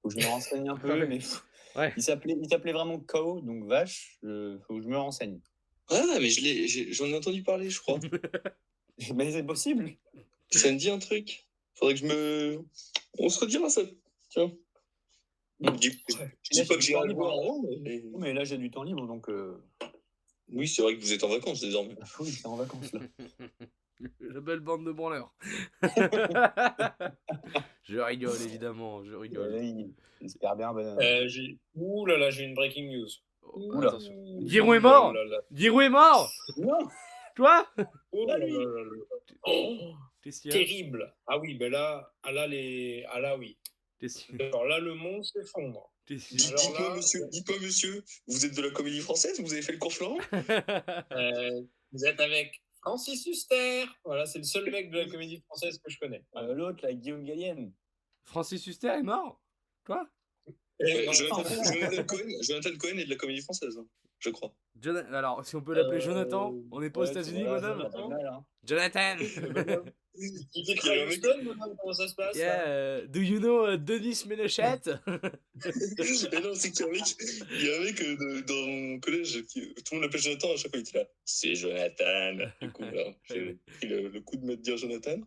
Faut 0.01 0.09
que 0.09 0.19
je 0.19 0.25
me 0.25 0.31
renseigne 0.31 0.67
un 0.69 0.75
peu. 0.77 0.91
Ouais. 0.99 1.07
mais 1.07 1.17
pff, 1.17 1.43
Ouais. 1.75 1.93
il 1.97 2.01
s'appelait 2.03 2.37
il 2.41 2.49
s'appelait 2.49 2.71
vraiment 2.71 2.97
Cow, 2.99 3.41
donc 3.41 3.65
vache. 3.65 4.17
euh, 4.23 4.57
faut 4.67 4.77
que 4.77 4.81
je 4.81 4.87
me 4.87 4.97
renseigne. 4.97 5.39
Ah, 5.89 6.01
mais 6.21 6.29
je 6.29 6.41
l'ai- 6.41 6.93
j'en 6.93 7.05
ai 7.07 7.15
entendu 7.15 7.43
parler, 7.43 7.69
je 7.69 7.79
crois. 7.81 7.99
mais 9.13 9.31
c'est 9.31 9.43
possible. 9.43 9.91
ça 10.51 10.71
me 10.71 10.77
dit 10.77 10.89
un 10.89 10.99
truc. 10.99 11.44
Faudrait 11.75 11.93
que 11.95 11.99
je 11.99 12.05
me. 12.05 12.59
On 13.19 13.29
se 13.29 13.39
redira 13.39 13.69
ça. 13.69 13.81
Tiens. 14.29 14.51
Je 15.61 15.69
dis, 15.71 15.87
je 15.89 15.93
dis 15.93 16.17
pas 16.17 16.25
j'ai 16.51 16.65
que 16.67 16.75
du 16.75 16.81
j'ai 16.81 16.93
temps 16.93 17.01
un 17.03 17.07
libre. 17.07 17.19
voir 17.21 17.33
avant, 17.39 17.61
mais. 17.81 18.03
Mais 18.17 18.33
là 18.33 18.43
j'ai 18.43 18.57
du 18.57 18.69
temps 18.71 18.83
libre, 18.83 19.07
donc 19.07 19.29
euh, 19.29 19.57
Oui, 20.51 20.67
c'est 20.67 20.81
vrai 20.81 20.95
que 20.97 21.01
vous 21.01 21.13
êtes 21.13 21.23
en 21.23 21.29
vacances 21.29 21.61
désormais. 21.61 21.95
oui, 22.19 22.29
c'est 22.31 22.45
en 22.47 22.55
vacances 22.57 22.91
là. 22.93 22.99
La 24.19 24.41
belle 24.41 24.59
bande 24.59 24.85
de 24.85 24.91
branleurs. 24.91 25.33
je 27.83 27.99
rigole 27.99 28.41
évidemment, 28.43 29.03
je 29.05 29.15
rigole. 29.15 29.53
Euh, 29.53 29.83
J'espère 30.21 30.55
bien. 30.57 30.73
bonne- 30.73 30.97
euh, 31.01 31.27
j'ai- 31.27 31.57
Ouh 31.75 32.05
là 32.05 32.17
là, 32.17 32.29
j'ai 32.31 32.43
une 32.43 32.53
breaking 32.55 32.89
news. 32.91 33.07
Oh, 33.43 33.71
Oula. 33.75 33.97
Giroud 34.45 34.75
est 34.75 34.79
mort 34.79 35.13
là 35.13 35.23
là. 35.23 35.37
Giroud 35.51 35.83
est 35.83 35.89
mort 35.89 36.29
Non 36.57 36.79
Toi 37.35 37.65
Oh 38.11 38.25
là 38.27 38.37
là 38.37 38.45
là 38.47 38.57
là. 38.57 39.05
Oh, 39.45 39.93
Terrible. 40.51 41.15
Ah 41.27 41.37
oui, 41.39 41.55
ben 41.55 41.71
là, 41.71 42.11
ah 42.23 42.31
là, 42.31 42.47
les... 42.47 43.03
ah 43.09 43.19
là 43.19 43.37
oui. 43.37 43.57
Alors 44.39 44.65
là, 44.65 44.79
le 44.79 44.93
monde 44.93 45.23
s'effondre. 45.23 45.91
Dites- 46.07 46.27
Alors 46.49 46.59
Dites-moi, 46.61 46.89
là- 46.89 46.95
monsieur, 46.95 47.21
monsieur, 47.61 48.03
vous 48.27 48.45
êtes 48.45 48.53
de 48.55 48.61
la 48.61 48.69
comédie 48.71 48.99
française 48.99 49.39
Vous 49.39 49.51
avez 49.53 49.61
fait 49.63 49.71
le 49.71 49.77
cours 49.79 49.93
Florent 49.93 50.19
Euh, 51.11 51.61
vous 51.91 52.05
êtes 52.05 52.19
avec 52.19 52.61
Francis 52.81 53.25
Huster. 53.25 53.85
Voilà, 54.03 54.25
c'est 54.27 54.37
le 54.39 54.43
seul 54.43 54.69
mec 54.69 54.91
de 54.91 54.99
la 54.99 55.07
comédie 55.09 55.41
française 55.47 55.79
que 55.79 55.89
je 55.89 55.97
connais. 55.97 56.23
Euh, 56.35 56.53
L'autre, 56.53 56.83
là, 56.83 56.93
Guillaume 56.93 57.23
Gallienne. 57.23 57.73
Francis 58.25 58.65
Huster 58.67 58.89
est 58.89 59.03
mort 59.03 59.41
Quoi 59.85 60.07
Euh, 60.81 61.11
Jonathan, 61.13 61.43
Jonathan 61.63 62.03
Cohen, 62.03 62.27
Jonathan 62.41 62.77
Cohen 62.77 62.97
est 62.97 63.05
de 63.05 63.09
la 63.09 63.15
comédie 63.15 63.41
française, 63.41 63.77
hein, 63.77 63.87
je 64.19 64.29
crois. 64.29 64.53
Jona- 64.81 65.07
Alors, 65.17 65.45
si 65.45 65.55
on 65.55 65.61
peut 65.61 65.73
l'appeler 65.73 65.97
Euh, 65.97 66.01
Jonathan, 66.01 66.53
on 66.71 66.81
n'est 66.81 66.89
pas 66.89 67.01
aux 67.01 67.05
États-Unis, 67.05 67.43
bonhomme. 67.45 67.87
Jonathan 68.63 69.15
Il 70.17 70.71
à 70.89 71.05
Houston, 71.07 71.55
comment 71.79 71.93
ça 71.93 72.07
se 72.07 72.15
passe 72.15 72.35
Yeah, 72.37 72.67
euh, 72.67 73.07
do 73.07 73.19
you 73.19 73.39
know 73.39 73.69
uh, 73.73 73.77
Denis 73.77 74.23
Ménechette 74.27 74.89
Mais 75.05 76.39
non, 76.41 76.53
c'est 76.55 76.71
qu'il 76.71 76.81
y 76.81 76.83
a 76.83 76.87
un 76.87 76.91
mec, 76.91 77.03
il 77.51 77.65
y 77.65 77.69
a 77.69 77.75
un 77.77 77.83
mec 77.83 78.01
euh, 78.01 78.15
de- 78.15 78.41
dans 78.41 78.67
mon 78.71 78.99
collège, 78.99 79.43
qui, 79.47 79.73
tout 79.73 79.83
le 79.91 79.95
monde 79.97 80.03
l'appelle 80.05 80.21
Jonathan, 80.21 80.53
à 80.53 80.57
chaque 80.57 80.71
fois 80.71 80.79
il 80.79 80.87
était 80.87 80.99
là. 80.99 81.05
C'est 81.25 81.55
Jonathan. 81.55 82.37
Du 82.61 82.71
coup, 82.71 82.83
là, 82.83 83.13
j'ai 83.29 83.57
pris 83.77 83.87
le, 83.87 84.07
le 84.09 84.21
coup 84.21 84.37
de 84.37 84.45
me 84.45 84.55
dire 84.55 84.77
Jonathan. 84.77 85.17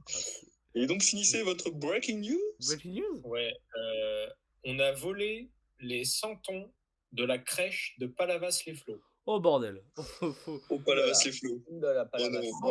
Et 0.74 0.86
donc, 0.86 1.02
finissez 1.02 1.42
votre 1.42 1.70
breaking 1.70 2.20
news? 2.20 2.38
Breaking 2.66 2.92
news? 2.94 3.20
Ouais, 3.24 3.52
euh, 3.76 4.26
on 4.64 4.78
a 4.78 4.92
volé 4.92 5.50
les 5.80 6.04
santons 6.04 6.70
de 7.12 7.24
la 7.24 7.38
crèche 7.38 7.94
de 7.98 8.06
Palavas-les-Flots. 8.06 9.00
Oh 9.26 9.40
bordel 9.40 9.82
Oh, 9.96 10.02
oh, 10.46 10.60
oh. 10.70 10.78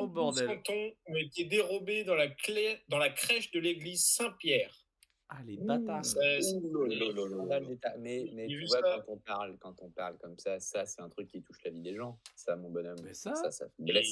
Bordel. 0.07 0.47
santons 0.47 0.91
ont 1.07 1.15
été 1.15 1.45
dérobés 1.45 2.03
dans 2.03 2.15
la, 2.15 2.27
clé- 2.29 2.79
dans 2.87 2.97
la 2.97 3.09
crèche 3.09 3.51
de 3.51 3.59
l'église 3.59 4.05
Saint-Pierre. 4.05 4.73
Ah, 5.29 5.39
les 5.45 5.57
bâtards 5.57 6.03
d'État. 7.67 7.93
Mais, 7.99 8.25
mais 8.33 8.47
tu 8.47 8.65
vois, 8.65 8.79
ça. 8.79 9.03
quand 9.05 9.13
on, 9.13 9.17
parle, 9.17 9.57
quand 9.59 9.75
on 9.81 9.89
parle 9.91 10.17
comme 10.19 10.37
ça, 10.39 10.59
ça, 10.59 10.85
c'est 10.85 11.01
un 11.01 11.09
truc 11.09 11.27
qui 11.29 11.41
touche 11.43 11.57
la 11.65 11.71
vie 11.71 11.81
des 11.81 11.95
gens. 11.95 12.17
Ça, 12.35 12.55
mon 12.55 12.69
bonhomme. 12.71 12.97
Mais 13.03 13.13
ça 13.13 13.35
ça, 13.35 13.51
ça 13.51 13.65
blesse. 13.77 14.07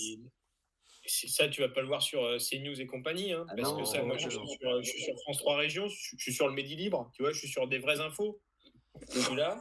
Ça, 1.08 1.48
tu 1.48 1.62
vas 1.62 1.70
pas 1.70 1.82
le 1.82 1.88
voir 1.88 2.02
sur 2.02 2.24
euh, 2.24 2.38
CNews 2.38 2.82
et 2.82 2.86
compagnie, 2.88 3.32
hein, 3.32 3.46
Ah 3.50 3.54
parce 3.56 3.70
non, 3.72 3.78
que 3.80 3.86
ça, 3.86 4.02
moi, 4.04 4.18
je 4.18 4.28
suis, 4.30 4.40
non. 4.40 4.48
sur, 4.48 4.84
je 4.84 4.90
suis 4.90 5.04
sur 5.04 5.14
France 5.22 5.38
3 5.38 5.56
Régions, 5.58 5.88
je, 5.88 6.16
suis- 6.18 6.34
sur 6.34 6.48
le 6.48 6.54
Midi 6.54 6.76
Libre, 6.76 7.12
tu 7.16 7.22
vois, 7.24 7.32
je 7.32 7.38
suis 7.38 7.48
sur 7.48 7.68
des 7.68 7.78
vraies 7.78 8.00
infos. 8.02 8.42
Là, 9.36 9.56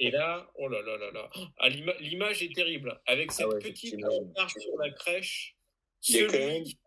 et 0.00 0.10
là, 0.10 0.50
oh 0.56 0.66
là 0.68 0.80
là 0.82 0.96
là 0.96 1.10
là, 1.12 1.30
Ah, 1.58 1.68
l'ima- 1.68 1.96
l'image 2.00 2.42
est 2.42 2.54
terrible. 2.54 3.00
Avec 3.06 3.30
cette 3.32 3.46
ouais, 3.46 3.58
petite 3.60 3.96
marche 4.36 4.54
sur 4.58 4.76
la 4.78 4.90
crèche, 4.90 5.56
celui 6.00 6.32
même- 6.38 6.64
qui 6.64 6.78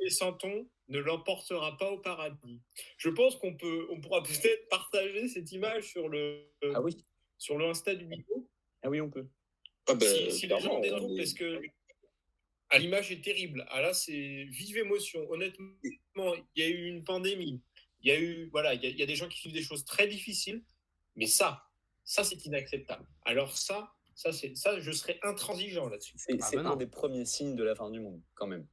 les 0.00 0.10
santons 0.10 0.68
ne 0.88 0.98
l'emportera 0.98 1.76
pas 1.76 1.90
au 1.92 1.98
paradis. 1.98 2.60
Je 2.96 3.08
pense 3.10 3.36
qu'on 3.36 3.54
peut, 3.54 3.86
on 3.90 4.00
pourra 4.00 4.22
peut-être 4.22 4.68
partager 4.68 5.28
cette 5.28 5.52
image 5.52 5.84
sur 5.92 6.08
le, 6.08 6.50
Ah 6.74 6.80
oui, 6.80 6.96
sur 7.38 7.56
le 7.58 7.66
Insta 7.66 7.94
du 7.94 8.06
Bico. 8.06 8.48
ah 8.82 8.88
oui, 8.90 9.00
on 9.00 9.10
peut. 9.10 9.26
Ah 9.86 9.94
ben, 9.94 10.08
si, 10.08 10.30
si 10.32 10.46
les 10.46 10.58
gens 10.60 10.80
infos, 10.82 11.14
est- 11.14 11.16
parce 11.18 11.34
que 11.34 11.60
ah, 12.70 12.78
l'image 12.78 13.12
est 13.12 13.22
terrible. 13.22 13.66
Ah 13.70 13.82
là, 13.82 13.92
c'est 13.92 14.44
vive 14.50 14.78
émotion. 14.78 15.30
Honnêtement, 15.30 15.74
il 16.54 16.62
y 16.62 16.62
a 16.62 16.68
eu 16.68 16.86
une 16.86 17.04
pandémie. 17.04 17.60
Il 18.00 18.08
y 18.08 18.10
a 18.12 18.18
eu, 18.18 18.48
voilà, 18.50 18.74
il 18.74 18.82
y, 18.82 18.86
a- 18.86 18.90
il 18.90 18.98
y 18.98 19.02
a 19.02 19.06
des 19.06 19.14
gens 19.14 19.28
qui 19.28 19.42
vivent 19.42 19.52
des 19.56 19.62
choses 19.62 19.84
très 19.84 20.08
difficiles, 20.08 20.64
mais 21.16 21.26
ça, 21.26 21.62
ça 22.04 22.24
c'est 22.24 22.44
inacceptable. 22.46 23.06
Alors 23.24 23.56
ça, 23.56 23.92
ça 24.14 24.32
c'est, 24.32 24.54
ça, 24.56 24.78
je 24.80 24.90
serais 24.92 25.18
intransigeant 25.22 25.88
là-dessus. 25.88 26.14
C'est 26.18 26.36
Ah 26.40 26.46
c'est 26.50 26.56
non. 26.56 26.70
un 26.72 26.76
des 26.76 26.86
premiers 26.86 27.24
signes 27.24 27.56
de 27.56 27.64
la 27.64 27.74
fin 27.74 27.90
du 27.90 28.00
monde, 28.00 28.20
quand 28.34 28.46
même. 28.46 28.66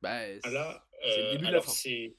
Bah, 0.00 0.20
Ah 0.42 0.50
là, 0.50 0.86
C'est 1.02 1.16
le 1.18 1.24
euh, 1.24 1.30
début 1.32 1.38
de 1.38 1.42
la 1.44 1.48
alors 1.50 1.64
fin. 1.64 1.70
c'est, 1.72 2.16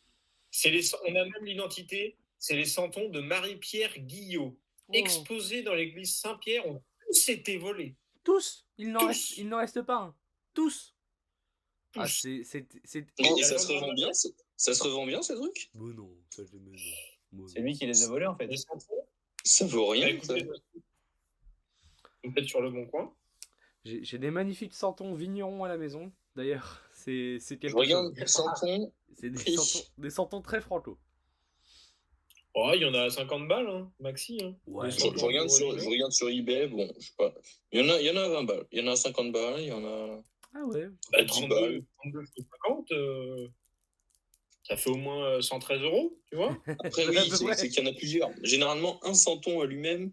c'est 0.51 0.69
les, 0.69 0.93
on 1.07 1.15
a 1.15 1.23
même 1.25 1.43
l'identité. 1.45 2.17
C'est 2.41 2.55
les 2.55 2.65
santons 2.65 3.09
de 3.09 3.19
Marie-Pierre 3.19 3.97
Guillot, 3.99 4.57
Oh. 4.88 4.91
exposés 4.93 5.62
dans 5.62 5.75
l'église 5.75 6.15
Saint-Pierre, 6.15 6.65
ont 6.67 6.81
tous 7.05 7.29
été 7.29 7.57
volés. 7.57 7.95
Tous 8.23 8.65
Il 8.77 8.91
n'en 8.91 9.01
Tous. 9.01 9.05
reste, 9.07 9.38
il 9.38 9.47
n'en 9.47 9.57
reste 9.57 9.81
pas 9.83 9.97
un. 9.97 10.15
Tous 10.55 10.95
Ah, 11.95 12.05
Tous. 12.05 12.19
c'est. 12.21 12.41
c'est, 12.43 12.65
c'est... 12.85 13.01
Mais 13.19 13.27
Oh, 13.31 13.41
ça 13.43 13.57
se 13.59 13.67
revend 13.71 13.93
bien, 13.93 14.12
ce- 14.13 14.29
ça 14.57 14.73
se 14.73 14.81
revend 14.83 15.05
bien, 15.05 15.21
ces 15.21 15.35
trucs 15.35 15.69
Bon, 15.75 15.88
non, 15.93 16.17
ça 16.29 16.41
je 16.43 16.57
C'est 17.53 17.59
lui 17.59 17.73
qui 17.77 17.85
les 17.85 18.03
a 18.03 18.07
volés, 18.07 18.25
en 18.25 18.35
fait. 18.35 18.47
Les 18.47 18.57
santons, 18.57 18.98
Ça 19.49 19.65
vaut 19.65 19.88
rien. 19.88 20.15
peut-être 22.21 22.47
sur 22.47 22.62
le 22.62 22.69
bon 22.69 22.85
coin. 22.85 23.12
J'ai, 23.83 24.19
des 24.19 24.29
magnifiques 24.29 24.75
santons 24.75 25.15
vignerons 25.15 25.63
à 25.63 25.67
la 25.67 25.77
maison. 25.77 26.12
D'ailleurs, 26.35 26.83
c'est, 26.93 27.38
c'est 27.39 27.55
Je 27.55 27.59
quelque 27.59 27.75
regarde 27.75 28.15
chose. 28.15 28.27
Santon. 28.27 28.93
C'est 29.15 29.31
des 29.31 29.55
santons, 29.55 29.85
des 29.97 30.09
santons 30.12 30.41
très 30.41 30.62
franco. 30.62 30.99
Oh, 32.53 32.71
il 32.75 32.81
y 32.81 32.85
en 32.85 32.93
a 32.93 33.03
à 33.03 33.09
50 33.09 33.47
balles, 33.47 33.67
hein, 33.67 33.91
maxi. 33.99 34.39
Hein. 34.43 34.55
Ouais. 34.67 34.91
Je, 34.91 34.99
santons 34.99 35.17
je 35.17 35.25
regarde 35.25 35.47
de 35.47 35.51
sur, 35.51 35.79
je 35.79 35.89
regarde 35.89 36.12
sur 36.12 36.29
eBay, 36.29 36.67
bon, 36.67 36.88
je 36.99 37.07
sais 37.07 37.13
pas. 37.17 37.33
Il 37.71 37.81
y, 37.81 37.83
en 37.83 37.89
a, 37.91 37.99
il 37.99 38.05
y 38.05 38.12
en 38.12 38.17
a 38.17 38.25
à 38.25 38.29
20 38.29 38.43
balles, 38.43 38.67
il 38.71 38.79
y 38.79 38.83
en 38.83 38.88
a 38.88 38.91
à 38.91 38.95
50 38.95 39.31
balles, 39.31 39.62
il 39.62 39.67
y 39.67 39.71
en 39.71 39.83
a. 39.83 40.23
Ah 40.53 40.65
ouais. 40.65 40.89
Bah, 41.12 41.23
10 41.23 41.27
32, 41.27 41.47
balles. 41.47 41.83
32, 42.03 42.25
50, 42.62 42.91
euh, 42.91 43.47
ça 44.69 44.77
fait 44.77 44.89
au 44.89 44.95
moins 44.97 45.25
euh, 45.25 45.41
113 45.41 45.82
euros, 45.82 46.17
tu 46.29 46.36
vois. 46.36 46.58
Après, 46.84 47.08
oui, 47.08 47.17
c'est 47.55 47.69
qu'il 47.69 47.84
y 47.84 47.88
en 47.88 47.91
a 47.91 47.93
plusieurs. 47.95 48.29
Généralement, 48.43 49.03
un 49.05 49.13
santon 49.13 49.62
à 49.62 49.65
lui-même, 49.65 50.12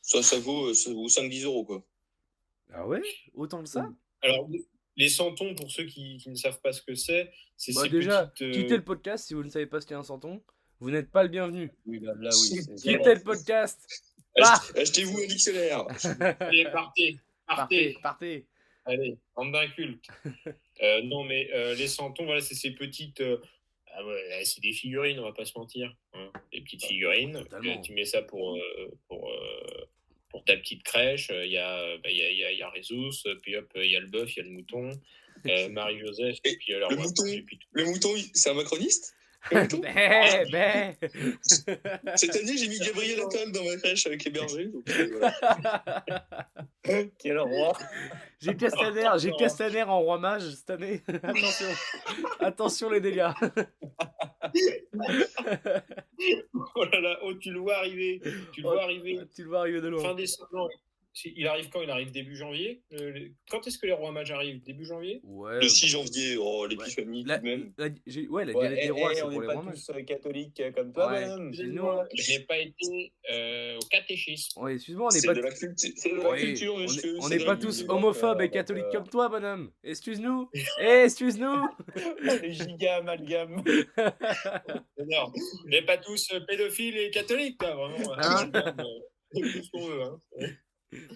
ça, 0.00 0.22
ça 0.22 0.38
vaut, 0.38 0.70
euh, 0.70 0.74
ça 0.74 0.92
vaut 0.92 1.08
5-10 1.08 1.44
euros, 1.44 1.64
quoi. 1.64 1.84
Ah 2.74 2.86
ouais? 2.86 3.02
Autant 3.34 3.62
que 3.62 3.68
ça? 3.68 3.88
Alors, 4.22 4.48
les 4.96 5.08
santons, 5.08 5.54
pour 5.54 5.70
ceux 5.70 5.84
qui, 5.84 6.16
qui 6.18 6.30
ne 6.30 6.34
savent 6.34 6.60
pas 6.60 6.72
ce 6.72 6.82
que 6.82 6.94
c'est, 6.94 7.30
c'est 7.56 7.72
Bah, 7.74 7.82
ces 7.82 7.88
déjà, 7.90 8.26
petites, 8.26 8.42
euh, 8.42 8.52
quittez 8.52 8.76
le 8.76 8.84
podcast 8.84 9.26
si 9.26 9.34
vous 9.34 9.42
ne 9.44 9.50
savez 9.50 9.66
pas 9.66 9.80
ce 9.80 9.86
qu'est 9.86 9.94
un 9.94 10.02
santon. 10.02 10.42
Vous 10.80 10.90
n'êtes 10.90 11.10
pas 11.10 11.22
le 11.22 11.28
bienvenu. 11.28 11.70
Oui, 11.86 12.00
là, 12.00 12.12
là, 12.18 12.30
oui. 12.42 12.58
Quittez 12.76 13.14
le 13.14 13.22
podcast. 13.22 13.86
Achetez- 14.36 14.80
Achetez-vous 14.80 15.18
un 15.18 15.26
dictionnaire. 15.26 15.86
Allez, 16.40 16.64
partez, 16.64 17.18
partez. 17.46 17.92
Partez, 17.92 17.96
partez. 18.02 18.46
Allez, 18.84 19.16
bande 19.36 19.52
d'incultes. 19.52 20.06
Euh, 20.82 21.02
non, 21.02 21.22
mais 21.22 21.48
euh, 21.54 21.74
les 21.76 21.86
santons, 21.86 22.24
voilà, 22.24 22.40
c'est 22.40 22.56
ces 22.56 22.72
petites. 22.72 23.22
Euh, 23.92 23.98
ah 23.98 24.06
ouais, 24.06 24.28
là, 24.28 24.44
c'est 24.44 24.60
des 24.60 24.72
figurines, 24.72 25.18
on 25.20 25.24
va 25.24 25.32
pas 25.32 25.44
se 25.44 25.56
mentir. 25.56 25.94
hein. 26.14 26.30
Des 26.52 26.60
petites 26.60 26.84
figurines. 26.84 27.34
Totalement. 27.34 27.72
Euh, 27.78 27.80
tu 27.82 27.92
mets 27.92 28.04
ça 28.04 28.22
pour, 28.22 28.56
euh, 28.56 28.90
pour, 29.08 29.30
euh, 29.30 29.84
pour 30.30 30.44
ta 30.44 30.56
petite 30.56 30.82
crèche. 30.82 31.30
Euh, 31.30 31.44
Il 31.44 31.52
y, 31.52 31.58
a, 31.58 31.96
bah, 31.98 32.10
il 32.10 32.16
y, 32.16 32.22
a, 32.22 32.30
il 32.30 32.38
y, 32.38 32.44
a, 32.44 32.52
il 32.52 32.58
y 32.58 32.62
a 32.62 32.70
Résus, 32.70 33.10
puis 33.42 33.56
hop, 33.56 33.70
il 33.76 33.90
y 33.90 33.96
a 33.96 34.00
le 34.00 34.06
bœuf, 34.06 34.34
il 34.34 34.38
y 34.38 34.40
a 34.40 34.44
le 34.44 34.50
mouton, 34.50 34.90
euh, 35.46 35.68
Marie-Joseph, 35.70 36.38
puis 36.42 36.74
alors, 36.74 36.90
le 36.90 36.96
ouais, 36.96 37.02
mouton 37.02 37.24
puis. 37.46 37.58
Le 37.72 37.84
c'est 38.34 38.50
un 38.50 38.54
macroniste? 38.54 39.14
Bé, 39.50 39.66
bé. 40.52 40.96
Cette 42.16 42.36
année, 42.36 42.56
j'ai 42.56 42.68
mis 42.68 42.78
Gabriel 42.78 43.20
Attal 43.20 43.50
dans 43.52 43.64
ma 43.64 43.76
crèche 43.76 44.06
avec 44.06 44.24
les 44.24 44.30
bergers. 44.30 44.66
donc, 44.68 44.88
euh, 44.90 45.08
voilà. 45.18 46.04
Quel 47.18 47.38
roi 47.38 47.76
J'ai 48.40 48.56
Castaner, 48.56 49.08
j'ai 49.18 49.32
Castaner 49.32 49.82
en 49.82 50.00
roi 50.00 50.18
mage 50.18 50.48
cette 50.54 50.70
année. 50.70 51.02
Attention. 51.22 51.66
Attention 52.40 52.90
les 52.90 53.00
dégâts. 53.00 53.30
Oh 56.76 56.84
là 56.84 57.00
là, 57.00 57.18
oh, 57.24 57.34
tu 57.34 57.50
le 57.52 57.58
vois 57.60 57.76
arriver. 57.78 58.20
Tu 58.52 58.60
le 58.60 58.68
Oh, 58.68 58.72
vois 58.72 58.82
arriver. 58.84 59.18
tu 59.34 59.42
le 59.42 59.48
vois 59.48 59.60
arriver 59.60 59.80
de 59.80 59.88
loin. 59.88 60.02
Fin 60.02 60.14
décembre. 60.14 60.68
Il 61.36 61.46
arrive 61.46 61.68
quand? 61.68 61.82
Il 61.82 61.90
arrive 61.90 62.10
début 62.10 62.36
janvier. 62.36 62.82
Euh, 62.94 63.28
Quand 63.50 63.66
est-ce 63.66 63.76
que 63.78 63.86
les 63.86 63.92
rois 63.92 64.12
mages 64.12 64.30
arrivent? 64.30 64.62
Début 64.62 64.86
janvier? 64.86 65.20
Ouais. 65.24 65.60
Le 65.60 65.68
6 65.68 65.88
janvier, 65.88 66.36
oh, 66.38 66.66
l'épiphanie, 66.66 67.22
La, 67.24 67.38
tout 67.38 67.44
de 67.44 67.50
même. 67.50 67.72
la- 67.76 67.88
j'ai- 68.06 68.28
ouais, 68.28 68.46
la 68.46 68.52
Ouais, 68.54 68.62
galette 68.64 68.78
eh, 68.80 68.84
des 68.86 68.90
rois, 68.92 69.10
eh, 69.12 69.14
c'est 69.16 69.22
on 69.22 69.24
pour 69.26 69.32
n'est 69.34 69.40
les 69.40 69.46
pas 69.46 69.52
rois 69.60 69.62
mages. 69.64 69.74
tous 69.74 69.90
euh, 69.90 70.02
catholiques 70.02 70.60
euh, 70.60 70.72
comme 70.72 70.92
toi, 70.92 71.08
Ouais. 71.08 71.20
madame. 71.20 71.52
Je 71.52 71.62
n'ai 72.32 72.40
pas 72.46 72.58
été 72.58 73.12
euh, 73.30 73.76
au 73.76 73.86
catéchisme. 73.90 74.60
Ouais, 74.62 74.74
excuse-moi, 74.74 75.08
on 75.10 75.14
n'est 75.14 75.20
C'est 75.20 75.26
pas, 75.26 75.34
de 75.34 75.40
la 75.42 75.50
culture, 75.50 75.90
c'est 75.96 76.10
de 76.12 76.16
la 76.16 76.30
Ouais, 76.30 76.40
culture, 76.40 76.74
on 76.74 76.78
est- 76.80 76.82
monsieur. 76.84 77.16
on 77.20 77.28
n'est 77.28 77.38
pas 77.38 77.54
la 77.54 77.56
tous 77.56 77.84
homophobes 77.88 78.40
et 78.40 78.50
catholiques 78.50 78.84
euh, 78.86 78.92
comme 78.92 79.08
toi, 79.08 79.28
bonhomme. 79.28 79.70
Excuse-nous. 79.84 80.48
Eh, 80.80 81.04
excuse-nous. 81.04 81.68
Les 82.42 82.52
giga 82.54 82.96
amalgames. 82.96 83.62
Non, 85.04 85.32
on 85.64 85.68
n'est 85.68 85.82
pas 85.82 85.98
tous 85.98 86.28
euh, 86.32 86.40
pédophiles 86.40 86.96
et 86.96 87.10
catholiques, 87.10 87.60
là, 87.62 87.74
vraiment. 87.74 88.14
Hein 88.16 88.50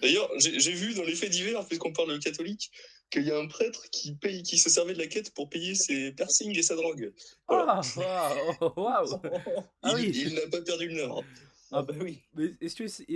D'ailleurs, 0.01 0.29
j'ai 0.39 0.71
vu 0.73 0.93
dans 0.95 1.03
les 1.03 1.15
faits 1.15 1.29
divers, 1.29 1.65
puisqu'on 1.65 1.93
parle 1.93 2.11
de 2.13 2.17
catholique, 2.17 2.71
qu'il 3.09 3.23
y 3.23 3.31
a 3.31 3.37
un 3.37 3.47
prêtre 3.47 3.89
qui, 3.91 4.15
paye, 4.15 4.43
qui 4.43 4.57
se 4.57 4.69
servait 4.69 4.93
de 4.93 4.99
la 4.99 5.07
quête 5.07 5.33
pour 5.33 5.49
payer 5.49 5.75
ses 5.75 6.11
piercings 6.11 6.57
et 6.57 6.63
sa 6.63 6.75
drogue. 6.75 7.13
Voilà. 7.47 7.81
Ah, 8.01 8.35
waouh, 8.59 8.73
waouh. 8.75 9.21
Ah 9.83 9.93
il 9.99 10.09
oui. 10.09 10.23
il 10.27 10.33
n'a 10.33 10.47
pas 10.47 10.61
perdu 10.61 10.87
le 10.89 10.95
nord. 10.95 11.23
Ah 11.71 11.81
bah 11.81 11.93
oui. 11.99 12.21
Mais 12.33 12.53
est-ce 12.61 12.75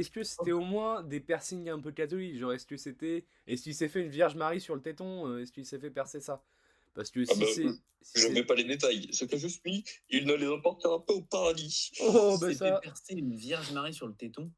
que 0.10 0.24
c'était 0.24 0.52
au 0.52 0.62
moins 0.62 1.04
des 1.04 1.20
piercings 1.20 1.70
un 1.70 1.80
peu 1.80 1.92
catholiques? 1.92 2.38
Genre, 2.38 2.54
est-ce 2.54 2.66
que 2.66 2.78
c'était. 2.78 3.26
Est-ce 3.48 3.64
qu'il 3.64 3.76
s'est 3.76 3.88
fait 3.90 4.02
une 4.02 4.10
Vierge 4.10 4.36
Marie 4.36 4.60
sur 4.62 4.76
le 4.76 4.82
téton 4.82 5.28
euh, 5.28 5.42
Est-ce 5.42 5.52
qu'il 5.52 5.66
s'est 5.66 5.80
fait 5.80 5.90
percer 5.90 6.20
ça? 6.20 6.44
Parce 6.94 7.10
que 7.12 7.24
si 7.24 7.32
Ah 7.34 7.40
bah, 7.40 7.46
c'est. 7.56 7.68
si 8.02 8.22
Je 8.22 8.28
ne 8.28 8.34
mets 8.34 8.44
pas 8.44 8.56
les 8.56 8.66
détails. 8.66 9.08
Ce 9.14 9.24
que 9.26 9.38
je 9.38 9.48
suis, 9.48 9.86
il 10.10 10.26
ne 10.26 10.34
les 10.36 10.48
emportera 10.48 11.04
pas 11.06 11.14
au 11.14 11.22
paradis. 11.22 11.92
Oh, 12.02 12.38
bah 12.42 12.50
S'est 12.50 12.56
ça. 12.56 12.76
fait 12.76 12.82
percer 12.82 13.14
une 13.14 13.34
Vierge 13.36 13.72
Marie 13.72 13.94
sur 13.94 14.08
le 14.08 14.14
téton. 14.14 14.52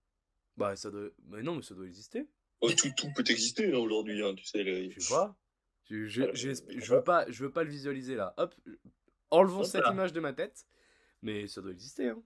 Bah, 0.58 0.76
ça 0.76 0.92
doit. 0.92 1.10
Mais 1.30 1.42
non, 1.42 1.56
mais 1.56 1.62
ça 1.64 1.74
doit 1.76 1.86
exister. 1.86 2.28
Oh, 2.62 2.70
tout, 2.72 2.90
tout 2.96 3.12
peut 3.16 3.24
exister 3.28 3.74
hein, 3.74 3.78
aujourd'hui, 3.78 4.24
hein, 4.24 4.34
tu 4.36 4.46
sais. 4.46 4.64
les- 4.64 4.90
Je 4.92 5.00
sais 5.00 5.14
pas. 5.14 5.36
Je, 5.90 6.08
je, 6.08 6.22
Euh, 6.24 6.32
je 6.34 6.94
veux 6.96 7.04
pas, 7.04 7.30
je 7.30 7.44
veux 7.44 7.52
pas 7.52 7.64
le 7.64 7.70
visualiser 7.70 8.16
là. 8.16 8.34
Hop, 8.38 8.56
enlevons 9.32 9.60
Hop 9.62 9.66
cette 9.66 9.84
là. 9.84 9.92
image 9.92 10.14
de 10.14 10.20
ma 10.22 10.32
tête. 10.34 10.66
Mais 11.22 11.48
ça 11.48 11.62
doit 11.62 11.72
exister. 11.72 12.10
Hein. 12.10 12.16
De 12.16 12.22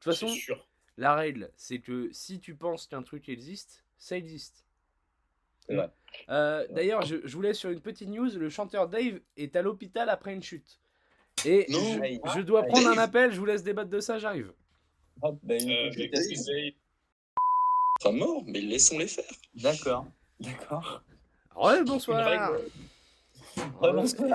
toute 0.00 0.04
façon, 0.04 0.28
sûr. 0.28 0.66
la 0.96 1.14
règle, 1.14 1.50
c'est 1.56 1.80
que 1.80 2.10
si 2.12 2.40
tu 2.40 2.54
penses 2.54 2.86
qu'un 2.86 3.02
truc 3.02 3.28
existe, 3.28 3.84
ça 3.98 4.16
existe. 4.16 4.64
Vrai. 5.68 5.90
Euh, 6.28 6.66
D'ailleurs, 6.70 7.02
je, 7.02 7.16
je 7.24 7.34
vous 7.36 7.42
laisse 7.42 7.58
sur 7.58 7.70
une 7.70 7.80
petite 7.80 8.08
news. 8.08 8.28
Le 8.38 8.48
chanteur 8.50 8.88
Dave 8.88 9.20
est 9.36 9.54
à 9.56 9.62
l'hôpital 9.62 10.08
après 10.08 10.32
une 10.34 10.42
chute. 10.42 10.80
Et 11.44 11.66
Non. 11.70 11.78
je, 11.78 12.36
je 12.36 12.40
dois 12.40 12.64
prendre 12.64 12.88
un 12.88 12.98
appel, 12.98 13.32
je 13.32 13.38
vous 13.38 13.46
laisse 13.46 13.62
débattre 13.62 13.90
de 13.90 14.00
ça, 14.00 14.18
j'arrive. 14.18 14.52
Hop, 15.22 15.38
bah, 15.42 15.56
une 15.56 15.70
Euh, 15.70 16.70
mort, 18.10 18.42
mais 18.46 18.60
laissons-les 18.60 19.06
faire. 19.06 19.24
D'accord. 19.54 20.06
D'accord. 20.40 21.02
Ouais, 21.56 21.84
bonsoir. 21.84 22.26
Ouais. 22.28 22.58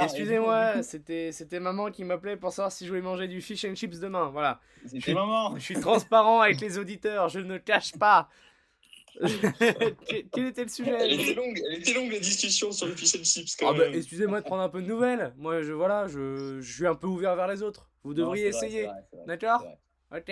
Excusez-moi, 0.03 0.84
c'était 0.84 1.32
c'était 1.32 1.60
maman 1.60 1.89
qui 1.89 2.03
m'appelait 2.03 2.38
pour 2.38 2.51
savoir 2.51 2.71
si 2.71 2.86
je 2.86 2.89
voulais 2.89 3.01
manger 3.01 3.27
du 3.27 3.41
fish 3.41 3.65
and 3.65 3.75
chips 3.75 3.99
demain. 3.99 4.30
Voilà. 4.30 4.60
C'était 4.86 5.13
maman. 5.13 5.58
Je 5.58 5.63
suis 5.63 5.80
transparent 5.80 6.41
avec 6.41 6.62
les 6.62 6.77
auditeurs, 6.77 7.27
je 7.30 7.39
ne 7.39 7.58
cache 7.58 7.93
pas. 7.97 8.30
Quel 9.19 10.27
quel 10.32 10.45
était 10.45 10.62
le 10.62 10.67
Elle 10.67 10.69
sujet 10.69 11.12
était 11.12 11.34
longue, 11.34 11.60
elle 11.67 11.80
était 11.80 11.93
longue 11.93 12.12
la 12.12 12.19
discussion 12.19 12.71
sur 12.71 12.86
le 12.86 12.95
fish 12.95 13.15
and 13.15 13.23
chips 13.23 13.58
Ah 13.65 13.73
bah, 13.73 13.88
excusez-moi 13.91 14.41
de 14.41 14.45
prendre 14.45 14.62
un 14.62 14.69
peu 14.69 14.80
de 14.80 14.88
nouvelles. 14.88 15.34
Moi, 15.38 15.63
je 15.63 15.73
voilà, 15.73 16.08
je, 16.08 16.62
je 16.62 16.71
suis 16.71 16.86
un 16.86 16.93
peu 16.93 17.08
ouvert 17.08 17.36
vers 17.36 17.47
les 17.47 17.63
autres. 17.63 17.89
Vous 18.03 18.13
devriez 18.13 18.45
essayer. 18.45 18.88
D'accord? 19.25 19.65
Ok. 20.15 20.32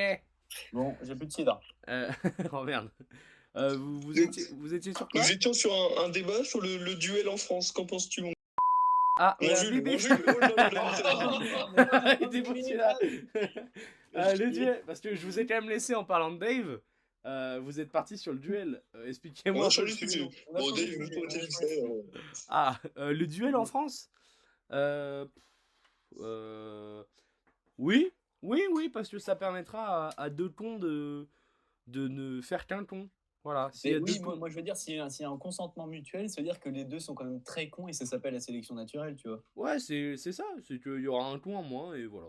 Bon, 0.74 0.96
j'ai 1.04 1.16
plus 1.16 1.28
de 1.28 1.32
cidre. 1.32 1.60
Euh, 1.90 2.10
oh 2.52 2.64
merde. 2.64 2.90
Euh, 3.56 3.78
vous, 3.78 4.02
vous, 4.02 4.20
étiez, 4.20 4.44
vous 4.58 4.74
étiez 4.74 4.94
sur 4.94 5.08
quoi 5.08 5.22
Nous 5.22 5.32
étions 5.32 5.54
sur 5.54 5.72
un, 5.74 6.06
un 6.06 6.10
débat 6.10 6.44
sur 6.44 6.62
le, 6.62 6.78
le 6.78 6.96
duel 6.96 7.30
en 7.30 7.38
France. 7.38 7.72
Qu'en 7.72 7.86
penses-tu, 7.86 8.22
mon, 8.22 8.34
Ah, 9.18 9.38
mon 9.42 9.56
Jules, 9.56 9.84
mon 9.84 9.98
Jules 9.98 10.24
Oh 10.28 10.40
là 10.40 10.54
là 10.56 10.70
là. 10.70 12.18
Il 12.22 12.38
était. 12.38 12.78
Euh, 14.18 14.34
le 14.36 14.50
duel, 14.52 14.82
parce 14.86 15.00
que 15.02 15.14
je 15.16 15.26
vous 15.26 15.40
ai 15.40 15.46
quand 15.46 15.56
même 15.56 15.70
laissé 15.70 15.94
en 15.96 16.04
parlant 16.06 16.32
de 16.32 16.38
Dave. 16.40 16.80
Euh, 17.26 17.60
vous 17.64 17.80
êtes 17.80 17.92
parti 17.92 18.18
sur 18.18 18.34
le 18.34 18.40
duel. 18.40 18.82
Euh, 18.96 19.08
Expliquez-moi. 19.08 19.68
Bon, 19.68 19.82
euh, 19.82 19.86
Ah, 22.50 22.80
euh, 22.98 23.14
le 23.14 23.28
duel 23.28 23.56
en 23.56 23.66
France 23.66 24.10
Euh, 24.72 25.26
euh, 26.20 27.04
Oui, 27.78 28.12
oui, 28.46 28.62
oui, 28.74 28.90
parce 28.90 29.10
que 29.10 29.20
ça 29.20 29.36
permettra 29.36 30.10
à, 30.10 30.24
à 30.24 30.30
deux 30.30 30.50
cons 30.50 30.78
de, 30.78 31.28
de 31.88 32.08
ne 32.08 32.42
faire 32.42 32.66
qu'un 32.68 32.86
con. 32.86 33.10
Voilà, 33.44 33.70
y 33.84 33.92
deux 33.92 34.00
oui, 34.00 34.20
moi, 34.22 34.34
cons. 34.34 34.40
moi, 34.40 34.50
je 34.50 34.56
veux 34.56 34.64
dire, 34.64 34.76
s'il 34.76 34.96
y, 34.96 34.98
y 34.98 35.24
a 35.24 35.30
un 35.30 35.38
consentement 35.38 35.86
mutuel, 35.86 36.30
ça 36.30 36.42
veut 36.42 36.46
dire 36.48 36.60
que 36.60 36.70
les 36.70 36.84
deux 36.84 37.00
sont 37.00 37.14
quand 37.14 37.26
même 37.26 37.44
très 37.44 37.70
cons 37.70 37.88
et 37.88 37.94
ça 37.94 38.06
s'appelle 38.06 38.34
la 38.34 38.40
sélection 38.40 38.74
naturelle, 38.74 39.16
tu 39.16 39.28
vois. 39.28 39.44
Ouais, 39.56 39.80
c'est 39.80 40.18
c'est 40.18 40.32
ça, 40.32 40.46
c'est 40.68 40.80
qu'il 40.82 41.02
y 41.02 41.08
aura 41.08 41.28
un 41.30 41.38
con 41.40 41.56
en 41.56 41.64
moins 41.64 41.94
et 41.94 42.06
voilà. 42.06 42.28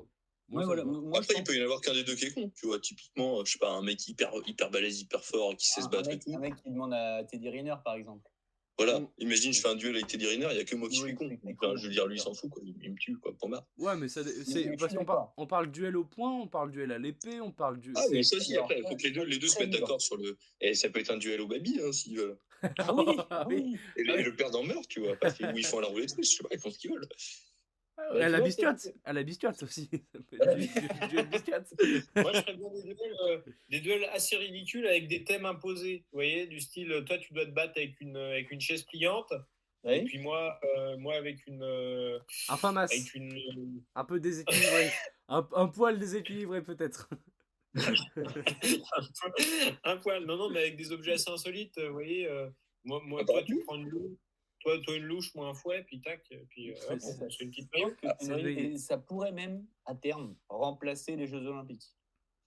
Moi, 0.49 0.61
Ouais, 0.61 0.65
voilà. 0.67 0.85
Moi, 0.85 1.11
je 1.15 1.19
Après, 1.19 1.35
il 1.39 1.45
peut 1.45 1.57
y 1.57 1.61
en 1.61 1.65
avoir 1.65 1.81
qu'un 1.81 1.95
des 1.95 2.05
deux 2.05 2.15
qui 2.15 2.27
est 2.27 2.35
con. 2.35 2.51
Tu 2.55 2.67
vois, 2.67 2.79
typiquement, 2.79 3.45
je 3.45 3.53
sais 3.53 3.59
pas, 3.59 3.71
un 3.71 3.83
mec 3.83 4.07
hyper, 4.07 4.31
hyper 4.47 4.71
balèze, 4.71 5.01
hyper 5.01 5.25
fort, 5.25 5.57
qui 5.57 5.67
sait 5.67 5.81
se 5.81 5.87
un, 5.87 5.91
battre 5.91 6.11
et 6.11 6.13
mec, 6.13 6.25
tout. 6.25 6.35
un 6.35 6.39
mec 6.39 6.55
qui 6.57 6.71
demande 6.71 6.93
à 6.93 7.25
Teddy 7.25 7.49
Riner, 7.49 7.75
par 7.85 7.95
exemple. 7.95 8.31
Voilà, 8.79 9.01
Mm. 9.01 9.09
imagine, 9.21 9.53
je 9.55 9.61
fais 9.63 9.69
un 9.69 9.75
duel 9.75 9.95
avec 9.95 10.07
Teddy 10.07 10.27
Riner, 10.27 10.49
il 10.51 10.57
y 10.59 10.61
a 10.61 10.65
que 10.65 10.77
moi 10.77 10.89
qui 10.91 11.01
Oui, 11.03 11.09
suis 11.09 11.15
con. 11.17 11.29
là, 11.63 11.75
je 11.77 11.87
veux 11.87 11.93
dire, 11.93 12.07
lui, 12.07 12.17
il 12.17 12.21
s'en 12.21 12.35
fout, 12.35 12.51
quoi. 12.51 12.63
Il, 12.65 12.75
il 12.83 12.91
me 12.93 12.97
tue, 12.99 13.17
quoi, 13.17 13.33
point 13.35 13.49
barre. 13.49 13.65
Ouais, 13.79 13.97
mais 13.97 14.09
ça, 14.09 14.23
c'est 14.23 14.77
parce 14.77 14.95
qu'on 14.95 15.05
par- 15.07 15.17
d'accord. 15.17 15.35
on 15.39 15.47
parle 15.47 15.71
duel 15.71 15.97
au 15.97 16.05
point, 16.05 16.31
on 16.31 16.47
parle 16.47 16.71
duel 16.73 16.93
à 16.93 16.99
l'épée, 16.99 17.41
on 17.41 17.53
parle 17.53 17.81
duel. 17.81 17.95
Ah, 17.97 18.03
c'est- 18.07 18.13
mais 18.13 18.23
ça 18.23 18.37
aussi, 18.37 18.53
alors, 18.53 18.67
après, 18.67 18.81
il 18.81 18.87
faut 18.87 18.97
que 18.97 19.03
les 19.05 19.11
deux, 19.13 19.25
les 19.25 19.39
deux 19.39 19.49
se 19.49 19.59
mettent 19.61 19.71
d'accord 19.71 20.01
sur 20.03 20.19
le. 20.19 20.37
Et 20.61 20.75
ça 20.75 20.91
peut 20.91 21.01
être 21.01 21.11
un 21.11 21.17
duel 21.17 21.41
au 21.41 21.47
baby, 21.47 21.81
hein, 21.83 21.91
s'ils 21.93 22.19
veulent. 22.19 22.37
Ah 22.79 22.95
oui, 22.95 23.05
Ah 23.31 23.47
oui. 23.49 23.77
Et, 23.97 24.03
le- 24.03 24.19
et 24.21 24.23
le 24.23 24.35
perdant 24.37 24.63
meurt, 24.63 24.87
tu 24.89 25.01
vois, 25.01 25.17
parce 25.17 25.35
qu'ils 25.35 25.47
ou 25.47 25.57
ils 25.57 25.65
font 25.67 25.81
la 25.81 25.89
roulette 25.89 26.15
je 26.19 26.23
sais 26.23 26.43
pas, 26.43 26.49
ils 26.53 26.59
font 26.61 26.71
ce 26.71 26.79
qu'ils 26.79 26.91
veulent. 26.91 27.09
C'est- 28.79 28.95
à 29.07 29.13
la 29.13 29.23
aussi. 29.63 29.89
Peut 29.89 30.39
À 30.41 30.45
la 30.45 30.55
duel 31.11 31.27
biscotte. 31.29 31.73
Moi, 32.17 32.33
je 32.35 32.41
ferais 32.41 32.57
bien 32.57 32.71
des 32.71 32.83
duels, 32.83 33.17
euh, 33.29 33.39
des 33.69 33.81
duels 33.81 34.05
assez 34.13 34.37
ridicules 34.37 34.87
avec 34.87 35.09
des 35.09 35.25
thèmes 35.25 35.47
imposés. 35.47 36.05
Vous 36.13 36.17
voyez, 36.19 36.47
du 36.47 36.61
style, 36.61 36.93
euh, 36.93 37.03
toi, 37.03 37.19
tu 37.19 37.33
dois 37.33 37.47
te 37.47 37.51
battre 37.51 37.75
avec 37.77 38.01
une, 38.01 38.17
avec 38.17 38.51
une 38.51 38.61
chaise 38.61 38.83
pliante. 38.85 39.33
Et 39.85 40.05
puis 40.05 40.19
moi, 40.19 40.59
euh, 40.77 40.97
moi 40.99 41.15
avec 41.15 41.47
une, 41.47 41.63
euh, 41.63 42.19
avec 42.93 43.15
une, 43.15 43.33
euh, 43.33 43.81
un 43.95 44.05
peu 44.05 44.19
déséquilibré. 44.21 44.91
un, 45.29 45.49
un 45.53 45.67
poil 45.69 45.99
déséquilibré 45.99 46.63
peut-être. 46.63 47.09
un 49.85 49.97
poil. 49.99 50.25
Non, 50.25 50.37
non, 50.37 50.51
mais 50.51 50.61
avec 50.61 50.77
des 50.77 50.93
objets 50.93 51.13
assez 51.13 51.31
insolites. 51.31 51.79
euh, 51.79 51.89
Vous 51.89 51.95
voyez, 51.95 52.27
euh, 52.27 52.49
moi, 52.85 53.01
moi 53.05 53.21
Ah, 53.23 53.27
toi, 53.27 53.43
tu 53.45 53.59
prends 53.65 53.77
une 53.77 53.89
louche, 53.89 54.19
toi, 54.67 54.81
toi 54.83 54.97
une 54.97 55.05
louche, 55.05 55.33
moi 55.35 55.49
un 55.49 55.55
fouet, 55.55 55.85
puis 55.85 56.01
tac, 56.01 56.27
et 56.31 56.45
puis 56.49 56.73
euh, 56.73 56.75
hop, 56.91 56.99
on 57.03 57.31
fait 57.31 57.45
une 57.45 57.51
petite 57.51 57.71
Ah, 58.03 58.39
et 58.41 58.77
ça 58.79 58.99
pourrait 58.99 59.33
même, 59.33 59.65
à 59.85 59.95
terme, 59.95 60.35
remplacer 60.49 61.15
les 61.15 61.29
Jeux 61.29 61.47
Olympiques. 61.47 61.95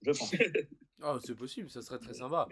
Je 0.02 0.12
pense. 0.12 0.30
Oh, 1.02 1.18
c'est 1.24 1.34
possible, 1.34 1.70
ça 1.70 1.80
serait 1.80 1.98
très 1.98 2.12
sympa. 2.12 2.46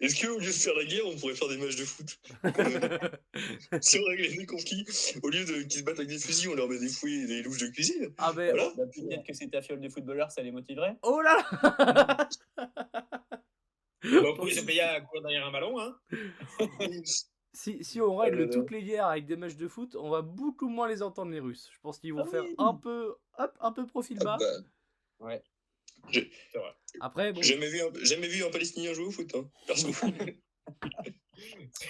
Est-ce 0.00 0.20
qu'au 0.20 0.38
lieu 0.38 0.48
de 0.48 0.52
faire 0.52 0.74
la 0.74 0.84
guerre, 0.84 1.06
on 1.06 1.16
pourrait 1.16 1.34
faire 1.34 1.48
des 1.48 1.56
matchs 1.56 1.76
de 1.76 1.84
foot? 1.86 2.20
Si 3.80 3.98
on 3.98 4.04
réglait 4.04 4.36
les 4.36 4.44
conflits, 4.44 4.84
au 5.22 5.30
lieu 5.30 5.46
de 5.46 5.62
qu'ils 5.62 5.80
se 5.80 5.84
battent 5.84 5.98
avec 5.98 6.10
des 6.10 6.18
fusils, 6.18 6.50
on 6.50 6.54
leur 6.56 6.68
met 6.68 6.78
des 6.78 6.90
fouilles 6.90 7.22
et 7.22 7.26
des 7.26 7.42
louches 7.42 7.60
de 7.62 7.68
cuisine. 7.68 8.12
ah 8.18 8.34
ben, 8.34 8.54
Voilà. 8.54 8.74
Bah, 8.76 8.84
Peut-être 8.94 9.26
que 9.26 9.32
c'est 9.32 9.48
ta 9.48 9.62
fiole 9.62 9.80
de 9.80 9.88
footballeur, 9.88 10.30
ça 10.30 10.42
les 10.42 10.52
motiverait. 10.52 10.98
oh 11.00 11.22
là 11.22 11.38
là 11.78 12.28
Bon, 14.02 14.32
on 14.32 14.36
pourrait 14.36 14.52
se 14.52 14.60
payer 14.66 14.82
à 14.82 15.00
courir 15.00 15.22
derrière 15.22 15.46
un 15.46 15.50
ballon. 15.50 15.80
Hein? 15.80 15.98
si, 17.52 17.82
si 17.84 18.00
on 18.00 18.16
règle 18.16 18.42
Oh 18.42 18.44
là. 18.46 18.48
toutes 18.52 18.70
les 18.70 18.82
guerres 18.82 19.06
avec 19.06 19.26
des 19.26 19.36
matchs 19.36 19.56
de 19.56 19.68
foot, 19.68 19.96
on 19.96 20.08
va 20.10 20.22
beaucoup 20.22 20.68
moins 20.68 20.88
les 20.88 21.02
entendre 21.02 21.30
les 21.32 21.40
Russes. 21.40 21.68
Je 21.72 21.78
pense 21.80 21.98
qu'ils 21.98 22.14
vont 22.14 22.24
Ah 22.26 22.30
faire 22.30 22.44
oui. 22.44 22.54
un 22.58 22.74
peu, 22.74 23.14
hop, 23.38 23.56
un 23.60 23.72
peu 23.72 23.86
profil 23.86 24.18
Ah 24.20 24.24
bas. 24.24 24.38
bah, 24.38 25.26
Ouais. 25.26 25.42
Après, 27.00 27.32
bon. 27.32 27.42
jamais, 27.42 27.68
vu 27.68 27.80
un, 27.80 27.90
jamais 28.04 28.28
vu 28.28 28.42
un 28.44 28.50
Palestinien 28.50 28.92
jouer 28.94 29.06
au 29.06 29.10
foot, 29.10 29.34
hein, 29.34 29.48
perso. 29.66 29.88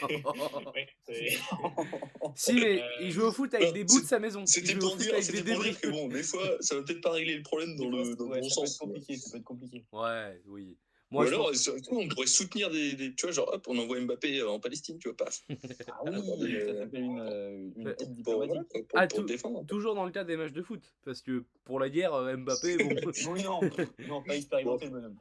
Ouais, 0.00 0.88
si, 2.36 2.52
mais 2.54 2.80
Euh, 2.80 2.86
il 3.00 3.10
joue 3.10 3.22
au 3.22 3.32
foot 3.32 3.52
avec 3.54 3.68
non, 3.68 3.72
des 3.74 3.84
bouts 3.84 4.00
de 4.00 4.06
sa 4.06 4.18
maison. 4.20 4.46
C'était 4.46 4.76
pour, 4.76 4.96
dire, 4.96 5.12
avec 5.12 5.24
c'était 5.24 5.42
des 5.42 5.52
pour 5.54 5.62
débris. 5.64 5.70
dire 5.72 5.80
que 5.80 5.88
bon, 5.88 6.08
des 6.08 6.22
fois, 6.22 6.56
ça 6.60 6.76
va 6.76 6.82
peut-être 6.82 7.00
pas 7.00 7.10
régler 7.10 7.36
le 7.36 7.42
problème 7.42 7.74
dans 7.76 7.88
le, 7.90 8.14
dans 8.14 8.26
Ouais, 8.28 8.40
bon 8.40 8.48
ça 8.48 8.60
peut 8.60 8.66
être 8.66 8.68
sens. 8.68 8.78
compliqué, 8.78 9.16
ça 9.16 9.30
peut 9.32 9.38
être 9.38 9.44
compliqué. 9.44 9.84
Ouais, 9.92 10.40
oui. 10.46 10.78
Ou 11.10 11.14
Moi, 11.16 11.26
alors, 11.26 11.48
pense- 11.48 11.56
surtout, 11.62 11.98
on 11.98 12.06
pourrait 12.08 12.26
soutenir 12.28 12.70
des, 12.70 12.92
des- 12.94 13.12
Tu 13.14 13.26
vois, 13.26 13.32
genre, 13.32 13.52
hop, 13.52 13.66
on 13.68 13.76
envoie 13.78 14.00
Mbappé 14.00 14.38
euh, 14.40 14.48
en 14.50 14.60
Palestine, 14.60 14.96
tu 14.98 15.08
vois, 15.08 15.16
paf. 15.16 15.40
Ah 15.88 16.00
oui, 16.04 16.10
euh, 16.54 16.66
ça 16.66 16.78
s'appelle 16.84 17.02
une, 17.02 17.18
euh, 17.20 17.70
une 17.76 17.94
Pour, 17.96 18.06
diplomatique. 18.14 18.24
voilà, 18.48 18.64
quoi, 18.70 18.80
pour, 18.88 18.98
Ah, 19.00 19.06
pour 19.08 19.18
tout- 19.18 19.22
te 19.24 19.28
défendre. 19.32 19.66
toujours 19.66 19.94
dans 19.96 20.04
le 20.04 20.12
cas 20.12 20.22
des 20.22 20.36
matchs 20.36 20.52
de 20.52 20.62
foot. 20.62 20.94
Parce 21.04 21.20
que 21.20 21.44
pour 21.64 21.80
la 21.80 21.90
guerre, 21.90 22.14
euh, 22.14 22.36
Mbappé, 22.36 22.76
bon. 22.78 22.88
Oui, 23.28 23.42
non, 23.42 23.60
non, 24.06 24.22
pas 24.22 24.36
expérimenté 24.36 24.84
le 24.86 24.90
bonhomme. 24.92 25.16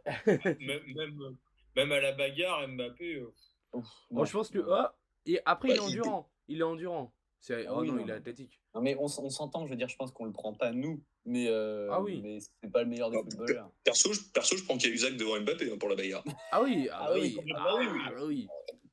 même, 0.60 0.82
même, 0.96 1.36
même 1.76 1.92
à 1.92 2.00
la 2.02 2.12
bagarre, 2.12 2.68
Mbappé. 2.68 3.16
euh, 3.16 3.34
Ouf, 3.74 3.88
non. 4.12 4.26
je 4.26 4.32
pense 4.32 4.50
que. 4.50 4.60
ah, 4.70 4.96
et 5.26 5.40
après, 5.46 5.70
Bah, 5.70 5.74
il 5.74 5.78
est 5.78 5.82
il 5.82 5.88
endurant. 5.88 6.30
Il 6.50 6.60
est 6.60 6.64
endurant. 6.64 7.14
C'est... 7.42 7.66
Ah 7.68 7.72
Oh 7.74 7.82
oui, 7.82 7.88
non, 7.88 7.96
non. 7.96 8.04
il 8.04 8.10
est 8.10 8.14
athlétique. 8.14 8.60
Non, 8.76 8.82
mais 8.82 8.96
on, 9.00 9.08
s'entend, 9.08 9.66
je 9.66 9.72
veux 9.72 9.78
dire, 9.78 9.88
je 9.90 9.96
pense 9.96 10.12
qu'on 10.12 10.26
le 10.26 10.32
prend 10.32 10.54
pas 10.54 10.72
nous, 10.72 11.04
mais, 11.26 11.48
euh, 11.48 11.90
Ah 11.92 12.02
oui. 12.02 12.22
mais 12.22 12.40
c'est 12.40 12.72
pas 12.72 12.84
le 12.84 12.90
meilleur 12.90 13.10
des 13.10 13.18
Ah, 13.18 13.24
footballeurs. 13.24 13.72
Perso, 13.84 14.14
je, 14.14 14.22
perso, 14.34 14.58
je 14.58 14.64
prends 14.64 14.78
Cahuzac 14.78 15.16
devant 15.16 15.40
Mbappé 15.40 15.72
hein, 15.72 15.78
pour 15.78 15.90
la 15.90 15.96
bagarre. 15.96 16.24
Ah 16.52 16.62
oui, 16.62 16.90
ah, 16.92 17.06
Ah 17.08 17.14
oui, 17.14 17.22
oui. 17.22 17.34
complètement 17.36 17.64
Ah, 17.66 17.76
oui, 17.78 17.88
oui. 18.28 18.48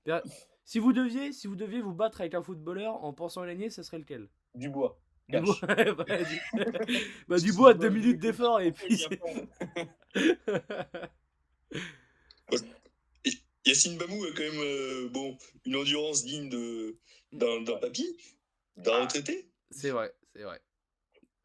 ah 0.08 0.22
oui. 0.24 0.30
Si 0.64 0.78
vous 0.78 0.92
deviez, 0.92 1.32
si 1.32 1.46
vous 1.46 1.56
deviez 1.56 1.80
vous 1.80 1.94
battre 1.94 2.20
avec 2.20 2.34
un 2.34 2.42
footballeur 2.42 3.04
en 3.04 3.12
pensant 3.12 3.44
gagner, 3.44 3.70
ça 3.70 3.82
serait 3.82 3.98
lequel? 3.98 4.28
Du 4.54 4.68
bois. 4.68 5.00
Du 5.28 5.36
Cash. 5.36 5.44
bois, 5.44 5.58
bah, 7.28 7.38
du... 7.38 7.52
bah, 7.58 7.74
deux 7.74 7.88
minutes 7.90 8.18
d'effort 8.20 8.60
et 8.60 8.72
puis. 8.72 9.04
Yacine 13.66 13.98
Bamou 13.98 14.24
a 14.24 14.28
quand 14.28 14.44
même 14.44 14.60
euh, 14.60 15.08
bon, 15.08 15.36
une 15.64 15.74
endurance 15.76 16.24
digne 16.24 16.48
de, 16.48 16.96
d'un, 17.32 17.62
d'un 17.62 17.78
papy, 18.76 18.84
d'un 18.90 19.02
retraité. 19.02 19.50
C'est 19.70 19.90
vrai, 19.90 20.14
c'est 20.34 20.42
vrai. 20.42 20.60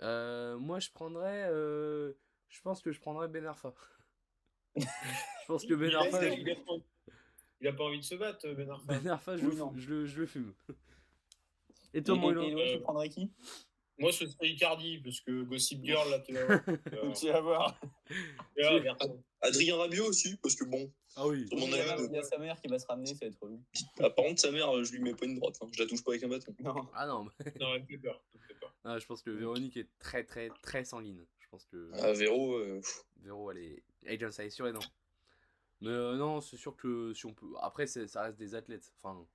Euh, 0.02 0.58
moi, 0.58 0.80
je 0.80 0.90
prendrais. 0.92 1.48
euh, 1.50 2.14
Je 2.50 2.62
pense 2.62 2.82
que 2.82 2.92
je 2.92 3.00
prendrais 3.00 3.28
Ben 3.28 3.46
Arfa. 3.46 3.74
je 4.76 4.86
pense 5.48 5.66
que 5.66 5.74
Ben 5.74 5.90
il, 5.90 5.96
a, 5.96 6.00
Arfa. 6.00 6.28
il 6.30 6.50
a 6.52 6.56
pas- 6.56 6.86
il 7.62 7.68
a 7.68 7.74
pas 7.74 7.84
envie 7.84 8.00
de 8.00 8.04
se 8.04 8.16
battre, 8.16 8.48
Ben 8.54 8.70
Arfa. 8.70 8.86
Ben 9.00 9.08
Arfa, 9.08 9.38
je, 9.38 9.46
Oui, 9.46 9.56
le, 9.56 9.80
je, 9.80 9.90
le, 9.90 10.06
je 10.06 10.20
le 10.20 10.26
fume. 10.26 10.54
Et 11.94 12.02
toi, 12.04 12.16
et 12.16 12.32
l'autre, 12.32 12.58
Euh, 12.60 12.74
tu 12.78 12.80
prendrais 12.82 13.10
qui? 13.10 13.32
Moi, 14.02 14.12
ce 14.12 14.26
serait 14.28 14.50
Icardi, 14.50 14.98
parce 15.00 15.22
que 15.22 15.44
Gossip 15.44 15.84
Girl, 15.86 16.10
là, 16.10 16.20
tu 16.20 16.34
vas 16.34 16.46
voir. 16.46 16.62
Euh, 16.94 17.14
Tu 17.14 17.28
vas 17.28 17.40
voir. 17.42 17.80
Adrien 19.42 19.76
Rabiot 19.78 20.06
aussi, 20.08 20.36
parce 20.38 20.56
que 20.56 20.64
bon, 20.66 20.92
Ah 21.16 21.28
oui. 21.28 21.48
Il 21.52 21.60
y, 21.60 21.80
a, 21.80 21.94
avis, 21.94 22.04
il 22.06 22.14
y 22.14 22.18
a 22.18 22.24
sa 22.24 22.38
mère 22.38 22.60
qui 22.62 22.68
va 22.68 22.78
se 22.80 22.86
ramener, 22.86 23.08
ça 23.14 23.26
va 23.26 23.28
être 23.28 23.40
relou. 23.42 23.62
ah, 24.00 24.10
par 24.10 24.26
contre, 24.26 24.40
sa 24.42 24.52
mère, 24.52 24.84
je 24.84 24.92
lui 24.94 25.00
mets 25.02 25.14
pas 25.16 25.26
une 25.26 25.36
droite, 25.40 25.58
hein. 25.62 25.68
je 25.72 25.82
la 25.82 25.88
touche 25.90 26.04
pas 26.04 26.12
avec 26.12 26.24
un 26.24 26.28
bâton. 26.28 26.54
Non. 26.60 26.88
Ah 26.94 27.08
non, 27.08 27.26
mais- 27.26 27.54
Non, 27.60 27.74
elle 27.76 27.82
me 27.82 27.88
fait 27.88 27.98
peur. 27.98 28.22
elle 28.36 28.42
fait 28.48 28.54
peur. 28.60 28.74
ah, 28.84 29.00
je 29.00 29.06
pense 29.06 29.22
que 29.22 29.30
Véronique 29.32 29.78
est 29.78 29.88
très, 30.00 30.24
très, 30.24 30.50
très 30.62 30.84
sanguine. 30.86 31.26
Je 31.40 31.48
pense 31.50 31.66
que 31.66 31.92
Ah, 31.96 32.12
Véro, 32.14 32.56
euh, 32.56 32.82
Véro, 33.24 33.52
elle 33.52 33.58
est. 33.60 33.84
Agent, 34.08 34.32
ça 34.32 34.46
est 34.46 34.50
sûr 34.50 34.68
et 34.68 34.72
non. 34.72 34.80
Mais 35.82 35.90
euh, 35.90 36.16
non, 36.16 36.42
c'est 36.42 36.58
sûr 36.58 36.76
que 36.76 37.14
si 37.14 37.26
on 37.26 37.34
peut. 37.34 37.54
Après, 37.62 37.88
c'est- 37.88 38.08
ça 38.08 38.24
reste 38.24 38.38
des 38.38 38.54
athlètes. 38.56 38.92
Enfin, 38.98 39.26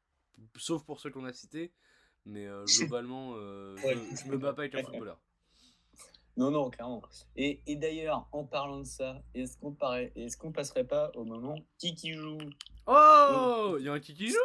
sauf 0.57 0.85
pour 0.85 1.01
ceux 1.01 1.11
qu'on 1.11 1.25
a 1.25 1.33
cités. 1.33 1.73
Mais 2.27 2.47
euh, 2.47 2.65
globalement, 2.65 3.35
euh, 3.37 3.75
Ouais. 3.85 3.97
je, 4.13 4.17
je 4.25 4.29
me 4.31 4.37
bats 4.37 4.53
pas 4.53 4.63
avec 4.63 4.75
un 4.75 4.83
footballeur. 4.83 5.19
Non, 6.37 6.51
non, 6.51 6.69
clairement. 6.69 7.01
Et, 7.37 7.61
et 7.67 7.77
d'ailleurs, 7.77 8.29
en 8.33 8.45
parlant 8.45 8.81
de 8.81 8.85
ça, 8.85 9.23
est-ce 9.35 9.57
qu'on 9.57 9.75
qu'on 10.39 10.53
passerait 10.53 10.85
pas 10.85 11.11
au 11.15 11.25
moment 11.25 11.57
qui 11.79 11.95
qui 11.95 12.13
joue? 12.13 12.37
Oh 12.87 13.77
Il 13.79 13.85
y 13.85 13.89
a 13.89 13.93
un 13.95 14.01
qui 14.01 14.13
qui 14.13 14.29
joue? 14.29 14.37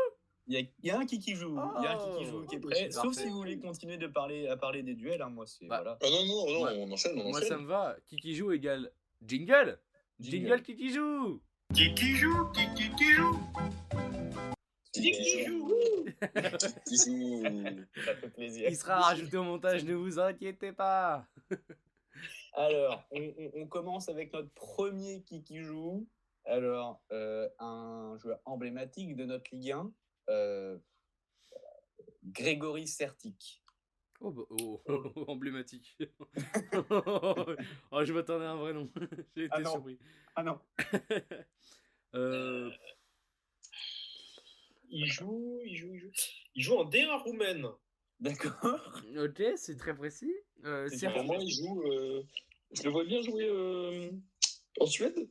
Il 0.47 0.53
y 0.53 0.57
a, 0.57 0.59
il 0.61 0.87
y 0.87 0.89
a 0.91 0.97
un 0.99 1.05
qui 1.05 1.19
qui 1.19 1.35
joue, 1.35 1.59
il 1.79 1.83
y 1.83 1.87
a 1.87 1.91
un 1.91 1.97
qui 1.97 2.17
qui 2.19 2.25
joue 2.29 2.45
qui 2.45 2.55
est 2.55 2.61
Oh, 2.63 2.67
prêt. 2.67 2.91
Sauf 2.91 3.03
parfait. 3.03 3.21
si 3.23 3.29
vous 3.29 3.35
voulez 3.37 3.59
continuer 3.59 3.97
de 3.97 4.07
parler 4.07 4.47
à 4.47 4.57
parler 4.57 4.83
des 4.83 4.95
duels, 4.95 5.21
hein, 5.21 5.29
moi 5.29 5.45
c'est 5.45 5.65
Bah, 5.67 5.81
voilà. 5.81 5.97
Ah 6.01 6.07
non, 6.09 6.25
non, 6.25 6.53
non, 6.53 6.63
Ouais. 6.63 6.73
on 6.77 6.91
enchaîne, 6.91 7.19
on 7.19 7.23
Moi, 7.29 7.37
enchaîne. 7.37 7.49
ça 7.49 7.57
me 7.57 7.65
va. 7.67 7.95
Qui 8.07 8.15
qui 8.17 8.35
joue 8.35 8.51
égale 8.51 8.91
jingle. 9.25 9.79
Jingle, 10.19 10.47
Jingle. 10.47 10.61
qui 10.63 10.75
qui 10.75 10.89
joue 10.93 11.41
Qui 11.73 11.93
qui 11.93 12.15
joue 12.15 12.45
Qui 12.53 12.73
qui 12.75 12.89
qui 12.95 13.11
joue 13.13 13.39
Qui 14.93 15.11
qui 15.11 15.45
joue 15.45 15.71
Qui 16.87 16.95
joue 16.97 17.43
Ça 18.05 18.15
fait 18.15 18.29
plaisir. 18.29 18.69
Il 18.69 18.75
sera 18.75 18.99
rajouté 18.99 19.37
au 19.37 19.43
montage, 19.43 19.83
ne 19.85 19.93
vous 19.95 20.19
inquiétez 20.19 20.71
pas. 20.73 21.27
Alors, 22.53 23.03
on, 23.11 23.21
on- 23.37 23.51
on 23.61 23.67
commence 23.67 24.09
avec 24.09 24.33
notre 24.33 24.49
premier 24.53 25.23
qui 25.23 25.43
qui 25.43 25.61
joue. 25.61 26.07
Alors, 26.45 27.01
euh, 27.11 27.47
un 27.59 28.17
joueur 28.17 28.39
emblématique 28.45 29.15
de 29.15 29.25
notre 29.25 29.49
Ligue 29.53 29.71
1, 29.71 29.93
euh, 30.29 30.77
Grégory 32.25 32.87
Sertic. 32.87 33.63
Oh, 34.19 34.31
bah, 34.31 34.41
oh, 34.49 34.81
oh, 34.87 35.11
oh, 35.15 35.25
emblématique. 35.29 35.97
oh, 36.91 38.03
je 38.03 38.13
m'attendais 38.13 38.45
à 38.45 38.51
un 38.51 38.57
vrai 38.57 38.73
nom. 38.73 38.91
J'ai 39.35 39.45
été 39.45 39.53
Ah 39.55 39.59
non. 39.61 39.71
surpris. 39.71 39.99
Ah 40.35 40.43
non. 40.43 40.59
Euh, 42.13 42.69
Il 44.91 45.05
joue, 45.05 45.59
il 45.65 45.75
joue, 45.75 45.93
il 45.93 45.99
joue. 45.99 46.11
Il 46.55 46.63
joue 46.63 46.75
en 46.75 46.85
D1 46.89 47.21
roumaine. 47.23 47.65
D'accord. 48.19 49.01
ok, 49.17 49.41
c'est 49.55 49.77
très 49.77 49.95
précis. 49.95 50.31
Euh, 50.65 50.87
C'est 50.89 51.07
moi, 51.23 51.37
il 51.39 51.49
joue. 51.49 51.81
euh, 51.83 52.23
Je 52.71 52.83
le 52.83 52.89
vois 52.89 53.03
bien 53.05 53.21
jouer 53.21 53.47
euh, 53.49 54.11
en 54.79 54.85
Suède. 54.85 55.29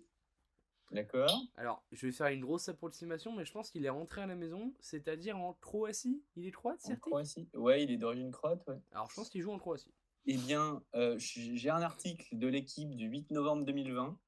D'accord. 0.90 1.30
Alors, 1.56 1.84
je 1.92 2.04
vais 2.06 2.12
faire 2.12 2.26
une 2.28 2.40
grosse 2.40 2.68
approximation, 2.68 3.32
mais 3.32 3.44
je 3.44 3.52
pense 3.52 3.70
qu'il 3.70 3.84
est 3.84 3.90
rentré 3.90 4.22
à 4.22 4.26
la 4.26 4.34
maison, 4.34 4.74
c'est-à-dire 4.80 5.36
en 5.38 5.52
Croatie. 5.60 6.20
Il 6.34 6.46
est 6.46 6.50
croate, 6.50 6.80
En 6.82 6.88
Sertic 6.88 7.00
Croatie. 7.04 7.48
Ouais, 7.54 7.84
il 7.84 7.92
est 7.92 7.96
d'origine 7.96 8.32
croate, 8.32 8.66
ouais. 8.66 8.80
Alors, 8.90 9.08
je 9.10 9.14
pense 9.14 9.28
qu'il 9.30 9.40
joue 9.40 9.52
en 9.52 9.58
Croatie. 9.58 9.92
Eh 10.26 10.36
bien, 10.36 10.82
euh, 10.96 11.14
j'ai 11.18 11.70
un 11.70 11.82
article 11.82 12.36
de 12.36 12.48
l'équipe 12.48 12.96
du 12.96 13.06
8 13.06 13.30
novembre 13.30 13.64
2020 13.64 14.18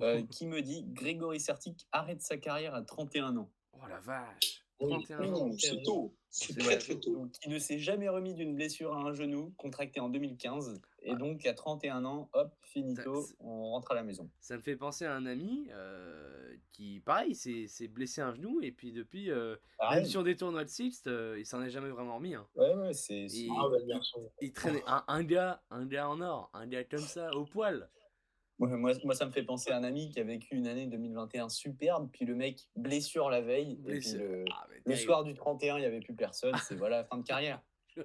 euh, 0.00 0.22
qui 0.30 0.46
me 0.46 0.62
dit 0.62 0.84
Grégory 0.86 1.40
Sertic 1.40 1.86
arrête 1.92 2.22
sa 2.22 2.36
carrière 2.36 2.74
à 2.74 2.82
31 2.82 3.36
ans. 3.36 3.50
Oh 3.72 3.86
la 3.88 3.98
vache 4.00 4.61
Oui. 4.82 5.04
31 5.04 5.32
ans. 5.34 5.48
Ouh, 5.48 5.58
C'est 5.58 5.82
tôt. 5.82 6.14
C'est 6.34 6.56
très 6.58 6.78
très 6.78 6.94
tôt. 6.98 7.26
Il 7.44 7.52
ne 7.52 7.58
s'est 7.58 7.78
jamais 7.78 8.08
remis 8.08 8.32
d'une 8.34 8.54
blessure 8.54 8.94
à 8.94 9.00
un 9.02 9.12
genou 9.12 9.52
contractée 9.58 10.00
en 10.00 10.08
2015. 10.08 10.80
Et 11.02 11.10
Ah. 11.10 11.14
donc, 11.16 11.44
à 11.44 11.52
31 11.52 12.04
ans, 12.06 12.30
hop, 12.32 12.52
finito, 12.62 13.22
Ça- 13.22 13.34
on 13.40 13.70
rentre 13.72 13.92
à 13.92 13.94
la 13.94 14.02
maison. 14.02 14.30
Ça 14.40 14.56
me 14.56 14.62
fait 14.62 14.76
penser 14.76 15.04
à 15.04 15.14
un 15.14 15.26
ami 15.26 15.68
euh, 15.72 16.54
qui, 16.72 17.00
pareil, 17.00 17.34
s'est 17.34 17.88
blessé 17.88 18.22
un 18.22 18.32
genou, 18.34 18.60
et 18.62 18.72
puis 18.72 18.92
depuis, 18.92 19.30
euh, 19.30 19.56
Ah, 19.78 19.96
même 19.96 20.04
sur 20.06 20.22
des 20.22 20.36
tournois 20.36 20.64
de 20.64 20.70
Sixte, 20.70 21.06
euh, 21.06 21.36
il 21.38 21.44
s'en 21.44 21.62
est 21.62 21.70
jamais 21.70 21.90
vraiment 21.90 22.16
remis. 22.16 22.34
hein. 22.34 22.46
Ouais, 22.56 22.74
ouais, 22.74 22.94
c'est. 22.94 23.26
Ah, 23.50 23.68
bah, 23.68 23.76
garçon. 23.86 24.30
Il 24.40 24.52
traînait 24.52 24.82
un, 24.86 25.04
un 25.08 25.24
gars, 25.24 25.62
un 25.70 25.84
gars 25.84 26.08
en 26.08 26.20
or, 26.22 26.50
un 26.54 26.66
gars 26.66 26.84
comme 26.84 27.00
ça, 27.00 27.30
au 27.36 27.44
poil. 27.44 27.90
Ouais, 28.58 28.76
moi, 28.76 28.92
moi, 29.04 29.14
ça 29.14 29.26
me 29.26 29.32
fait 29.32 29.42
penser 29.42 29.70
à 29.72 29.76
un 29.76 29.82
ami 29.84 30.10
qui 30.10 30.20
a 30.20 30.24
vécu 30.24 30.54
une 30.54 30.66
année 30.68 30.86
2021 30.86 31.48
superbe, 31.48 32.08
puis 32.12 32.24
le 32.24 32.34
mec 32.34 32.68
blessure 32.76 33.28
la 33.30 33.40
veille, 33.40 33.76
Blessure. 33.76 34.20
et 34.20 34.24
puis 34.24 34.28
le, 34.28 34.44
Ah, 34.52 34.66
le 34.86 34.96
soir 34.96 35.24
du 35.24 35.34
31, 35.34 35.78
il 35.78 35.80
n'y 35.80 35.86
avait 35.86 36.00
plus 36.00 36.14
personne, 36.14 36.54
c'est 36.68 36.76
voilà, 36.76 37.04
fin 37.04 37.18
de 37.18 37.24
carrière. 37.24 37.60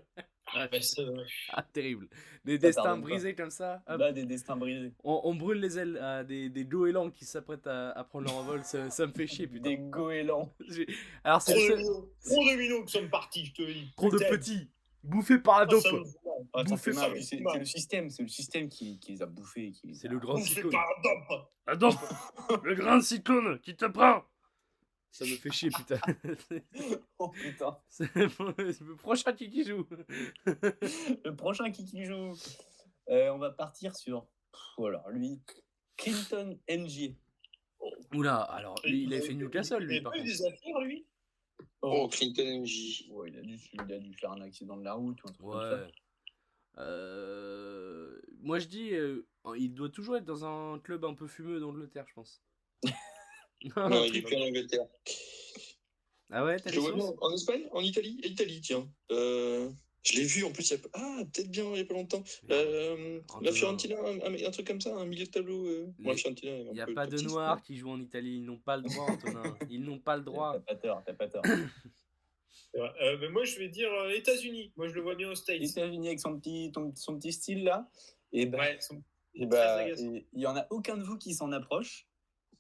Ah, 0.54 0.66
bah, 0.72 0.78
ouais. 0.78 1.26
Ah, 1.50 1.62
terrible. 1.74 2.08
Des 2.46 2.54
Ça 2.54 2.68
destins 2.68 2.84
pas. 2.84 2.96
brisés 2.96 3.36
comme 3.36 3.50
ça. 3.50 3.84
Là, 3.86 4.14
des 4.14 4.24
destins 4.24 4.56
brisés. 4.56 4.94
On, 5.04 5.20
on 5.26 5.36
brûle 5.36 5.60
les 5.60 5.78
ailes 5.78 5.98
à 5.98 6.24
des, 6.24 6.48
des 6.50 6.64
goélands 6.64 7.10
qui 7.12 7.26
s'apprêtent 7.26 7.68
à, 7.68 7.90
à 7.92 8.04
prendre 8.06 8.28
leur 8.28 8.38
envol, 8.38 8.64
ça, 8.64 8.90
ça 8.90 9.06
me 9.06 9.12
fait 9.12 9.28
chier, 9.28 9.46
putain. 9.48 9.72
Des 9.72 9.78
goélands. 9.78 10.54
Alors, 11.26 11.42
c'est 11.42 11.52
Trop 11.54 11.62
le 11.62 11.68
de 11.68 11.68
seul- 11.68 11.78
minots, 11.84 12.14
trop 12.24 12.44
de 12.46 12.56
minots 12.62 12.86
qui 12.86 12.92
sont 12.94 13.10
partis, 13.10 13.46
je 13.48 13.54
te 13.56 13.62
dis. 13.64 13.92
Trop 13.98 14.10
de 14.10 14.20
petits, 14.20 14.70
bouffés 15.04 15.38
par 15.40 15.58
la 15.60 15.64
Ah, 15.64 15.66
dope. 15.66 15.84
Ça 16.54 16.78
C'est 16.78 16.94
c'est 17.22 17.40
le 17.40 17.66
système, 17.66 18.10
c'est 18.10 18.24
le 18.24 18.30
système 18.30 18.70
qui, 18.70 19.00
qui 19.00 19.14
les 19.14 19.22
a 19.22 19.26
bouffés. 19.26 19.72
qui 19.72 19.88
les 19.88 19.94
C'est 19.96 20.08
a- 20.08 20.12
le 20.12 20.20
grand 20.20 20.38
cyclone. 20.38 20.74
La 21.68 21.76
dope 21.76 21.96
Le 22.64 22.76
grand 22.76 23.02
cyclone 23.02 23.60
qui 23.60 23.76
te 23.76 23.86
prend 23.86 24.24
Ça 25.10 25.26
me 25.26 25.36
fait 25.36 25.52
chier, 25.52 25.70
putain. 25.70 26.00
Oh 27.20 27.30
putain. 27.30 27.78
C'est 27.90 28.14
le 28.16 28.96
prochain 28.96 29.34
qui 29.34 29.50
qui 29.50 29.64
joue. 29.64 29.86
Le 30.46 31.36
prochain 31.36 31.72
qui 31.72 31.86
qui 31.86 32.04
joue. 32.06 32.34
Euh, 33.10 33.30
on 33.32 33.38
va 33.38 33.52
partir 33.52 33.96
sur. 33.96 34.26
Pff, 34.52 34.86
alors, 34.86 35.10
lui. 35.10 35.42
Clinton 35.98 36.60
NG. 36.70 37.16
Oula, 38.14 38.38
alors 38.42 38.76
lui, 38.84 39.04
il 39.04 39.14
a 39.14 39.22
fait 39.22 39.34
Newcastle, 39.34 39.84
lui, 39.84 39.98
Il 39.98 40.08
a 40.08 40.24
des 40.24 40.46
affaires, 40.46 40.80
lui? 40.82 41.06
Oh, 41.82 42.08
Clinton 42.10 42.62
MJ. 42.62 43.06
Ouais, 43.10 43.30
il, 43.30 43.38
a 43.38 43.42
dû, 43.42 43.58
il 43.74 43.80
a 43.94 43.98
dû 44.00 44.14
faire 44.14 44.32
un 44.32 44.42
accident 44.42 44.78
de 44.78 44.84
la 44.84 44.94
route 44.94 45.24
ou 45.24 45.28
un 45.28 45.32
truc 45.32 45.38
comme 45.46 45.56
Ouais. 45.58 45.70
ça. 45.70 45.88
Euh, 46.78 48.20
Moi, 48.42 48.60
je 48.60 48.68
dis, 48.68 48.94
euh, 48.94 49.26
il 49.58 49.74
doit 49.74 49.90
toujours 49.90 50.18
être 50.18 50.26
dans 50.26 50.46
un 50.46 50.80
club 50.80 51.04
un 51.06 51.14
peu 51.14 51.28
fumeux 51.28 51.60
d'Angleterre, 51.60 52.06
je 52.08 52.14
pense. 52.14 52.42
Non, 53.76 53.90
Non, 53.90 54.04
il 54.04 54.16
est 54.18 54.22
plus 54.22 54.36
en 54.36 54.42
Angleterre. 54.42 54.86
Ah 56.30 56.46
ouais, 56.46 56.60
t'as 56.60 56.70
en 56.80 57.32
Espagne, 57.34 57.64
en 57.72 57.82
Italie, 57.82 58.20
Italie, 58.24 58.62
tiens. 58.62 58.88
Euh, 59.12 59.70
je 60.04 60.14
l'ai 60.18 60.26
vu 60.26 60.44
en 60.44 60.52
plus 60.52 60.70
il 60.70 60.74
y 60.74 60.76
a 60.76 60.78
pas- 60.78 60.90
ah 60.94 61.24
peut-être 61.34 61.50
bien 61.50 61.66
il 61.72 61.78
y 61.78 61.82
a 61.82 61.86
pas 61.86 61.96
longtemps. 61.96 62.24
Euh, 62.52 63.20
Antonin. 63.30 63.42
la 63.50 63.52
Fiorentina, 63.52 63.96
un, 64.00 64.20
un- 64.22 64.46
un 64.48 64.52
truc 64.52 64.68
comme 64.68 64.80
ça, 64.80 64.96
un 64.96 65.06
milieu 65.06 65.26
de 65.26 65.32
tableau. 65.32 65.66
Euh... 65.66 65.88
Les- 65.98 66.04
Moi, 66.04 66.14
la 66.14 66.18
Fiorentina, 66.20 66.52
Il 66.58 66.72
n'y 66.74 66.82
a 66.82 66.86
peu 66.86 66.94
pas 66.94 67.08
de 67.08 67.20
noirs 67.22 67.62
qui 67.64 67.78
jouent 67.78 67.90
en 67.90 68.00
Italie, 68.00 68.36
ils 68.38 68.46
n'ont 68.46 68.60
pas 68.60 68.78
le 68.78 68.84
droit, 68.84 69.06
Antonin. 69.10 69.42
Ils 69.72 69.82
n'ont 69.82 70.00
pas 70.00 70.18
le 70.18 70.24
droit. 70.24 70.54
T'as 70.54 70.60
pas 70.60 70.76
tort, 70.76 71.04
t'as 71.04 71.14
pas 71.14 71.28
tort. 71.28 71.42
Euh, 72.76 73.18
mais 73.20 73.30
moi, 73.30 73.44
je 73.44 73.58
vais 73.58 73.70
dire 73.70 73.92
euh, 73.92 74.10
États-Unis. 74.12 74.72
Moi, 74.76 74.88
je 74.88 74.94
le 74.94 75.02
vois 75.02 75.16
bien 75.16 75.30
aux 75.30 75.36
States. 75.36 75.62
États-Unis 75.62 76.08
avec 76.08 76.20
son 76.20 76.38
petit, 76.40 76.72
ton- 76.74 76.94
son 76.96 77.18
petit 77.18 77.32
style 77.34 77.64
là. 77.64 77.90
Et 78.34 78.46
ben, 78.46 78.60
Ouais, 78.60 78.78
son- 78.82 79.02
et 79.36 79.46
bah, 79.46 79.76
agaçant. 79.78 80.14
et 80.14 80.28
il 80.34 80.42
y 80.42 80.46
en 80.48 80.56
a 80.56 80.68
aucun 80.70 80.98
de 80.98 81.04
vous 81.04 81.18
qui 81.18 81.34
s'en 81.34 81.52
approche. 81.52 82.08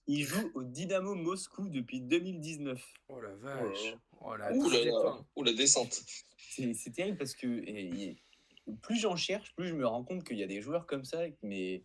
Il 0.08 0.24
joue 0.24 0.52
au 0.56 0.64
Dynamo 0.64 1.16
Moscou 1.16 1.68
depuis 1.70 2.00
2019. 2.02 2.82
Oh 3.10 3.20
la 3.20 3.36
vache. 3.36 3.95
Oh 4.22 4.36
la 4.38 4.52
Ouh 4.54 5.43
descente. 5.54 6.02
C'est 6.38 6.74
c'est 6.74 6.91
terrible 6.91 7.18
parce 7.18 7.36
que 7.36 7.48
et- 7.48 8.18
et 8.68 8.74
plus 8.82 8.98
j'en 9.00 9.16
cherche, 9.16 9.54
plus 9.56 9.68
je 9.68 9.74
me 9.76 9.86
rends 9.86 10.04
compte 10.04 10.24
qu'il 10.24 10.38
y 10.38 10.43
a 10.43 10.48
des 10.48 10.62
joueurs 10.62 10.88
comme 10.88 11.04
ça, 11.04 11.24
mais, 11.43 11.84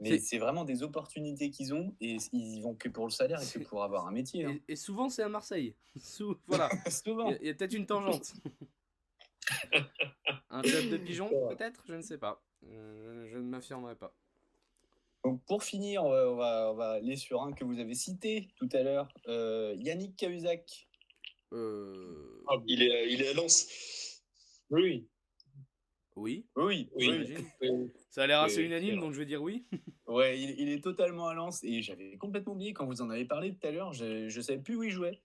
mais 0.00 0.18
C'est- 0.18 0.38
vraiment 0.38 0.64
des 0.64 0.82
opportunités 0.82 1.50
qu'ils 1.50 1.74
ont 1.74 1.94
et 2.00 2.16
ils 2.32 2.56
y 2.56 2.60
vont 2.60 2.74
que 2.74 2.88
pour 2.88 3.04
le 3.06 3.10
salaire 3.10 3.40
et 3.40 3.46
que 3.46 3.64
pour 3.64 3.82
avoir 3.82 4.06
un 4.06 4.12
métier. 4.12 4.44
hein. 4.44 4.58
Et, 4.68 4.72
et 4.72 4.76
souvent, 4.76 5.08
c'est 5.08 5.22
à 5.22 5.28
Marseille. 5.28 5.74
Voilà. 6.46 6.68
Souvent. 7.04 7.30
Il 7.40 7.46
y 7.46 7.50
a, 7.50 7.54
peut-être 7.54 7.74
une 7.74 7.86
tangente. 7.86 8.32
Un 10.50 10.62
club 10.62 10.90
de 10.90 10.96
pigeons, 10.96 11.28
peut-être? 11.48 11.82
Je 11.86 11.94
ne 11.94 12.02
sais 12.02 12.18
pas. 12.18 12.42
Euh, 12.64 13.28
je 13.30 13.36
ne 13.38 13.44
m'affirmerai 13.44 13.94
pas. 13.94 14.12
Donc 15.24 15.44
pour 15.44 15.62
finir, 15.62 16.04
on 16.04 16.10
va, 16.10 16.30
on 16.30 16.36
va- 16.36 16.72
on 16.72 16.74
va 16.74 16.90
aller 16.92 17.16
sur 17.16 17.42
un 17.42 17.52
que 17.52 17.64
vous 17.64 17.78
avez 17.78 17.94
cité 17.94 18.48
tout 18.56 18.68
à 18.72 18.82
l'heure, 18.82 19.08
euh, 19.28 19.74
Yannick 19.76 20.16
Cahuzac. 20.16 20.88
Euh... 21.52 22.42
Ah, 22.48 22.56
Il 22.66 22.82
est, 22.82 23.12
il 23.12 23.22
est 23.22 23.28
à 23.28 23.32
Lens. 23.34 24.22
Oui. 24.70 25.06
Oui, 26.16 26.46
Oui, 26.56 26.88
oui. 26.96 27.36
Ça 28.16 28.22
a 28.22 28.26
l'air 28.26 28.40
assez 28.40 28.62
unanime, 28.62 28.98
donc 28.98 29.12
je 29.12 29.18
vais 29.18 29.26
dire 29.26 29.42
oui. 29.42 29.66
Ouais, 30.06 30.40
il, 30.40 30.58
il 30.58 30.68
est 30.70 30.82
totalement 30.82 31.28
à 31.28 31.34
Lens 31.34 31.62
et 31.64 31.82
j'avais 31.82 32.16
complètement 32.16 32.54
oublié 32.54 32.72
quand 32.72 32.86
vous 32.86 33.02
en 33.02 33.10
avez 33.10 33.26
parlé 33.26 33.54
tout 33.54 33.66
à 33.66 33.70
l'heure, 33.70 33.92
je 33.92 34.34
ne 34.34 34.40
savais 34.42 34.58
plus 34.58 34.74
où 34.74 34.82
il 34.84 34.90
jouait. 34.90 35.20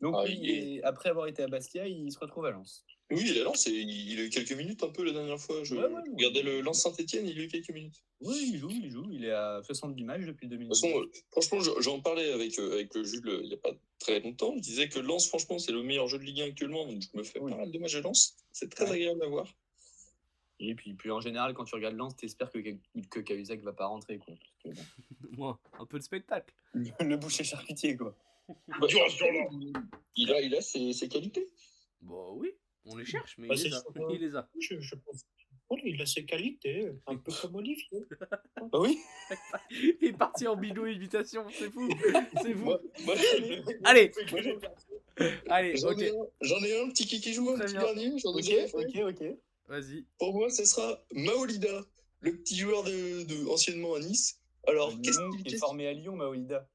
Donc 0.00 0.14
Ah, 0.16 0.24
il 0.28 0.48
est- 0.48 0.82
après 0.84 1.08
avoir 1.08 1.26
été 1.26 1.42
à 1.42 1.48
Bastia, 1.48 1.88
il 1.88 2.12
se 2.12 2.20
retrouve 2.20 2.44
à 2.46 2.52
Lens. 2.52 2.84
Oui, 3.10 3.24
il 3.26 3.36
est 3.36 3.40
à 3.40 3.44
Lens 3.44 3.66
et 3.66 3.72
il, 3.72 4.20
a 4.20 4.22
eu 4.22 4.30
quelques 4.30 4.52
minutes 4.52 4.84
un 4.84 4.90
peu 4.90 5.02
la 5.04 5.10
dernière 5.12 5.40
fois. 5.40 5.64
Je 5.64 5.74
Ouais, 5.74 5.86
ouais, 5.86 5.92
ouais. 5.92 6.00
regardais 6.12 6.42
le 6.42 6.60
Lens 6.60 6.82
Saint-Etienne, 6.82 7.26
il 7.26 7.36
a 7.40 7.42
eu 7.42 7.48
quelques 7.48 7.70
minutes. 7.70 7.96
Oui, 8.20 8.50
il 8.52 8.58
joue, 8.58 8.70
il 8.70 8.90
joue, 8.92 9.08
il 9.10 9.24
est 9.24 9.32
à 9.32 9.60
70 9.64 10.04
matchs 10.04 10.26
depuis 10.26 10.46
De 10.46 10.54
2019. 10.54 10.92
toute 10.92 11.00
façon, 11.00 11.02
euh, 11.02 11.20
franchement, 11.32 11.60
je- 11.60 11.82
j'en 11.82 12.00
parlais 12.00 12.30
avec, 12.30 12.56
euh, 12.60 12.74
avec 12.74 12.94
le 12.94 13.02
Jules 13.02 13.28
euh, 13.28 13.40
il 13.42 13.48
n'y 13.48 13.54
a 13.54 13.58
pas 13.58 13.72
très 13.98 14.20
longtemps. 14.20 14.54
Je 14.56 14.60
disais 14.62 14.88
que 14.88 15.00
Lens, 15.00 15.26
franchement, 15.28 15.58
c'est 15.58 15.72
le 15.72 15.82
meilleur 15.82 16.06
jeu 16.06 16.18
de 16.18 16.22
Ligue 16.24 16.42
1 16.42 16.44
actuellement. 16.46 16.86
Donc, 16.86 17.02
je 17.02 17.18
me 17.18 17.24
fais 17.24 17.40
Oui. 17.40 17.50
pas 17.50 17.56
mal 17.58 17.72
de 17.72 17.78
matchs 17.80 17.94
de 17.96 18.00
Lens. 18.02 18.36
C'est 18.52 18.70
très 18.70 18.84
Ouais. 18.84 18.92
agréable 18.96 19.24
à 19.24 19.26
voir. 19.28 19.52
Et 20.58 20.74
puis, 20.74 20.94
puis 20.94 21.10
en 21.10 21.20
général, 21.20 21.52
quand 21.54 21.64
tu 21.64 21.74
regardes 21.74 21.96
Lens, 21.96 22.16
t'espères 22.16 22.50
que, 22.50 22.58
que 23.10 23.20
Cahuzac 23.20 23.60
va 23.60 23.72
pas 23.72 23.86
rentrer. 23.86 24.18
Quoi. 24.18 24.34
Parce 24.64 24.76
que, 24.76 24.82
Moi, 25.36 25.58
un 25.78 25.84
peu 25.86 25.98
de 25.98 26.02
spectacle. 26.04 26.54
le 26.74 27.16
boucher 27.16 27.44
charcutier, 27.44 27.96
quoi. 27.96 28.14
Bah, 28.80 28.86
Dur 28.86 29.10
sur 29.10 29.26
l'or. 29.32 29.50
il 30.16 30.32
a, 30.32 30.40
il 30.40 30.54
a 30.54 30.60
ses, 30.60 30.92
ses 30.92 31.08
qualités. 31.08 31.46
Bon, 32.00 32.34
oui, 32.36 32.52
on 32.84 32.96
les 32.96 33.04
cherche, 33.04 33.36
mais 33.38 33.48
Bah, 33.48 33.54
il, 33.56 33.64
les 33.64 33.74
a. 33.74 33.82
il 34.10 34.20
les 34.20 34.36
a. 34.36 34.48
Je, 34.60 34.78
je 34.80 34.94
pense. 34.94 35.26
Oh, 35.68 35.76
il 35.84 36.00
a 36.00 36.06
ses 36.06 36.24
qualités, 36.24 36.92
un 37.08 37.16
peu 37.16 37.32
comme 37.42 37.56
Olivier. 37.56 37.88
Ah 38.72 38.78
oui 38.80 38.98
Il 39.72 39.96
est 40.00 40.12
parti 40.16 40.46
en 40.46 40.54
bidou 40.56 40.86
imitation, 40.86 41.44
c'est 41.50 41.70
fou. 41.72 41.88
C'est 42.42 42.54
fou. 42.54 42.64
Moi, 42.64 42.80
moi, 43.04 43.14
Allez, 43.84 44.12
moi, 44.30 44.40
allez, 45.48 45.76
j'en 45.76 45.90
ai, 46.62 46.68
ai 46.70 46.80
un 46.82 46.88
petit 46.88 47.04
qui, 47.06 47.20
qui 47.20 47.32
joue, 47.32 47.50
un 47.50 47.54
Très 47.56 47.64
petit 47.66 47.72
bien. 47.74 47.82
dernier. 47.84 48.18
J'en 48.18 48.30
ai 48.30 48.40
Ok, 48.40 48.44
déjà 48.44 48.68
fait. 48.68 48.76
ok, 48.76 49.14
ok. 49.20 49.36
Vas-y. 49.68 50.04
Pour 50.18 50.32
moi, 50.34 50.48
ce 50.50 50.64
sera 50.64 51.02
Maolida. 51.12 51.84
le 52.20 52.36
petit 52.38 52.56
joueur 52.56 52.82
de, 52.84 53.24
de- 53.24 53.46
anciennement 53.48 53.94
à 53.94 54.00
Nice. 54.00 54.40
Alors, 54.66 54.90
qu'est-ce 55.02 55.18
qu'il 55.36 55.44
qui 55.44 55.54
est 55.54 55.58
formé 55.58 55.86
à 55.86 55.92
Lyon, 55.92 56.16
Maolida. 56.16 56.68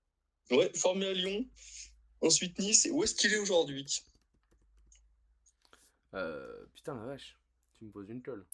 Ouais, 0.49 0.71
formé 0.75 1.07
à 1.07 1.13
Lyon. 1.13 1.45
Ensuite 2.21 2.57
Nice. 2.59 2.85
Et 2.85 2.91
où 2.91 3.03
est-ce 3.03 3.15
qu'il 3.15 3.33
est 3.33 3.37
aujourd'hui? 3.39 3.85
Euh, 6.13 6.65
putain, 6.75 6.95
la 6.95 7.05
vache. 7.05 7.37
Tu 7.77 7.85
me 7.85 7.91
poses 7.91 8.09
une 8.09 8.21
colle. 8.21 8.45